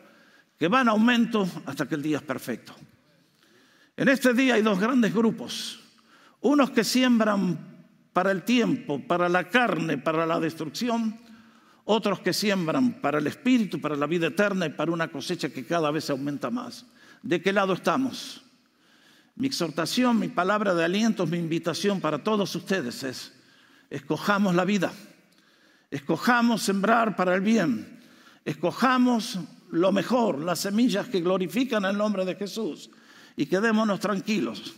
que 0.58 0.68
va 0.68 0.82
en 0.82 0.88
aumento 0.88 1.48
hasta 1.64 1.88
que 1.88 1.94
el 1.94 2.02
día 2.02 2.18
es 2.18 2.22
perfecto. 2.22 2.74
En 3.96 4.08
este 4.08 4.34
día 4.34 4.54
hay 4.54 4.62
dos 4.62 4.78
grandes 4.78 5.12
grupos, 5.12 5.80
unos 6.40 6.70
que 6.70 6.84
siembran 6.84 7.67
para 8.18 8.32
el 8.32 8.42
tiempo, 8.42 9.00
para 9.06 9.28
la 9.28 9.48
carne, 9.48 9.96
para 9.96 10.26
la 10.26 10.40
destrucción, 10.40 11.20
otros 11.84 12.18
que 12.18 12.32
siembran 12.32 12.94
para 13.00 13.18
el 13.18 13.28
espíritu, 13.28 13.80
para 13.80 13.94
la 13.94 14.08
vida 14.08 14.26
eterna 14.26 14.66
y 14.66 14.70
para 14.70 14.90
una 14.90 15.06
cosecha 15.06 15.50
que 15.50 15.64
cada 15.64 15.88
vez 15.92 16.10
aumenta 16.10 16.50
más. 16.50 16.84
¿De 17.22 17.40
qué 17.40 17.52
lado 17.52 17.74
estamos? 17.74 18.42
Mi 19.36 19.46
exhortación, 19.46 20.18
mi 20.18 20.26
palabra 20.26 20.74
de 20.74 20.84
aliento, 20.84 21.28
mi 21.28 21.38
invitación 21.38 22.00
para 22.00 22.24
todos 22.24 22.52
ustedes 22.56 23.04
es, 23.04 23.34
escojamos 23.88 24.52
la 24.56 24.64
vida, 24.64 24.92
escojamos 25.88 26.64
sembrar 26.64 27.14
para 27.14 27.36
el 27.36 27.40
bien, 27.40 28.00
escojamos 28.44 29.38
lo 29.70 29.92
mejor, 29.92 30.40
las 30.40 30.58
semillas 30.58 31.06
que 31.06 31.20
glorifican 31.20 31.84
el 31.84 31.96
nombre 31.96 32.24
de 32.24 32.34
Jesús 32.34 32.90
y 33.36 33.46
quedémonos 33.46 34.00
tranquilos, 34.00 34.74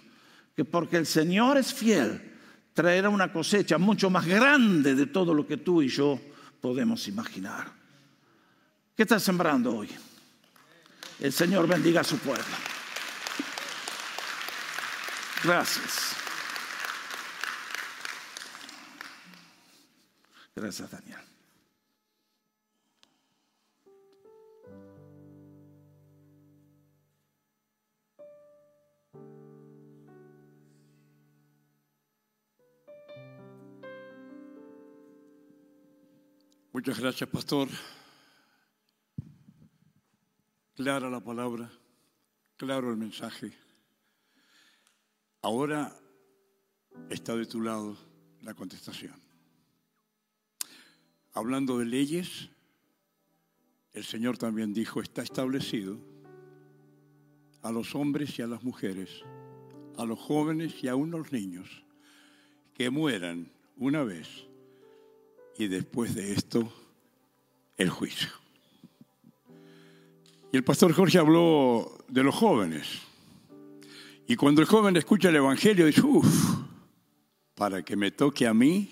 que 0.54 0.66
porque 0.66 0.98
el 0.98 1.06
Señor 1.06 1.56
es 1.56 1.72
fiel, 1.72 2.29
traerá 2.74 3.08
una 3.08 3.32
cosecha 3.32 3.78
mucho 3.78 4.10
más 4.10 4.26
grande 4.26 4.94
de 4.94 5.06
todo 5.06 5.34
lo 5.34 5.46
que 5.46 5.56
tú 5.56 5.82
y 5.82 5.88
yo 5.88 6.20
podemos 6.60 7.08
imaginar. 7.08 7.72
¿Qué 8.96 9.02
estás 9.02 9.22
sembrando 9.22 9.76
hoy? 9.76 9.88
El 11.18 11.32
Señor 11.32 11.66
bendiga 11.66 12.00
a 12.00 12.04
su 12.04 12.18
pueblo. 12.18 12.44
Gracias. 15.42 16.16
Gracias, 20.54 20.90
Daniel. 20.90 21.29
Muchas 36.72 37.00
gracias, 37.00 37.28
pastor. 37.28 37.68
Clara 40.76 41.10
la 41.10 41.18
palabra, 41.18 41.68
claro 42.56 42.92
el 42.92 42.96
mensaje. 42.96 43.52
Ahora 45.42 45.92
está 47.08 47.34
de 47.34 47.46
tu 47.46 47.60
lado 47.60 47.96
la 48.42 48.54
contestación. 48.54 49.20
Hablando 51.32 51.76
de 51.76 51.86
leyes, 51.86 52.50
el 53.92 54.04
Señor 54.04 54.38
también 54.38 54.72
dijo, 54.72 55.02
está 55.02 55.22
establecido 55.22 55.98
a 57.62 57.72
los 57.72 57.96
hombres 57.96 58.38
y 58.38 58.42
a 58.42 58.46
las 58.46 58.62
mujeres, 58.62 59.24
a 59.96 60.04
los 60.04 60.20
jóvenes 60.20 60.84
y 60.84 60.86
aún 60.86 61.12
a 61.14 61.18
los 61.18 61.32
niños, 61.32 61.82
que 62.74 62.90
mueran 62.90 63.50
una 63.76 64.04
vez 64.04 64.46
y 65.60 65.68
después 65.68 66.14
de 66.14 66.32
esto 66.32 66.72
el 67.76 67.90
juicio. 67.90 68.30
Y 70.50 70.56
el 70.56 70.64
pastor 70.64 70.94
Jorge 70.94 71.18
habló 71.18 71.98
de 72.08 72.22
los 72.22 72.34
jóvenes. 72.34 72.86
Y 74.26 74.36
cuando 74.36 74.62
el 74.62 74.66
joven 74.66 74.96
escucha 74.96 75.28
el 75.28 75.36
Evangelio, 75.36 75.84
dice, 75.84 76.00
uff, 76.00 76.56
para 77.54 77.82
que 77.82 77.94
me 77.94 78.10
toque 78.10 78.46
a 78.46 78.54
mí, 78.54 78.90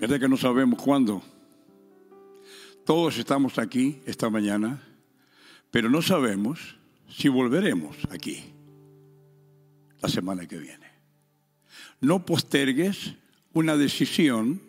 ¿verdad 0.00 0.18
que 0.18 0.28
no 0.28 0.38
sabemos 0.38 0.80
cuándo? 0.82 1.22
Todos 2.86 3.18
estamos 3.18 3.58
aquí 3.58 4.00
esta 4.06 4.30
mañana, 4.30 4.82
pero 5.70 5.90
no 5.90 6.00
sabemos 6.00 6.76
si 7.10 7.28
volveremos 7.28 7.94
aquí 8.10 8.42
la 10.00 10.08
semana 10.08 10.46
que 10.46 10.56
viene. 10.56 10.86
No 12.00 12.24
postergues 12.24 13.14
una 13.52 13.76
decisión 13.76 14.60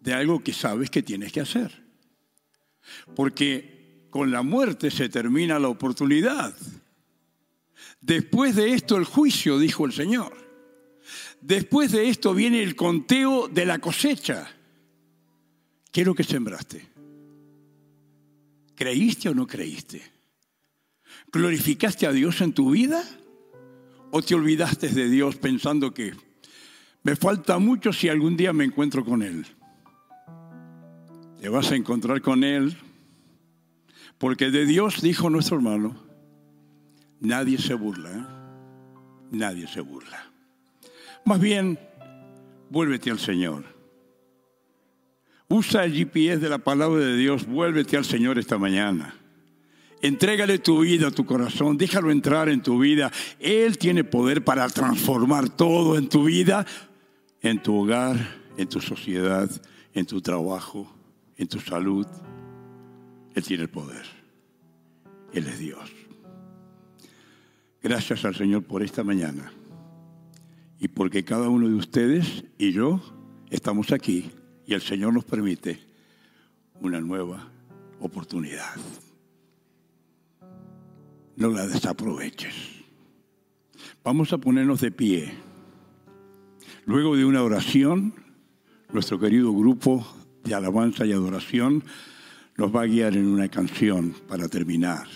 de 0.00 0.14
algo 0.14 0.42
que 0.42 0.52
sabes 0.52 0.90
que 0.90 1.02
tienes 1.02 1.32
que 1.32 1.40
hacer. 1.40 1.82
Porque 3.14 4.06
con 4.10 4.30
la 4.30 4.42
muerte 4.42 4.90
se 4.90 5.08
termina 5.08 5.58
la 5.58 5.68
oportunidad. 5.68 6.54
Después 8.00 8.56
de 8.56 8.74
esto 8.74 8.96
el 8.96 9.04
juicio, 9.04 9.58
dijo 9.58 9.86
el 9.86 9.92
Señor. 9.92 10.36
Después 11.40 11.92
de 11.92 12.08
esto 12.08 12.34
viene 12.34 12.62
el 12.62 12.76
conteo 12.76 13.48
de 13.48 13.66
la 13.66 13.78
cosecha. 13.78 14.50
¿Qué 15.90 16.00
es 16.00 16.06
lo 16.06 16.14
que 16.14 16.24
sembraste? 16.24 16.88
¿Creíste 18.74 19.28
o 19.28 19.34
no 19.34 19.46
creíste? 19.46 20.02
¿Glorificaste 21.30 22.06
a 22.06 22.12
Dios 22.12 22.40
en 22.40 22.52
tu 22.52 22.70
vida? 22.70 23.02
¿O 24.10 24.22
te 24.22 24.34
olvidaste 24.34 24.88
de 24.88 25.08
Dios 25.08 25.36
pensando 25.36 25.94
que 25.94 26.12
me 27.02 27.16
falta 27.16 27.58
mucho 27.58 27.92
si 27.92 28.08
algún 28.08 28.36
día 28.36 28.52
me 28.52 28.64
encuentro 28.64 29.04
con 29.04 29.22
Él? 29.22 29.46
Te 31.40 31.48
vas 31.48 31.72
a 31.72 31.76
encontrar 31.76 32.20
con 32.20 32.44
Él 32.44 32.76
porque 34.22 34.52
de 34.52 34.66
Dios, 34.66 35.02
dijo 35.02 35.30
nuestro 35.30 35.56
hermano, 35.56 35.96
nadie 37.18 37.58
se 37.58 37.74
burla. 37.74 38.10
¿eh? 38.10 38.24
Nadie 39.32 39.66
se 39.66 39.80
burla. 39.80 40.30
Más 41.24 41.40
bien, 41.40 41.76
vuélvete 42.70 43.10
al 43.10 43.18
Señor. 43.18 43.64
Usa 45.48 45.84
el 45.84 45.92
GPS 45.92 46.38
de 46.38 46.48
la 46.48 46.58
palabra 46.58 47.04
de 47.04 47.16
Dios, 47.16 47.46
vuélvete 47.46 47.96
al 47.96 48.04
Señor 48.04 48.38
esta 48.38 48.58
mañana. 48.58 49.12
Entrégale 50.02 50.60
tu 50.60 50.82
vida, 50.82 51.10
tu 51.10 51.26
corazón, 51.26 51.76
déjalo 51.76 52.12
entrar 52.12 52.48
en 52.48 52.62
tu 52.62 52.78
vida. 52.78 53.10
Él 53.40 53.76
tiene 53.76 54.04
poder 54.04 54.44
para 54.44 54.68
transformar 54.68 55.48
todo 55.48 55.98
en 55.98 56.08
tu 56.08 56.26
vida, 56.26 56.64
en 57.42 57.60
tu 57.62 57.74
hogar, 57.74 58.16
en 58.56 58.68
tu 58.68 58.80
sociedad, 58.80 59.50
en 59.94 60.06
tu 60.06 60.20
trabajo, 60.20 60.90
en 61.36 61.48
tu 61.48 61.60
salud. 61.60 62.06
Él 63.34 63.42
tiene 63.42 63.64
el 63.64 63.70
poder. 63.70 64.04
Él 65.32 65.46
es 65.46 65.58
Dios. 65.58 65.90
Gracias 67.82 68.24
al 68.24 68.34
Señor 68.34 68.62
por 68.62 68.82
esta 68.82 69.02
mañana 69.02 69.52
y 70.78 70.88
porque 70.88 71.24
cada 71.24 71.48
uno 71.48 71.68
de 71.68 71.74
ustedes 71.74 72.44
y 72.58 72.72
yo 72.72 73.00
estamos 73.50 73.92
aquí 73.92 74.30
y 74.66 74.74
el 74.74 74.82
Señor 74.82 75.12
nos 75.12 75.24
permite 75.24 75.80
una 76.80 77.00
nueva 77.00 77.48
oportunidad. 78.00 78.74
No 81.36 81.48
la 81.50 81.66
desaproveches. 81.66 82.54
Vamos 84.04 84.32
a 84.32 84.38
ponernos 84.38 84.80
de 84.80 84.90
pie. 84.90 85.51
Luego 86.84 87.14
de 87.14 87.24
una 87.24 87.44
oración, 87.44 88.12
nuestro 88.92 89.20
querido 89.20 89.52
grupo 89.52 90.04
de 90.42 90.54
alabanza 90.54 91.06
y 91.06 91.12
adoración 91.12 91.84
nos 92.56 92.74
va 92.74 92.82
a 92.82 92.86
guiar 92.86 93.16
en 93.16 93.28
una 93.28 93.48
canción 93.48 94.16
para 94.28 94.48
terminar. 94.48 95.06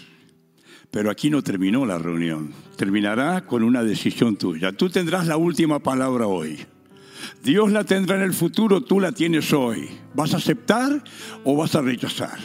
Pero 0.92 1.10
aquí 1.10 1.28
no 1.28 1.42
terminó 1.42 1.84
la 1.84 1.98
reunión. 1.98 2.52
Terminará 2.76 3.44
con 3.46 3.64
una 3.64 3.82
decisión 3.82 4.36
tuya. 4.36 4.72
Tú 4.72 4.90
tendrás 4.90 5.26
la 5.26 5.36
última 5.36 5.80
palabra 5.80 6.28
hoy. 6.28 6.64
Dios 7.42 7.72
la 7.72 7.82
tendrá 7.82 8.14
en 8.14 8.22
el 8.22 8.32
futuro, 8.32 8.82
tú 8.82 9.00
la 9.00 9.10
tienes 9.10 9.52
hoy. 9.52 9.88
¿Vas 10.14 10.34
a 10.34 10.36
aceptar 10.36 11.02
o 11.42 11.56
vas 11.56 11.74
a 11.74 11.82
rechazar? 11.82 12.38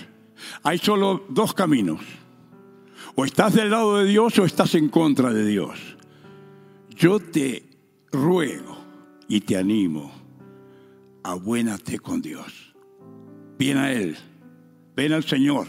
Hay 0.63 0.80
solo 0.80 1.26
dos 1.30 1.53
caminos. 1.53 2.01
O 3.13 3.24
estás 3.24 3.53
del 3.53 3.69
lado 3.69 3.97
de 3.97 4.05
Dios 4.05 4.39
o 4.39 4.45
estás 4.45 4.74
en 4.74 4.89
contra 4.89 5.32
de 5.32 5.45
Dios. 5.45 5.78
Yo 6.89 7.19
te 7.19 7.69
ruego 8.11 8.80
y 9.32 9.39
te 9.39 9.55
animo, 9.55 10.11
abuénate 11.23 11.99
con 11.99 12.21
Dios. 12.21 12.75
Bien 13.57 13.77
a 13.77 13.93
Él. 13.93 14.17
Ven 14.93 15.13
al 15.13 15.23
Señor. 15.23 15.67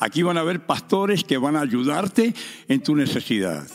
Aquí 0.00 0.24
van 0.24 0.36
a 0.36 0.40
haber 0.40 0.66
pastores 0.66 1.22
que 1.22 1.38
van 1.38 1.54
a 1.54 1.60
ayudarte 1.60 2.34
en 2.66 2.82
tu 2.82 2.96
necesidad. 2.96 3.68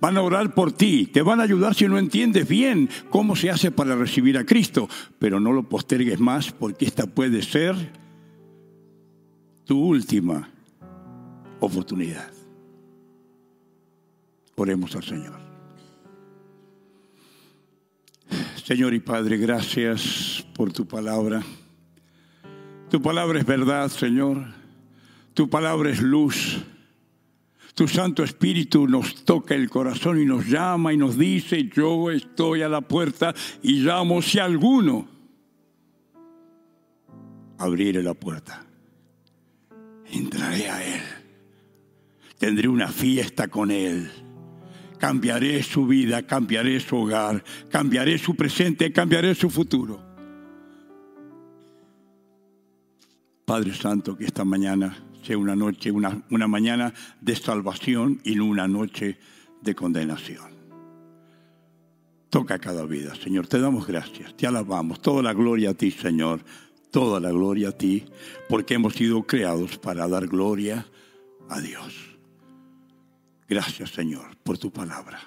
Van 0.00 0.16
a 0.16 0.22
orar 0.22 0.52
por 0.52 0.72
ti, 0.72 1.06
te 1.06 1.22
van 1.22 1.38
a 1.38 1.44
ayudar 1.44 1.76
si 1.76 1.86
no 1.86 1.96
entiendes 1.96 2.48
bien 2.48 2.90
cómo 3.08 3.36
se 3.36 3.50
hace 3.50 3.70
para 3.70 3.94
recibir 3.94 4.36
a 4.36 4.44
Cristo, 4.44 4.88
pero 5.20 5.38
no 5.38 5.52
lo 5.52 5.68
postergues 5.68 6.18
más 6.18 6.50
porque 6.50 6.84
esta 6.84 7.06
puede 7.06 7.42
ser 7.42 7.76
tu 9.64 9.78
última 9.78 10.50
oportunidad. 11.60 12.32
Oremos 14.56 14.96
al 14.96 15.04
Señor. 15.04 15.41
Señor 18.64 18.94
y 18.94 19.00
Padre, 19.00 19.38
gracias 19.38 20.46
por 20.54 20.72
tu 20.72 20.86
palabra. 20.86 21.42
Tu 22.88 23.02
palabra 23.02 23.40
es 23.40 23.44
verdad, 23.44 23.88
Señor. 23.88 24.44
Tu 25.34 25.50
palabra 25.50 25.90
es 25.90 26.00
luz. 26.00 26.62
Tu 27.74 27.88
Santo 27.88 28.22
Espíritu 28.22 28.86
nos 28.86 29.24
toca 29.24 29.56
el 29.56 29.68
corazón 29.68 30.20
y 30.20 30.24
nos 30.24 30.46
llama 30.46 30.92
y 30.92 30.96
nos 30.96 31.18
dice, 31.18 31.68
yo 31.74 32.12
estoy 32.12 32.62
a 32.62 32.68
la 32.68 32.82
puerta 32.82 33.34
y 33.62 33.80
llamo 33.80 34.22
si 34.22 34.38
alguno 34.38 35.08
abriré 37.58 38.00
la 38.00 38.14
puerta. 38.14 38.64
Entraré 40.06 40.68
a 40.68 40.94
Él. 40.94 41.02
Tendré 42.38 42.68
una 42.68 42.88
fiesta 42.88 43.48
con 43.48 43.72
Él. 43.72 44.21
Cambiaré 45.02 45.64
su 45.64 45.84
vida, 45.84 46.22
cambiaré 46.22 46.78
su 46.78 46.96
hogar, 46.96 47.42
cambiaré 47.68 48.18
su 48.18 48.36
presente, 48.36 48.92
cambiaré 48.92 49.34
su 49.34 49.50
futuro. 49.50 50.00
Padre 53.44 53.74
Santo, 53.74 54.16
que 54.16 54.26
esta 54.26 54.44
mañana 54.44 54.96
sea 55.24 55.36
una 55.36 55.56
noche, 55.56 55.90
una, 55.90 56.22
una 56.30 56.46
mañana 56.46 56.94
de 57.20 57.34
salvación 57.34 58.20
y 58.22 58.36
no 58.36 58.46
una 58.46 58.68
noche 58.68 59.18
de 59.60 59.74
condenación. 59.74 60.52
Toca 62.30 62.60
cada 62.60 62.86
vida, 62.86 63.16
Señor. 63.16 63.48
Te 63.48 63.58
damos 63.58 63.88
gracias, 63.88 64.36
te 64.36 64.46
alabamos. 64.46 65.02
Toda 65.02 65.20
la 65.20 65.32
gloria 65.32 65.70
a 65.70 65.74
ti, 65.74 65.90
Señor. 65.90 66.44
Toda 66.92 67.18
la 67.18 67.32
gloria 67.32 67.70
a 67.70 67.72
ti, 67.72 68.04
porque 68.48 68.74
hemos 68.74 68.94
sido 68.94 69.24
creados 69.24 69.78
para 69.78 70.06
dar 70.06 70.28
gloria 70.28 70.86
a 71.48 71.60
Dios. 71.60 72.11
Gracias, 73.52 73.90
Señor, 73.90 74.34
por 74.42 74.56
tu 74.56 74.72
palabra. 74.72 75.20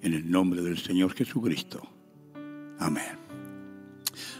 En 0.00 0.14
el 0.14 0.30
nombre 0.30 0.62
del 0.62 0.78
Señor 0.78 1.14
Jesucristo. 1.14 1.82
Amén. 2.78 3.18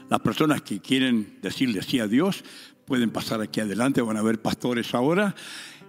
Las 0.09 0.20
personas 0.20 0.62
que 0.62 0.78
quieren 0.78 1.40
decirle 1.42 1.82
sí 1.82 1.99
a 1.99 2.07
Dios 2.07 2.45
pueden 2.86 3.11
pasar 3.11 3.40
aquí 3.40 3.59
adelante, 3.59 4.01
van 4.01 4.16
a 4.16 4.22
ver 4.22 4.40
pastores 4.40 4.95
ahora. 4.95 5.34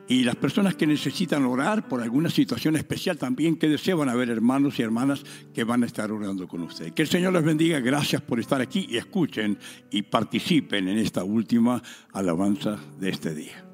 Y 0.07 0.23
las 0.23 0.35
personas 0.35 0.73
que 0.73 0.87
necesitan 0.87 1.45
orar 1.45 1.87
por 1.87 2.01
alguna 2.01 2.31
situación 2.31 2.75
especial 2.75 3.19
también 3.19 3.57
que 3.57 3.69
desean, 3.69 4.17
ver 4.17 4.31
hermanos 4.31 4.79
y 4.79 4.81
hermanas 4.81 5.23
que 5.53 5.63
van 5.63 5.83
a 5.83 5.85
estar 5.85 6.11
orando 6.11 6.47
con 6.47 6.63
ustedes. 6.63 6.93
Que 6.93 7.03
el 7.03 7.07
Señor 7.07 7.33
les 7.33 7.43
bendiga, 7.43 7.79
gracias 7.81 8.23
por 8.23 8.39
estar 8.39 8.61
aquí 8.61 8.87
y 8.89 8.97
escuchen 8.97 9.59
y 9.91 10.01
participen 10.01 10.87
en 10.87 10.97
esta 10.97 11.23
última 11.23 11.83
alabanza 12.13 12.79
de 12.99 13.09
este 13.09 13.35
día. 13.35 13.64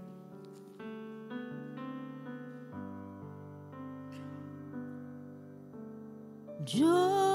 Yo 6.68 7.31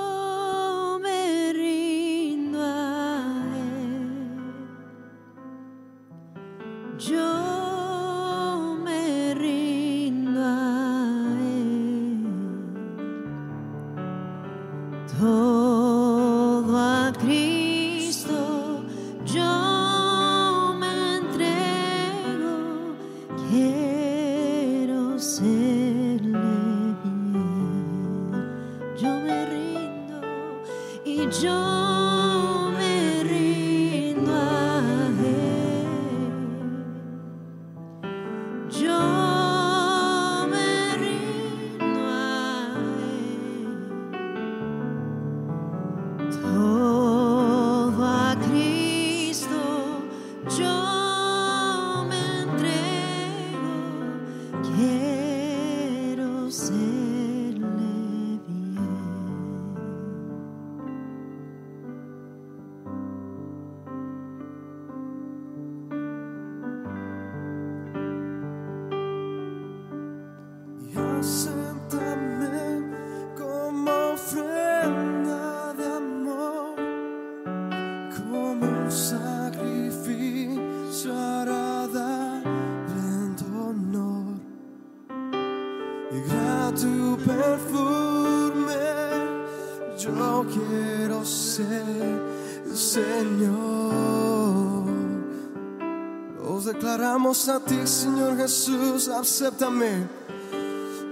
a 97.49 97.61
ti, 97.61 97.87
Señor 97.87 98.37
Jesús, 98.37 99.09
acéptame 99.09 100.09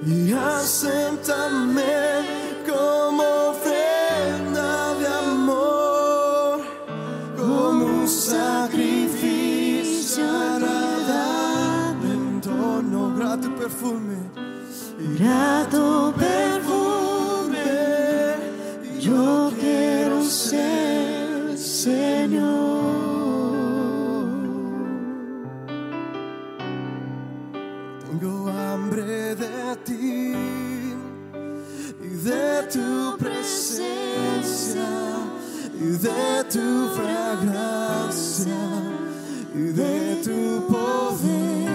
y 0.05 0.33
acéptame 0.33 1.85
como 2.67 3.23
ofrenda 3.51 4.95
de 4.95 5.07
amor, 5.07 6.61
como 7.37 7.85
un 7.85 8.09
sacrificio 8.09 10.25
agradable 10.25 12.15
en 12.15 12.41
tono, 12.41 13.15
grato 13.17 13.55
perfume, 13.55 14.17
Grato 15.19 16.13
perfume, 16.17 16.44
tu 32.75 33.17
presencia 33.19 34.91
y 35.81 35.91
de 36.07 36.45
tu 36.53 36.89
fragancia 36.97 38.63
y 39.55 39.67
de 39.81 40.17
tu 40.25 40.67
poder. 40.67 41.71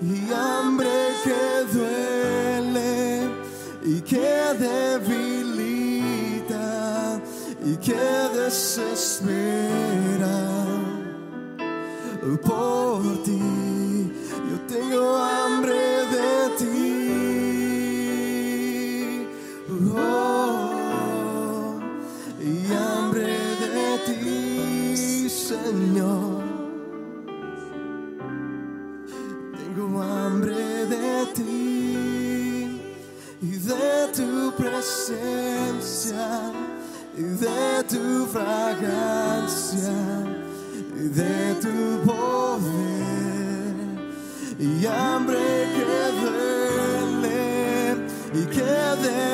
Y 0.00 0.32
hambre 0.32 0.88
que 1.22 1.44
duele 1.76 3.28
y 3.84 4.00
que 4.00 4.54
debilita 4.66 6.00
y 7.62 7.76
que 7.76 8.04
desespera 8.34 9.32
por 12.42 13.21
presencia 34.72 36.28
y 37.16 37.22
de 37.22 37.84
tu 37.88 38.26
fragancia 38.26 39.92
y 40.96 41.08
de 41.08 41.54
tu 41.60 42.00
poder. 42.06 43.74
Y 44.58 44.86
hambre 44.86 45.68
que 45.76 45.94
duele 46.22 47.42
y 48.32 48.42
que 48.46 48.72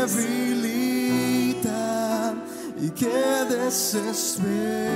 debilita 0.09 1.85
y 2.81 2.91
que 2.91 3.19
desespera. 3.49 4.89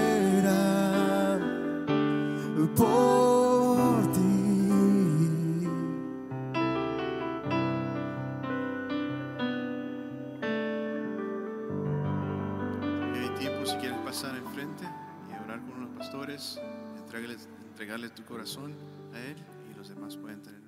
Por 2.76 3.21
entregarles, 16.98 17.48
entregarle 17.70 18.08
tu 18.10 18.24
corazón 18.24 18.74
a 19.14 19.20
Él 19.20 19.36
y 19.70 19.74
los 19.74 19.88
demás 19.88 20.16
pueden 20.16 20.42
tener 20.42 20.61